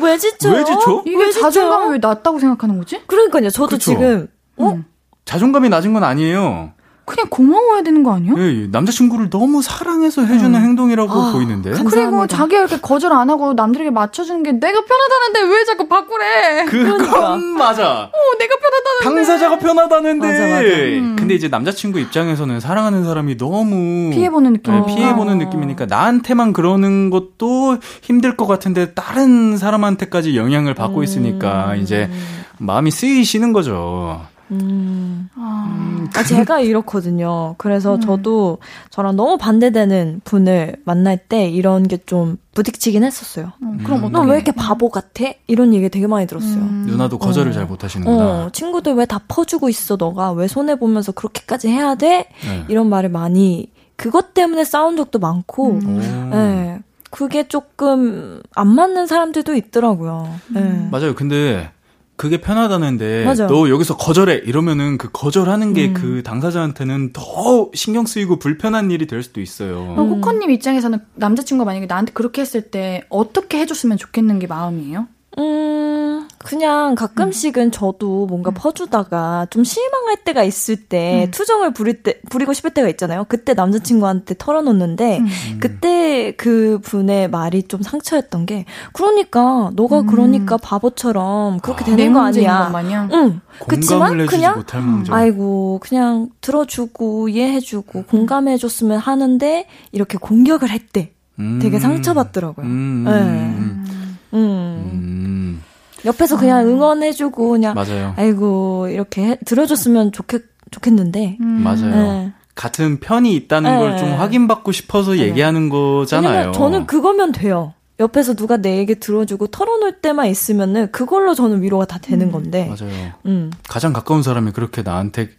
왜 0.00 0.18
지쳐? 0.18 0.50
왜 0.50 0.64
지쳐? 0.64 1.02
이게 1.06 1.16
왜? 1.16 1.30
자존감이 1.30 1.92
왜 1.92 1.98
낮다고 1.98 2.38
생각하는 2.38 2.78
거지? 2.78 3.00
그러니까요. 3.06 3.50
저도 3.50 3.76
그쵸? 3.76 3.90
지금 3.92 4.28
어? 4.56 4.70
음. 4.72 4.84
자존감이 5.24 5.68
낮은 5.68 5.92
건 5.92 6.04
아니에요. 6.04 6.72
그냥 7.08 7.26
고마워야 7.30 7.82
되는 7.82 8.02
거 8.02 8.12
아니야? 8.14 8.34
예, 8.36 8.68
남자친구를 8.70 9.30
너무 9.30 9.62
사랑해서 9.62 10.22
해주는 10.22 10.54
음. 10.58 10.62
행동이라고 10.64 11.10
아, 11.10 11.32
보이는데. 11.32 11.70
감- 11.70 11.84
그리고 11.86 12.00
감사합니다. 12.02 12.36
자기가 12.36 12.60
이렇게 12.60 12.78
거절 12.80 13.12
안 13.12 13.30
하고 13.30 13.54
남들에게 13.54 13.90
맞춰주는 13.90 14.42
게 14.42 14.52
내가 14.52 14.80
편하다는데 14.84 15.54
왜 15.56 15.64
자꾸 15.64 15.88
바꾸래? 15.88 16.64
그건 16.66 17.44
맞아. 17.56 18.02
어, 18.04 18.38
내가 18.38 18.54
편하다는데. 18.56 19.04
당사자가 19.04 19.58
편하다는데. 19.58 20.26
맞아, 20.26 20.40
맞아. 20.46 20.62
음. 20.68 21.16
근데 21.18 21.34
이제 21.34 21.48
남자친구 21.48 21.98
입장에서는 22.00 22.60
사랑하는 22.60 23.04
사람이 23.04 23.36
너무 23.38 24.10
피해보는 24.12 24.52
느낌. 24.54 24.74
네, 24.74 24.86
피해보는 24.86 25.38
느낌이니까 25.38 25.86
나한테만 25.86 26.52
그러는 26.52 27.10
것도 27.10 27.78
힘들 28.02 28.36
것 28.36 28.46
같은데 28.46 28.92
다른 28.92 29.56
사람한테까지 29.56 30.36
영향을 30.36 30.74
받고 30.74 31.02
있으니까 31.02 31.74
이제 31.76 32.10
마음이 32.58 32.90
쓰이시는 32.90 33.52
거죠. 33.52 34.26
음. 34.50 35.28
아, 35.34 36.06
아, 36.14 36.22
제가 36.24 36.60
이렇거든요. 36.60 37.54
그래서 37.58 37.96
음. 37.96 38.00
저도 38.00 38.58
저랑 38.90 39.16
너무 39.16 39.36
반대되는 39.38 40.22
분을 40.24 40.76
만날 40.84 41.18
때 41.18 41.48
이런 41.48 41.82
게 41.86 41.98
좀 42.06 42.38
부딪히긴 42.54 43.04
했었어요. 43.04 43.52
어, 43.62 43.76
그럼 43.84 44.00
음. 44.00 44.04
어떡해? 44.06 44.10
너왜 44.10 44.36
이렇게 44.36 44.52
바보 44.52 44.88
같아? 44.88 45.24
이런 45.46 45.74
얘기 45.74 45.88
되게 45.88 46.06
많이 46.06 46.26
들었어요. 46.26 46.62
음. 46.62 46.84
누나도 46.88 47.18
거절을 47.18 47.50
어. 47.50 47.54
잘 47.54 47.66
못하시는구나. 47.66 48.24
어, 48.46 48.50
친구들 48.52 48.94
왜 48.94 49.04
다 49.06 49.20
퍼주고 49.28 49.68
있어, 49.68 49.96
너가? 49.96 50.32
왜 50.32 50.48
손해 50.48 50.76
보면서 50.76 51.12
그렇게까지 51.12 51.68
해야 51.68 51.94
돼? 51.94 52.28
네. 52.42 52.64
이런 52.68 52.88
말을 52.88 53.08
많이, 53.10 53.70
그것 53.96 54.32
때문에 54.34 54.64
싸운 54.64 54.96
적도 54.96 55.18
많고, 55.18 55.70
음. 55.82 56.30
오. 56.32 56.36
예. 56.36 56.78
그게 57.10 57.48
조금 57.48 58.42
안 58.54 58.68
맞는 58.68 59.06
사람들도 59.06 59.54
있더라고요. 59.54 60.28
예. 60.56 60.88
맞아요. 60.90 61.14
근데 61.14 61.70
그게 62.18 62.40
편하다는데 62.40 63.24
맞아. 63.24 63.46
너 63.46 63.70
여기서 63.70 63.96
거절해 63.96 64.42
이러면은 64.44 64.98
그 64.98 65.08
거절하는 65.10 65.72
게 65.72 65.86
음. 65.86 65.94
그 65.94 66.22
당사자한테는 66.24 67.12
더 67.12 67.70
신경 67.74 68.06
쓰이고 68.06 68.40
불편한 68.40 68.90
일이 68.90 69.06
될 69.06 69.22
수도 69.22 69.40
있어요. 69.40 69.94
그럼 69.94 70.10
코코님 70.10 70.50
입장에서는 70.50 70.98
남자친구가 71.14 71.64
만약에 71.64 71.86
나한테 71.86 72.12
그렇게 72.12 72.42
했을 72.42 72.60
때 72.60 73.04
어떻게 73.08 73.58
해줬으면 73.60 73.96
좋겠는 73.96 74.40
게 74.40 74.48
마음이에요? 74.48 75.06
음, 75.38 76.27
그냥 76.48 76.94
가끔씩은 76.94 77.72
저도 77.72 78.24
뭔가 78.24 78.50
퍼주다가 78.50 79.46
좀 79.50 79.64
실망할 79.64 80.24
때가 80.24 80.44
있을 80.44 80.76
때 80.76 81.26
음. 81.26 81.30
투정을 81.30 81.74
부릴 81.74 82.02
때, 82.02 82.22
부리고 82.30 82.54
싶을 82.54 82.70
때가 82.70 82.88
있잖아요. 82.88 83.26
그때 83.28 83.52
남자친구한테 83.52 84.34
털어놓는데, 84.38 85.18
음. 85.18 85.26
그때 85.60 86.32
그 86.38 86.80
분의 86.82 87.28
말이 87.28 87.64
좀 87.64 87.82
상처였던 87.82 88.46
게, 88.46 88.64
그러니까, 88.94 89.70
너가 89.74 90.00
음. 90.00 90.06
그러니까 90.06 90.56
바보처럼 90.56 91.60
그렇게 91.60 91.82
아. 91.82 91.84
되는 91.84 91.98
내거 92.06 92.20
아니야. 92.20 92.70
응. 93.12 93.42
그치만 93.68 94.26
그냥. 94.26 94.64
아이고, 95.10 95.80
그냥 95.82 96.30
들어주고 96.40 97.28
이해해주고 97.28 98.04
공감해줬으면 98.04 98.96
하는데, 98.98 99.66
이렇게 99.92 100.16
공격을 100.16 100.70
할때 100.70 101.12
음. 101.40 101.58
되게 101.60 101.78
상처받더라고요. 101.78 102.64
음. 102.64 103.04
네. 103.04 104.38
음. 104.38 105.62
음. 106.08 106.10
음. 106.10 106.14
옆에서 106.14 106.36
그냥 106.38 106.66
응원해주고 106.66 107.48
그냥 107.50 107.74
맞아요. 107.74 108.14
아이고 108.16 108.88
이렇게 108.90 109.24
해- 109.26 109.38
들어줬으면 109.44 110.12
좋겠 110.12 110.42
좋겠는데. 110.70 111.38
음. 111.40 111.46
맞아요. 111.62 111.90
네. 111.90 112.32
같은 112.54 112.98
편이 113.00 113.34
있다는 113.36 113.70
네. 113.70 113.78
걸좀 113.78 114.12
확인받고 114.14 114.72
싶어서 114.72 115.12
네. 115.12 115.20
얘기하는 115.20 115.68
거잖아요. 115.68 116.52
저는 116.52 116.86
그거면 116.86 117.32
돼요. 117.32 117.72
옆에서 118.00 118.34
누가 118.34 118.56
내 118.58 118.76
얘기 118.78 118.94
들어주고 118.94 119.48
털어놓을 119.48 120.00
때만 120.00 120.26
있으면은 120.26 120.90
그걸로 120.92 121.34
저는 121.34 121.62
위로가 121.62 121.84
다 121.86 121.98
되는 122.00 122.30
건데. 122.30 122.66
맞아요. 122.68 123.12
음. 123.26 123.50
가장 123.68 123.92
가까운 123.92 124.22
사람이 124.22 124.52
그렇게 124.52 124.82
나한테 124.82 125.26
딱 125.26 125.32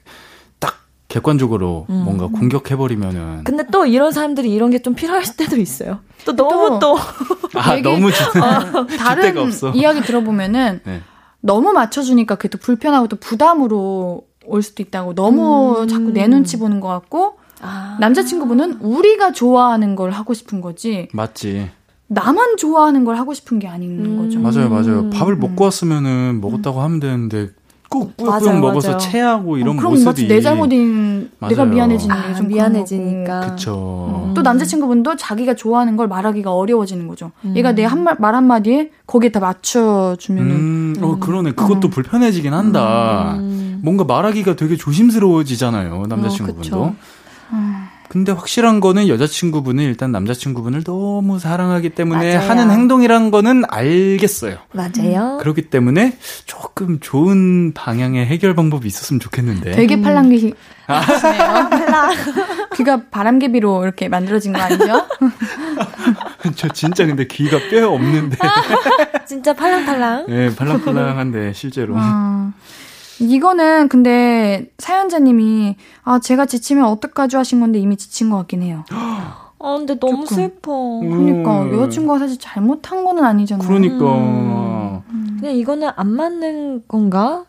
객관적으로 1.09 1.87
음. 1.89 2.03
뭔가 2.05 2.27
공격해버리면은 2.27 3.43
근데 3.43 3.65
또 3.71 3.85
이런 3.85 4.11
사람들이 4.11 4.49
이런 4.53 4.69
게 4.69 4.79
좀 4.79 4.93
필요할 4.95 5.23
때도 5.35 5.57
있어요. 5.57 5.99
또 6.23 6.33
너무 6.35 6.79
또, 6.79 6.97
아 7.55 7.73
얘기- 7.75 7.81
너무 7.81 8.09
주, 8.11 8.23
어, 8.23 8.85
다른. 8.97 9.51
이야기 9.73 10.01
들어보면은 10.01 10.79
네. 10.85 11.01
너무 11.41 11.73
맞춰주니까 11.73 12.35
그게 12.35 12.47
또 12.47 12.57
불편하고 12.59 13.07
또 13.09 13.17
부담으로 13.17 14.23
올 14.45 14.61
수도 14.63 14.81
있다고 14.83 15.15
너무 15.15 15.81
음. 15.81 15.87
자꾸 15.87 16.11
내 16.11 16.27
눈치 16.27 16.57
보는 16.57 16.79
것 16.79 16.87
같고 16.87 17.33
아. 17.61 17.97
남자친구분은 17.99 18.77
우리가 18.81 19.33
좋아하는 19.33 19.95
걸 19.95 20.11
하고 20.11 20.33
싶은 20.33 20.61
거지 20.61 21.09
맞지. 21.11 21.71
나만 22.07 22.57
좋아하는 22.57 23.03
걸 23.03 23.17
하고 23.17 23.33
싶은 23.33 23.59
게 23.59 23.67
아닌 23.67 24.05
음. 24.05 24.17
거죠. 24.17 24.39
맞아요, 24.39 24.69
맞아요. 24.69 25.09
밥을 25.09 25.33
음. 25.33 25.39
먹고 25.39 25.65
왔으면은 25.65 26.39
먹었다고 26.41 26.79
하면 26.81 26.99
되는데 26.99 27.49
꼭 27.89 28.13
맞아요, 28.17 28.39
뿌역뿌역 28.39 28.59
먹어서 28.61 28.87
맞아요. 28.89 28.99
체하고 28.99 29.57
이런 29.57 29.69
어, 29.75 29.77
그럼 29.79 29.91
모습이 29.93 30.05
마치 30.05 30.27
내 30.27 30.39
잘못인 30.41 31.31
내가 31.41 31.63
맞아요. 31.65 31.73
미안해지는 31.73 32.15
아, 32.15 32.27
게좀 32.27 32.47
미안해지니까. 32.47 33.39
그쵸. 33.41 34.25
음. 34.27 34.33
또 34.35 34.43
남자친구분도 34.43 35.15
자기가 35.15 35.55
좋아하는 35.55 35.97
걸 35.97 36.07
말하기가 36.07 36.53
어려워지는 36.53 37.07
거죠. 37.07 37.31
음. 37.45 37.55
얘가 37.57 37.71
내 37.73 37.83
한말말 37.85 38.35
한마디에 38.35 38.91
거기에 39.07 39.31
다 39.31 39.39
맞춰주면은 39.39 40.51
음, 40.51 40.95
어, 41.01 41.17
그러네. 41.19 41.53
그것도 41.53 41.87
음. 41.87 41.89
불편해지긴 41.89 42.53
한다. 42.53 43.35
음. 43.39 43.79
뭔가 43.81 44.03
말하기가 44.03 44.55
되게 44.55 44.75
조심스러워지잖아요, 44.75 46.05
남자친구분도. 46.07 46.77
어. 46.81 46.95
근데 48.09 48.31
확실한 48.31 48.79
거는 48.79 49.07
여자친구분은 49.07 49.83
일단 49.83 50.11
남자친구분을 50.11 50.83
너무 50.83 51.37
사랑하기 51.37 51.91
때문에 51.91 52.37
맞아요. 52.37 52.49
하는 52.49 52.71
행동이란 52.71 53.29
거는 53.29 53.63
알겠어요. 53.69 54.57
맞아요. 54.73 55.37
그렇기 55.39 55.69
때문에 55.69 56.17
조금 56.45 56.99
좋은 56.99 57.71
방향의 57.73 58.25
해결 58.25 58.55
방법이 58.55 58.87
있었으면 58.87 59.19
좋겠는데. 59.19 59.71
되게 59.71 60.01
팔랑귀 60.01 60.53
하시네요. 60.87 61.69
귀가 62.75 63.01
바람개비로 63.11 63.83
이렇게 63.83 64.09
만들어진 64.09 64.53
거 64.53 64.59
아니죠? 64.59 65.05
저 66.55 66.67
진짜 66.69 67.05
근데 67.05 67.27
귀가 67.27 67.59
뼈 67.69 67.91
없는데. 67.91 68.37
진짜 69.27 69.53
팔랑팔랑. 69.53 70.25
네, 70.27 70.55
발랑발랑한데 70.55 71.53
실제로. 71.53 71.93
아, 71.95 72.51
이거는 73.19 73.89
근데 73.89 74.71
사연자님이 74.77 75.75
아 76.03 76.19
제가 76.19 76.45
지치면 76.45 76.85
어떡하죠 76.85 77.37
하신 77.37 77.59
건데 77.59 77.79
이미 77.79 77.97
지친 77.97 78.29
것 78.29 78.37
같긴 78.37 78.61
해요. 78.63 78.85
아, 78.91 79.51
근데 79.77 79.99
너무 79.99 80.25
조금. 80.25 80.35
슬퍼. 80.37 80.71
그러니까 81.01 81.63
음. 81.63 81.73
여자친구가 81.73 82.19
사실 82.19 82.37
잘못한 82.39 83.03
거는 83.03 83.23
아니잖아요. 83.25 83.67
그러니까. 83.67 85.03
그냥 85.39 85.55
이거는 85.55 85.89
안 85.95 86.07
맞는 86.09 86.83
건가? 86.87 87.43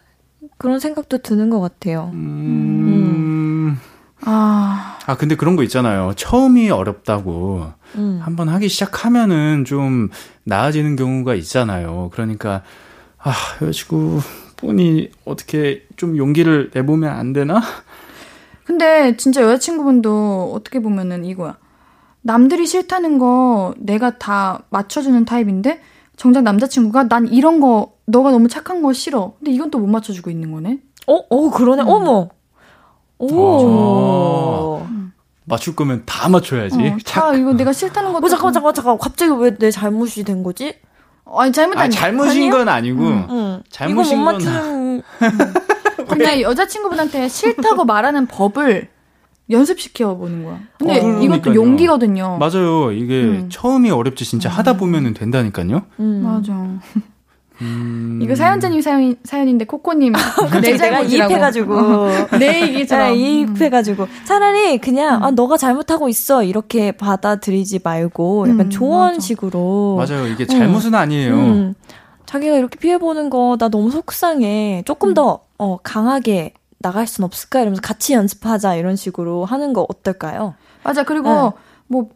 그런 0.58 0.78
생각도 0.80 1.18
드는 1.18 1.50
것 1.50 1.60
같아요. 1.60 2.10
음. 2.12 3.78
아 4.22 4.98
아, 5.06 5.16
근데 5.16 5.34
그런 5.34 5.56
거 5.56 5.62
있잖아요. 5.62 6.12
처음이 6.16 6.70
어렵다고. 6.70 7.72
음. 7.96 8.20
한번 8.22 8.48
하기 8.48 8.68
시작하면은 8.68 9.64
좀 9.64 10.08
나아지는 10.44 10.94
경우가 10.96 11.34
있잖아요. 11.36 12.10
그러니까, 12.12 12.62
아, 13.18 13.32
여자친구 13.62 14.20
분이 14.60 15.10
어떻게 15.24 15.86
좀 15.96 16.16
용기를 16.16 16.70
내보면 16.74 17.10
안 17.10 17.32
되나? 17.32 17.60
근데 18.64 19.16
진짜 19.16 19.42
여자친구분도 19.42 20.52
어떻게 20.54 20.80
보면은 20.80 21.24
이거야. 21.24 21.56
남들이 22.22 22.66
싫다는 22.66 23.18
거 23.18 23.74
내가 23.78 24.18
다 24.18 24.62
맞춰주는 24.70 25.24
타입인데 25.24 25.80
정작 26.16 26.42
남자친구가 26.42 27.08
난 27.08 27.26
이런 27.28 27.60
거 27.60 27.94
너가 28.06 28.30
너무 28.30 28.48
착한 28.48 28.82
거 28.82 28.92
싫어. 28.92 29.32
근데 29.38 29.52
이건 29.52 29.70
또 29.70 29.78
못 29.78 29.86
맞춰주고 29.86 30.30
있는 30.30 30.52
거네. 30.52 30.78
어, 31.06 31.14
어, 31.14 31.50
그러네. 31.50 31.82
음. 31.82 31.88
어머. 31.88 32.28
오. 33.18 34.82
맞출 35.44 35.74
거면 35.74 36.02
다 36.06 36.28
맞춰야지. 36.28 36.76
어, 36.88 36.96
다 37.04 37.34
이거 37.34 37.52
내가 37.54 37.72
싫다는 37.72 38.12
것도 38.12 38.26
어, 38.26 38.28
잠깐만, 38.28 38.52
잠깐만, 38.52 38.74
잠깐만. 38.74 38.98
갑자기 38.98 39.32
왜 39.32 39.50
내 39.58 39.70
잘못이 39.70 40.24
된 40.24 40.42
거지? 40.42 40.74
아니 41.36 41.52
잘못 41.52 41.76
아, 41.78 41.82
아니 41.82 41.94
잘못인 41.94 42.50
건 42.50 42.68
아니고. 42.68 43.02
응. 43.04 43.62
잘못인 43.70 44.12
이거 44.12 44.16
못 44.16 44.24
건- 44.24 44.32
맞추는. 44.34 45.02
근데 46.08 46.42
여자친구분한테 46.42 47.28
싫다고 47.28 47.84
말하는 47.84 48.26
법을 48.26 48.88
연습시켜 49.50 50.16
보는 50.16 50.44
거야. 50.44 50.60
근데 50.78 51.00
어, 51.00 51.20
이것도. 51.20 51.54
용기거든요. 51.54 52.38
맞아요. 52.38 52.92
이게 52.92 53.22
음. 53.24 53.48
처음이 53.50 53.90
어렵지 53.90 54.24
진짜 54.24 54.48
하다 54.48 54.76
보면은 54.76 55.12
된다니까요. 55.14 55.82
음. 56.00 56.22
맞아. 56.24 56.52
음. 57.60 58.20
이거 58.22 58.34
사연자님 58.34 58.80
사연, 58.80 59.16
사연인데 59.24 59.66
코코님 59.66 60.12
내 60.62 60.72
내가 60.72 60.76
잘못이라고. 60.78 61.30
이입해가지고. 61.32 62.38
내 62.38 62.62
얘기처럼. 62.62 63.08
네, 63.08 63.14
이입해가지고. 63.16 64.06
차라리 64.24 64.78
그냥, 64.78 65.22
아, 65.22 65.30
너가 65.30 65.56
잘못하고 65.56 66.08
있어. 66.08 66.42
이렇게 66.42 66.92
받아들이지 66.92 67.80
말고, 67.84 68.48
약간 68.48 68.60
음, 68.66 68.70
조언식으로. 68.70 69.96
맞아 69.98 70.18
요. 70.18 70.26
이게 70.26 70.46
잘못은 70.46 70.94
아니에요. 70.94 71.34
음, 71.34 71.74
자기가 72.26 72.56
이렇게 72.56 72.78
피해보는 72.78 73.28
거, 73.30 73.56
나 73.58 73.68
너무 73.68 73.90
속상해. 73.90 74.82
조금 74.86 75.14
더, 75.14 75.40
어, 75.58 75.76
강하게 75.82 76.54
나갈 76.78 77.06
순 77.06 77.24
없을까? 77.24 77.60
이러면서 77.60 77.82
같이 77.82 78.14
연습하자. 78.14 78.76
이런 78.76 78.96
식으로 78.96 79.44
하는 79.44 79.72
거 79.74 79.86
어떨까요? 79.88 80.54
맞아. 80.82 81.02
그리고 81.02 81.28
네. 81.28 81.50
뭐 81.88 82.08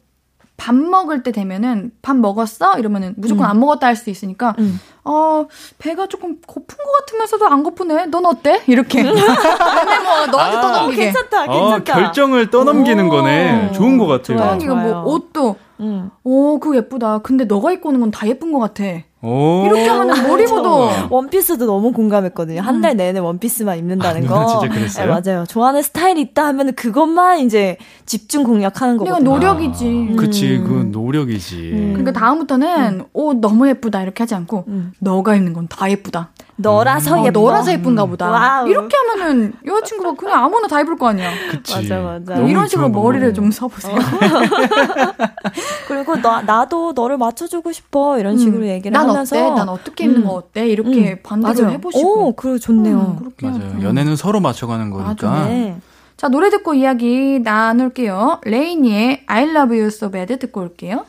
밥 0.57 0.74
먹을 0.74 1.22
때 1.22 1.32
되면은 1.32 1.90
밥 2.00 2.16
먹었어? 2.16 2.78
이러면은 2.78 3.14
무조건 3.16 3.46
음. 3.46 3.50
안 3.50 3.61
먹었다 3.61 3.88
할 3.88 3.96
수 3.96 4.09
있으니까 4.09 4.55
음. 4.61 4.78
어 5.05 5.46
배가 5.78 6.07
조금 6.07 6.40
고픈 6.46 6.76
것 6.78 6.92
같으면서도 7.00 7.46
안 7.48 7.62
고프네. 7.62 8.07
넌 8.07 8.24
어때? 8.24 8.62
이렇게. 8.66 9.02
근데 9.05 9.20
뭐 9.20 10.26
너한테 10.30 10.57
아. 10.57 10.61
떠넘기게. 10.61 11.05
괜찮다, 11.07 11.44
어, 11.44 11.50
괜찮다. 11.52 11.94
결정을 11.94 12.50
떠넘기는 12.50 13.07
오. 13.07 13.11
거네. 13.11 13.72
좋은 13.72 13.98
것 13.98 14.07
같아요. 14.07 14.38
떠넘기고 14.38 14.74
뭐. 14.76 15.02
옷도 15.05 15.57
음. 15.80 16.11
오 16.22 16.59
그거 16.61 16.76
예쁘다. 16.76 17.18
근데 17.18 17.44
너가 17.44 17.72
입고 17.72 17.88
오는 17.88 18.00
건 18.00 18.11
다 18.11 18.26
예쁜 18.28 18.52
것 18.52 18.59
같아. 18.61 18.84
오. 19.25 19.64
이렇게 19.66 19.89
하면 19.89 20.27
뭘 20.27 20.41
입어도 20.43 20.89
원피스도 21.11 21.64
너무 21.66 21.93
공감했거든요. 21.93 22.61
한 22.61 22.81
달 22.83 22.97
내내 22.97 23.18
원피스만 23.20 23.79
입는다는 23.79 24.27
아, 24.27 24.29
거. 24.29 24.47
진짜 24.61 24.75
그랬어요? 24.75 25.07
네, 25.14 25.20
맞아요. 25.33 25.45
좋아하는 25.47 25.81
스타일이 25.83 26.20
있다 26.20 26.45
하면 26.49 26.75
그것만 26.75 27.39
이제 27.41 27.79
집중 28.05 28.43
공략하는 28.45 28.97
이건 28.97 29.07
거거든요. 29.07 29.31
노력이지. 29.31 30.09
아, 30.12 30.16
그치, 30.16 30.57
음. 30.57 30.64
그건 30.64 30.91
노력이지. 30.91 31.70
음. 31.72 31.93
그러니까 31.95 32.12
다음부터는 32.12 33.05
옷 33.14 33.39
너무 33.39 33.66
예쁘다 33.68 34.03
이렇게 34.03 34.22
하지 34.22 34.35
않고 34.35 34.64
음. 34.68 34.93
너가 35.01 35.35
입는 35.37 35.53
건 35.55 35.66
다 35.68 35.91
예쁘다. 35.91 36.31
너라서 36.57 37.20
어, 37.20 37.24
예뻐. 37.26 37.40
너라서 37.40 37.72
예쁜가 37.72 38.07
보다. 38.07 38.30
Wow. 38.30 38.68
이렇게 38.68 38.96
하면은 38.96 39.52
여자친구가 39.66 40.14
그냥 40.20 40.44
아무나 40.44 40.66
다 40.68 40.80
입을 40.80 40.96
거 40.96 41.09
아니야. 41.09 41.30
그치. 41.50 41.74
맞아, 41.76 42.00
맞아. 42.00 42.36
이런 42.42 42.68
식으로 42.68 42.88
머리를. 42.88 43.34
좀 43.34 43.50
써보세요. 43.50 43.96
그리고 45.88 46.16
나, 46.20 46.42
나도 46.42 46.92
너를 46.92 47.18
맞춰주고 47.18 47.72
싶어. 47.72 48.18
이런 48.18 48.38
식으로 48.38 48.66
얘기를 48.66 48.92
난 48.92 49.09
하면서. 49.09 49.36
어때? 49.36 49.55
난 49.57 49.68
어떻게 49.68 50.05
입는 50.05 50.22
음. 50.22 50.26
거 50.26 50.32
어때? 50.34 50.68
이렇게 50.68 51.12
음. 51.12 51.18
반대로. 51.22 51.70
해보시고. 51.70 52.26
오, 52.28 52.32
그래, 52.36 52.59
좋네요. 52.59 52.96
음, 52.96 53.16
그렇게 53.18 53.46
맞아요. 53.46 53.82
연애는 53.82 54.16
서로 54.16 54.40
맞춰가는 54.40 54.90
거니까. 54.90 55.28
맞아, 55.30 55.46
네. 55.46 55.76
자, 56.16 56.28
노래 56.28 56.50
듣고 56.50 56.74
이야기 56.74 57.40
나눌게요. 57.42 58.40
레이니의 58.44 59.24
I 59.26 59.44
love 59.50 59.76
you 59.76 59.86
so 59.88 60.11
bad 60.11 60.36
듣고 60.38 60.61
올게요. 60.61 61.07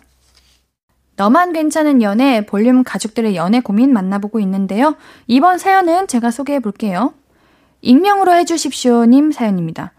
너만 1.17 1.53
괜찮은 1.53 2.01
연애 2.01 2.45
볼륨 2.45 2.83
가족들의 2.83 3.35
연애 3.35 3.61
고민 3.61 3.93
만나보고 3.93 4.39
있는데요. 4.41 4.95
이번 5.27 5.57
사연은 5.57 6.07
제가 6.07 6.31
소개해 6.31 6.59
볼게요. 6.59 7.13
익명으로 7.81 8.33
해주십시오 8.33 9.05
님 9.05 9.31
사연입니다. 9.31 9.93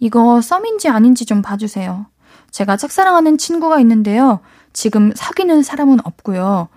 이거 0.00 0.40
썸인지 0.40 0.88
아닌지 0.88 1.26
좀 1.26 1.42
봐주세요. 1.42 2.06
제가 2.50 2.76
짝사랑하는 2.76 3.38
친구가 3.38 3.80
있는데요. 3.80 4.40
지금 4.72 5.12
사귀는 5.14 5.62
사람은 5.62 5.98
없고요. 6.04 6.68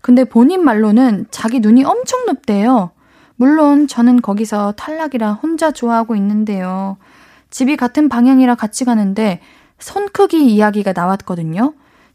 근데 0.00 0.24
본인 0.24 0.64
말로는 0.64 1.26
자기 1.30 1.60
눈이 1.60 1.84
엄청 1.84 2.26
높대요. 2.26 2.90
물론 3.36 3.88
저는 3.88 4.20
거기서 4.20 4.72
탈락이라 4.72 5.32
혼자 5.32 5.70
좋아하고 5.70 6.14
있는데요. 6.16 6.96
집이 7.50 7.76
같은 7.76 8.08
방향이라 8.08 8.54
같이 8.54 8.84
가는데 8.84 9.40
손 9.78 10.08
크기 10.08 10.44
이야기가 10.46 10.92
나왔거든요. 10.92 11.74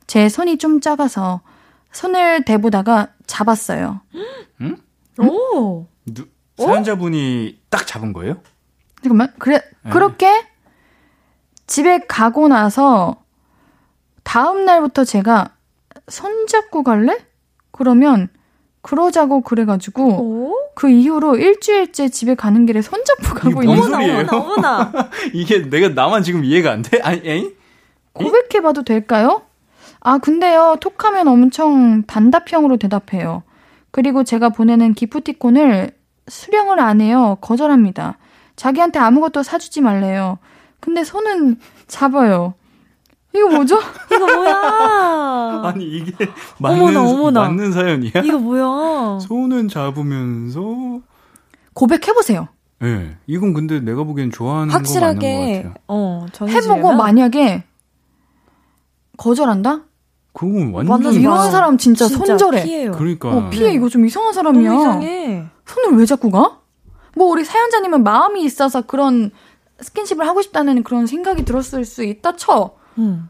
제 0.09 0.27
손이 0.27 0.57
좀 0.57 0.81
작아서 0.81 1.41
손을 1.91 2.43
대보다가 2.43 3.09
잡았어요. 3.27 4.01
오. 5.19 5.85
누, 6.07 6.25
사연자분이 6.57 7.59
딱 7.69 7.85
잡은 7.85 8.11
거예요? 8.11 8.41
잠깐만. 9.03 9.31
그래 9.37 9.61
네. 9.83 9.91
그렇게 9.91 10.47
집에 11.67 11.99
가고 12.07 12.47
나서 12.47 13.17
다음 14.23 14.65
날부터 14.65 15.03
제가 15.03 15.51
손 16.07 16.47
잡고 16.47 16.81
갈래? 16.81 17.15
그러면 17.69 18.29
그러자고 18.81 19.41
그래가지고 19.41 20.03
오? 20.07 20.71
그 20.73 20.89
이후로 20.89 21.35
일주일째 21.37 22.09
집에 22.09 22.33
가는 22.33 22.65
길에 22.65 22.81
손 22.81 23.03
잡고 23.05 23.35
가고 23.35 23.61
이게 23.61 23.73
있는 23.73 23.91
소리예요? 23.91 24.27
어머나, 24.31 24.37
어머나. 24.37 25.09
이게 25.33 25.69
내가 25.69 25.89
나만 25.89 26.23
지금 26.23 26.43
이해가 26.43 26.71
안 26.71 26.81
돼? 26.81 26.99
아니, 27.01 27.21
에이? 27.23 27.55
고백해봐도 28.13 28.81
될까요? 28.81 29.43
아, 30.01 30.17
근데요, 30.17 30.77
톡하면 30.79 31.27
엄청 31.27 32.03
단답형으로 32.03 32.77
대답해요. 32.77 33.43
그리고 33.91 34.23
제가 34.23 34.49
보내는 34.49 34.93
기프티콘을 34.93 35.91
수령을 36.27 36.79
안 36.79 37.01
해요. 37.01 37.37
거절합니다. 37.41 38.17
자기한테 38.55 38.99
아무것도 38.99 39.43
사주지 39.43 39.81
말래요. 39.81 40.37
근데 40.79 41.03
손은 41.03 41.57
잡아요. 41.87 42.53
이거 43.35 43.49
뭐죠? 43.49 43.79
이거 44.11 44.25
뭐야? 44.25 45.61
아니 45.65 45.85
이게 45.85 46.13
맞는 46.59 46.81
어머나, 46.81 47.01
어머나. 47.01 47.41
맞는 47.41 47.71
사연이야? 47.71 48.11
이거 48.23 48.37
뭐야? 48.39 49.19
손은 49.21 49.67
잡으면서 49.69 51.01
고백해 51.73 52.13
보세요. 52.13 52.47
예. 52.81 52.85
네, 52.85 53.17
이건 53.27 53.53
근데 53.53 53.79
내가 53.79 54.03
보기엔 54.03 54.31
좋아하는 54.31 54.73
확실하게 54.73 55.17
거 55.19 55.27
맞는 55.27 55.63
것 55.63 55.69
같아요. 55.69 55.73
어 55.87 56.25
해보고 56.47 56.93
만약에 56.93 57.63
거절한다? 59.17 59.81
그건 60.33 60.71
완전 60.73 60.91
완전 60.91 61.13
이런 61.13 61.35
맞아. 61.35 61.51
사람 61.51 61.77
진짜, 61.77 62.07
진짜 62.07 62.25
손절해. 62.25 62.63
피해요. 62.63 62.91
그러니까 62.91 63.29
어, 63.29 63.49
피해 63.49 63.73
이거 63.73 63.89
좀 63.89 64.05
이상한 64.05 64.33
사람이야. 64.33 64.73
이상해. 64.73 65.45
손을 65.65 65.97
왜 65.97 66.05
잡고 66.05 66.31
가? 66.31 66.59
뭐 67.15 67.27
우리 67.27 67.43
사연자님은 67.43 68.03
마음이 68.03 68.43
있어서 68.43 68.81
그런 68.81 69.31
스킨십을 69.81 70.27
하고 70.27 70.41
싶다는 70.41 70.83
그런 70.83 71.07
생각이 71.07 71.43
들었을 71.45 71.85
수 71.85 72.03
있다 72.03 72.35
쳐. 72.35 72.71
응. 72.97 73.29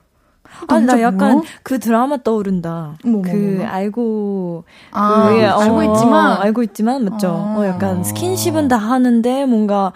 아니 0.68 0.86
나 0.86 1.00
약간? 1.02 1.42
그 1.64 1.80
드라마 1.80 2.18
떠오른다. 2.18 2.98
뭐, 3.04 3.14
뭐, 3.14 3.22
그 3.22 3.30
뭐, 3.30 3.58
뭐. 3.60 3.68
알고 3.68 4.64
아, 4.92 5.30
그, 5.30 5.46
알고 5.46 5.76
어, 5.78 5.84
있지만 5.84 6.42
알고 6.42 6.64
있지만 6.64 7.06
맞죠. 7.06 7.30
어. 7.30 7.56
어, 7.60 7.66
약간 7.68 8.00
어. 8.00 8.04
스킨십은 8.04 8.68
다 8.68 8.78
하는데 8.78 9.46
뭔가 9.46 9.94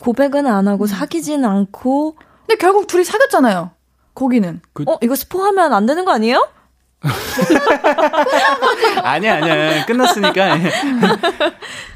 고백은 0.00 0.46
안 0.46 0.68
하고 0.68 0.86
사귀지는 0.86 1.44
않고 1.48 2.16
근데 2.46 2.56
결국 2.56 2.86
둘이 2.86 3.04
사귀었잖아요. 3.04 3.70
거기는. 4.14 4.60
어 4.86 4.98
이거 5.02 5.14
스포하면 5.14 5.72
안 5.72 5.86
되는 5.86 6.04
거 6.04 6.12
아니에요? 6.12 6.48
아니야 9.02 9.36
아니야 9.36 9.84
끝났으니까 9.86 10.56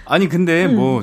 아니 0.05 0.29
근데 0.29 0.66
음. 0.66 0.77
뭐 0.77 1.03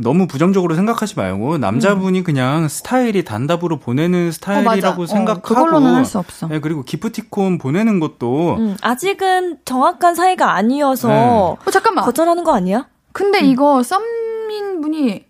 너무 0.00 0.26
부정적으로 0.26 0.74
생각하지 0.74 1.16
말고 1.16 1.58
남자분이 1.58 2.24
그냥 2.24 2.66
스타일이 2.68 3.24
단답으로 3.24 3.78
보내는 3.78 4.32
스타일이라고 4.32 5.02
어, 5.02 5.06
생각하고 5.06 5.42
그걸로는 5.42 5.94
할 5.94 6.04
수 6.06 6.18
없어. 6.18 6.48
네, 6.48 6.60
그리고 6.60 6.82
기프티콘 6.82 7.58
보내는 7.58 8.00
것도 8.00 8.56
음, 8.56 8.76
아직은 8.80 9.58
정확한 9.66 10.14
사이가 10.14 10.54
아니어서 10.54 11.08
네. 11.08 11.14
어, 11.14 11.58
잠깐만. 11.70 12.06
거절하는 12.06 12.42
거 12.42 12.54
아니야? 12.54 12.88
근데 13.12 13.40
이거 13.40 13.82
썸민 13.82 14.80
분이 14.80 15.26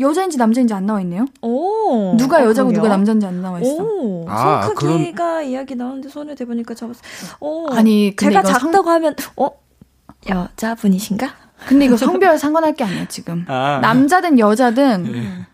여자인지 0.00 0.38
남자인지 0.38 0.74
안 0.74 0.86
나와 0.86 1.00
있네요. 1.02 1.24
오 1.40 2.16
누가 2.16 2.38
어, 2.38 2.44
여자고 2.46 2.70
누가 2.70 2.82
그러게요. 2.82 2.88
남자인지 2.96 3.26
안 3.26 3.42
나와 3.42 3.60
있어. 3.60 3.82
오, 3.82 4.24
아, 4.28 4.62
손 4.66 4.74
크기가 4.74 5.42
이야기 5.42 5.76
나오는데 5.76 6.08
손을 6.08 6.34
대보니까 6.34 6.74
잡았어. 6.74 7.00
오, 7.40 7.68
아니, 7.70 8.14
근데 8.16 8.34
제가 8.34 8.40
이거 8.48 8.58
성- 8.58 8.72
작다고 8.72 8.90
하면 8.90 9.14
어 9.36 9.50
여자분이신가? 10.28 11.28
근데 11.68 11.84
이거 11.86 11.96
성별 11.96 12.36
상관할 12.38 12.74
게 12.74 12.84
아니야 12.84 13.06
지금. 13.06 13.44
아. 13.48 13.78
남자든 13.80 14.38
여자든 14.38 15.04
네. 15.04 15.46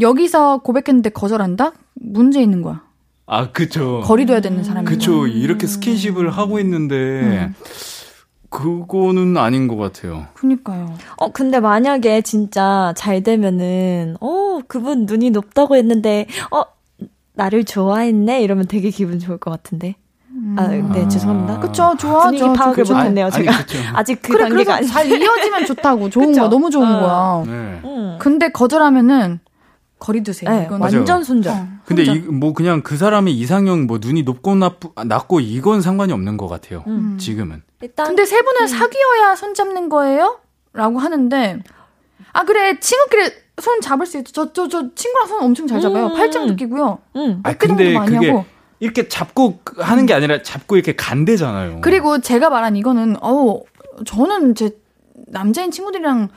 여기서 0.00 0.58
고백했는데 0.58 1.10
거절한다? 1.10 1.72
문제 1.94 2.40
있는 2.42 2.62
거야. 2.62 2.82
아 3.26 3.50
그쵸 3.52 4.00
거리 4.04 4.26
둬야 4.26 4.40
되는 4.40 4.64
사람이. 4.64 4.86
그쵸 4.86 5.26
이렇게 5.26 5.66
스킨십을 5.66 6.30
하고 6.30 6.58
있는데 6.60 6.94
음. 6.94 7.54
그거는 8.52 9.36
아닌 9.38 9.66
것 9.66 9.76
같아요 9.76 10.26
그니까요. 10.34 10.94
어 11.16 11.32
근데 11.32 11.58
만약에 11.58 12.20
진짜 12.20 12.92
잘 12.96 13.22
되면은 13.22 14.16
어 14.20 14.60
그분 14.68 15.06
눈이 15.06 15.30
높다고 15.30 15.74
했는데 15.74 16.26
어 16.50 16.62
나를 17.32 17.64
좋아했네 17.64 18.42
이러면 18.42 18.66
되게 18.68 18.90
기분 18.90 19.18
좋을 19.18 19.38
것 19.38 19.50
같은데. 19.50 19.96
아, 20.56 20.66
네, 20.68 20.82
아. 21.04 21.08
죄송합니다. 21.08 21.60
그쵸, 21.60 21.94
좋아하죠. 21.98 22.36
분위기 22.38 22.58
파악을. 22.58 22.84
못했네요, 22.84 23.26
아니, 23.26 23.32
제가. 23.34 23.58
그쵸. 23.58 23.78
아직 23.94 24.20
그 24.22 24.32
그래, 24.32 24.44
단계가 24.48 24.76
그래서 24.76 24.98
아니. 24.98 25.10
잘 25.10 25.22
이어지면 25.22 25.66
좋다고. 25.66 26.10
좋은 26.10 26.28
그쵸? 26.28 26.40
거야. 26.40 26.50
너무 26.50 26.70
좋은 26.70 26.88
어. 26.88 27.00
거야. 27.00 27.42
네. 27.54 27.80
음. 27.84 28.16
근데 28.18 28.48
거절하면은 28.50 29.40
거리 30.02 30.24
두세요. 30.24 30.50
네. 30.50 30.66
완전 30.68 31.22
손절. 31.22 31.52
어, 31.52 31.66
근데. 31.84 32.02
이, 32.02 32.18
뭐 32.18 32.52
그냥 32.54 32.82
그 32.82 32.96
사람의 32.96 33.38
이상형 33.38 33.86
뭐 33.86 33.98
눈이 34.02 34.24
높고 34.24 34.56
나쁘, 34.56 34.90
아, 34.96 35.04
낮고 35.04 35.38
이건 35.38 35.80
상관이 35.80 36.12
없는 36.12 36.36
것 36.36 36.48
같아요. 36.48 36.82
음. 36.88 37.18
지금은. 37.20 37.62
일단 37.80 38.08
근데 38.08 38.24
세 38.24 38.42
분은 38.42 38.66
사귀어야 38.66 39.36
손 39.36 39.54
잡는 39.54 39.88
거예요? 39.88 40.40
라고 40.72 40.98
하는데 40.98 41.62
아 42.32 42.42
그래 42.44 42.80
친구끼리 42.80 43.30
손 43.60 43.80
잡을 43.80 44.06
수 44.06 44.18
있죠. 44.18 44.32
저저 44.32 44.68
저 44.68 44.92
친구랑 44.92 45.28
손 45.28 45.42
엄청 45.44 45.68
잘 45.68 45.80
잡아요. 45.80 46.06
음. 46.06 46.14
팔짱도 46.16 46.56
끼고요. 46.56 46.98
음. 47.14 47.40
아 47.44 47.52
근데 47.52 47.92
많이 47.94 48.10
그게 48.10 48.30
하고. 48.30 48.44
이렇게 48.80 49.06
잡고 49.06 49.60
하는 49.78 50.06
게 50.06 50.14
아니라 50.14 50.42
잡고 50.42 50.74
이렇게 50.74 50.96
간대잖아요. 50.96 51.80
그리고 51.82 52.20
제가 52.20 52.50
말한 52.50 52.74
이거는 52.74 53.18
어우 53.20 53.62
저는 54.04 54.56
제 54.56 54.76
남자인 55.28 55.70
친구들이랑 55.70 56.28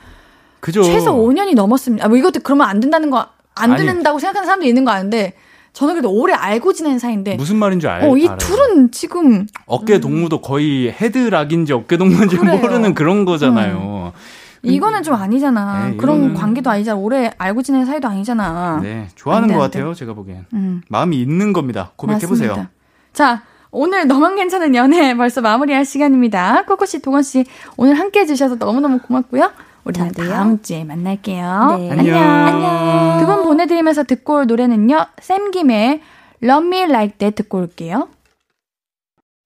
그죠. 0.60 0.84
최소 0.84 1.14
5년이 1.14 1.54
넘었습니다. 1.54 2.04
아, 2.04 2.08
뭐 2.08 2.16
이것도 2.16 2.40
그러면 2.44 2.68
안 2.68 2.78
된다는 2.78 3.10
거 3.10 3.26
안 3.56 3.72
아니. 3.72 3.84
된다고 3.86 4.18
생각하는 4.18 4.46
사람도 4.46 4.66
있는 4.66 4.84
거 4.84 4.90
아는데 4.92 5.34
저는 5.72 5.94
그래도 5.94 6.10
오래 6.10 6.32
알고 6.32 6.72
지낸 6.72 6.98
사이인데 6.98 7.34
무슨 7.36 7.56
말인지 7.56 7.86
알, 7.88 8.04
어, 8.04 8.16
이 8.16 8.24
알아요. 8.26 8.38
둘은 8.38 8.90
지금 8.92 9.46
어깨 9.66 9.98
동무도 10.00 10.40
거의 10.40 10.90
헤드락인지 10.92 11.72
어깨 11.72 11.96
동무인지 11.96 12.36
그래요. 12.38 12.58
모르는 12.58 12.94
그런 12.94 13.24
거잖아요. 13.24 14.12
이거는 14.62 15.02
좀 15.02 15.14
아니잖아. 15.14 15.88
네, 15.90 15.96
그런 15.96 16.34
이거는- 16.34 16.36
관계도 16.38 16.70
아니잖아. 16.70 16.96
오래 16.98 17.30
알고 17.38 17.62
지낸 17.62 17.84
사이도 17.84 18.08
아니잖아. 18.08 18.80
네, 18.82 19.08
좋아하는 19.14 19.44
안 19.44 19.48
돼, 19.48 19.54
것 19.54 19.62
안. 19.62 19.70
같아요. 19.70 19.94
제가 19.94 20.14
보기엔 20.14 20.46
음. 20.54 20.80
마음이 20.88 21.20
있는 21.20 21.52
겁니다. 21.52 21.92
고백해 21.96 22.20
보세요. 22.26 22.66
자, 23.12 23.42
오늘 23.70 24.06
너만 24.06 24.34
괜찮은 24.36 24.74
연애 24.74 25.14
벌써 25.14 25.40
마무리할 25.42 25.84
시간입니다. 25.84 26.64
코코 26.66 26.86
씨, 26.86 27.00
도건 27.02 27.22
씨, 27.22 27.44
오늘 27.76 27.98
함께 27.98 28.20
해주셔서 28.20 28.56
너무너무 28.56 28.98
고맙고요. 28.98 29.52
우리는. 29.86 30.12
다음 30.12 30.60
주에 30.62 30.84
만날게요. 30.84 31.76
네. 31.78 31.90
안녕. 31.92 32.16
안녕. 32.22 33.18
두 33.20 33.26
분 33.26 33.44
보내드리면서 33.44 34.04
듣고 34.04 34.34
올 34.36 34.46
노래는요. 34.46 35.06
샘김의 35.20 36.00
Love 36.42 36.66
Me 36.66 36.80
Like 36.82 37.18
That 37.18 37.36
듣고 37.42 37.58
올게요. 37.58 38.08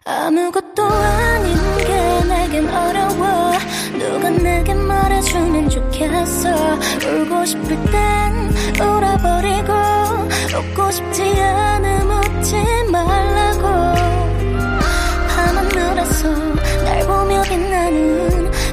아무것도 0.06 0.82
아닌 0.82 1.54
게 1.78 2.24
내겐 2.26 2.68
어려워 2.68 3.52
누가 3.98 4.30
내게 4.30 4.72
말해주면 4.74 5.68
좋겠어 5.68 6.48
울고 7.06 7.44
싶을 7.44 7.68
땐 7.84 8.50
울어버리고 8.80 9.72
웃고 10.58 10.90
싶지 10.90 11.22
않음 11.42 12.10
웃지 12.10 12.56
말라고 12.90 13.62
밤하늘에서 15.28 16.28
날 16.84 17.06
보며 17.06 17.42
빛나는 17.42 18.50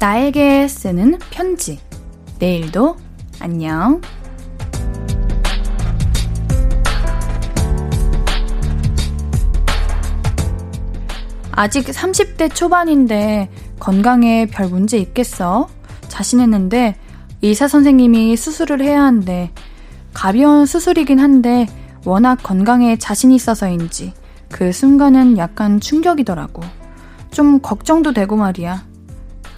나에게 0.00 0.66
쓰는 0.66 1.18
편지. 1.28 1.78
내일도 2.38 2.96
안녕. 3.38 4.00
아직 11.52 11.84
30대 11.84 12.54
초반인데 12.54 13.50
건강에 13.78 14.46
별 14.46 14.68
문제 14.68 14.96
있겠어? 14.96 15.68
자신했는데 16.08 16.96
의사 17.42 17.68
선생님이 17.68 18.38
수술을 18.38 18.80
해야 18.80 19.02
한대. 19.02 19.50
가벼운 20.14 20.64
수술이긴 20.64 21.18
한데 21.18 21.66
워낙 22.06 22.36
건강에 22.42 22.96
자신 22.96 23.32
있어서인지 23.32 24.14
그 24.50 24.72
순간은 24.72 25.36
약간 25.36 25.78
충격이더라고. 25.78 26.62
좀 27.30 27.60
걱정도 27.60 28.14
되고 28.14 28.36
말이야. 28.36 28.89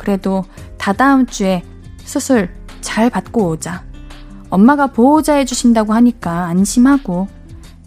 그래도 0.03 0.45
다다음 0.79 1.27
주에 1.27 1.63
수술 1.99 2.51
잘 2.81 3.09
받고 3.09 3.51
오자. 3.51 3.85
엄마가 4.51 4.89
보호자 4.89 5.35
해 5.35 5.45
주신다고 5.45 5.93
하니까 5.95 6.47
안심하고. 6.47 7.29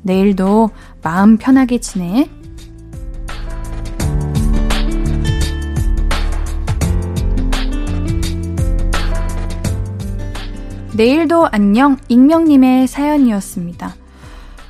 내일도 0.01 0.69
마음 1.03 1.37
편하게 1.37 1.79
지내. 1.79 2.29
내일도 10.93 11.49
안녕 11.51 11.97
익명님의 12.07 12.87
사연이었습니다. 12.87 13.93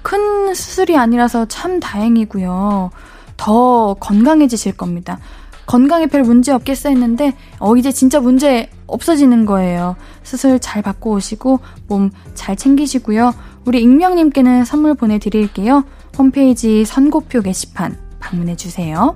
큰 0.01 0.55
수술이 0.55 0.97
아니라서 0.97 1.45
참 1.45 1.79
다행이고요. 1.79 2.89
더 3.37 3.93
건강해지실 3.99 4.75
겁니다. 4.75 5.19
건강에 5.65 6.07
별 6.07 6.23
문제 6.23 6.51
없겠어 6.51 6.89
했는데 6.89 7.33
어 7.59 7.75
이제 7.75 7.91
진짜 7.91 8.19
문제 8.19 8.69
없어지는 8.87 9.45
거예요. 9.45 9.95
수술 10.23 10.59
잘 10.59 10.81
받고 10.81 11.11
오시고 11.11 11.59
몸 11.87 12.11
잘 12.45 12.55
챙기시고요. 12.55 13.33
우리 13.65 13.81
익명님께는 13.81 14.65
선물 14.65 14.93
보내드릴게요. 14.93 15.83
홈페이지 16.15 16.85
선고표 16.85 17.41
게시판 17.41 17.97
방문해 18.19 18.55
주세요. 18.55 19.15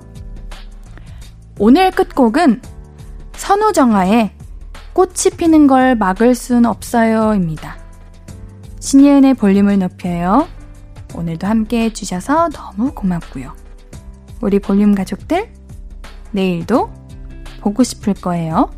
오늘 1.58 1.92
끝곡은 1.92 2.60
선우정아의 3.34 4.32
꽃이 4.92 5.36
피는 5.36 5.68
걸 5.68 5.94
막을 5.94 6.34
순 6.34 6.66
없어요입니다. 6.66 7.76
신예은의 8.80 9.34
볼륨을 9.34 9.78
높여요. 9.78 10.48
오늘도 11.14 11.46
함께 11.46 11.84
해주셔서 11.84 12.48
너무 12.48 12.92
고맙고요. 12.92 13.54
우리 14.40 14.58
볼륨 14.58 14.94
가족들, 14.94 15.52
내일도 16.32 16.90
보고 17.60 17.82
싶을 17.82 18.14
거예요. 18.14 18.70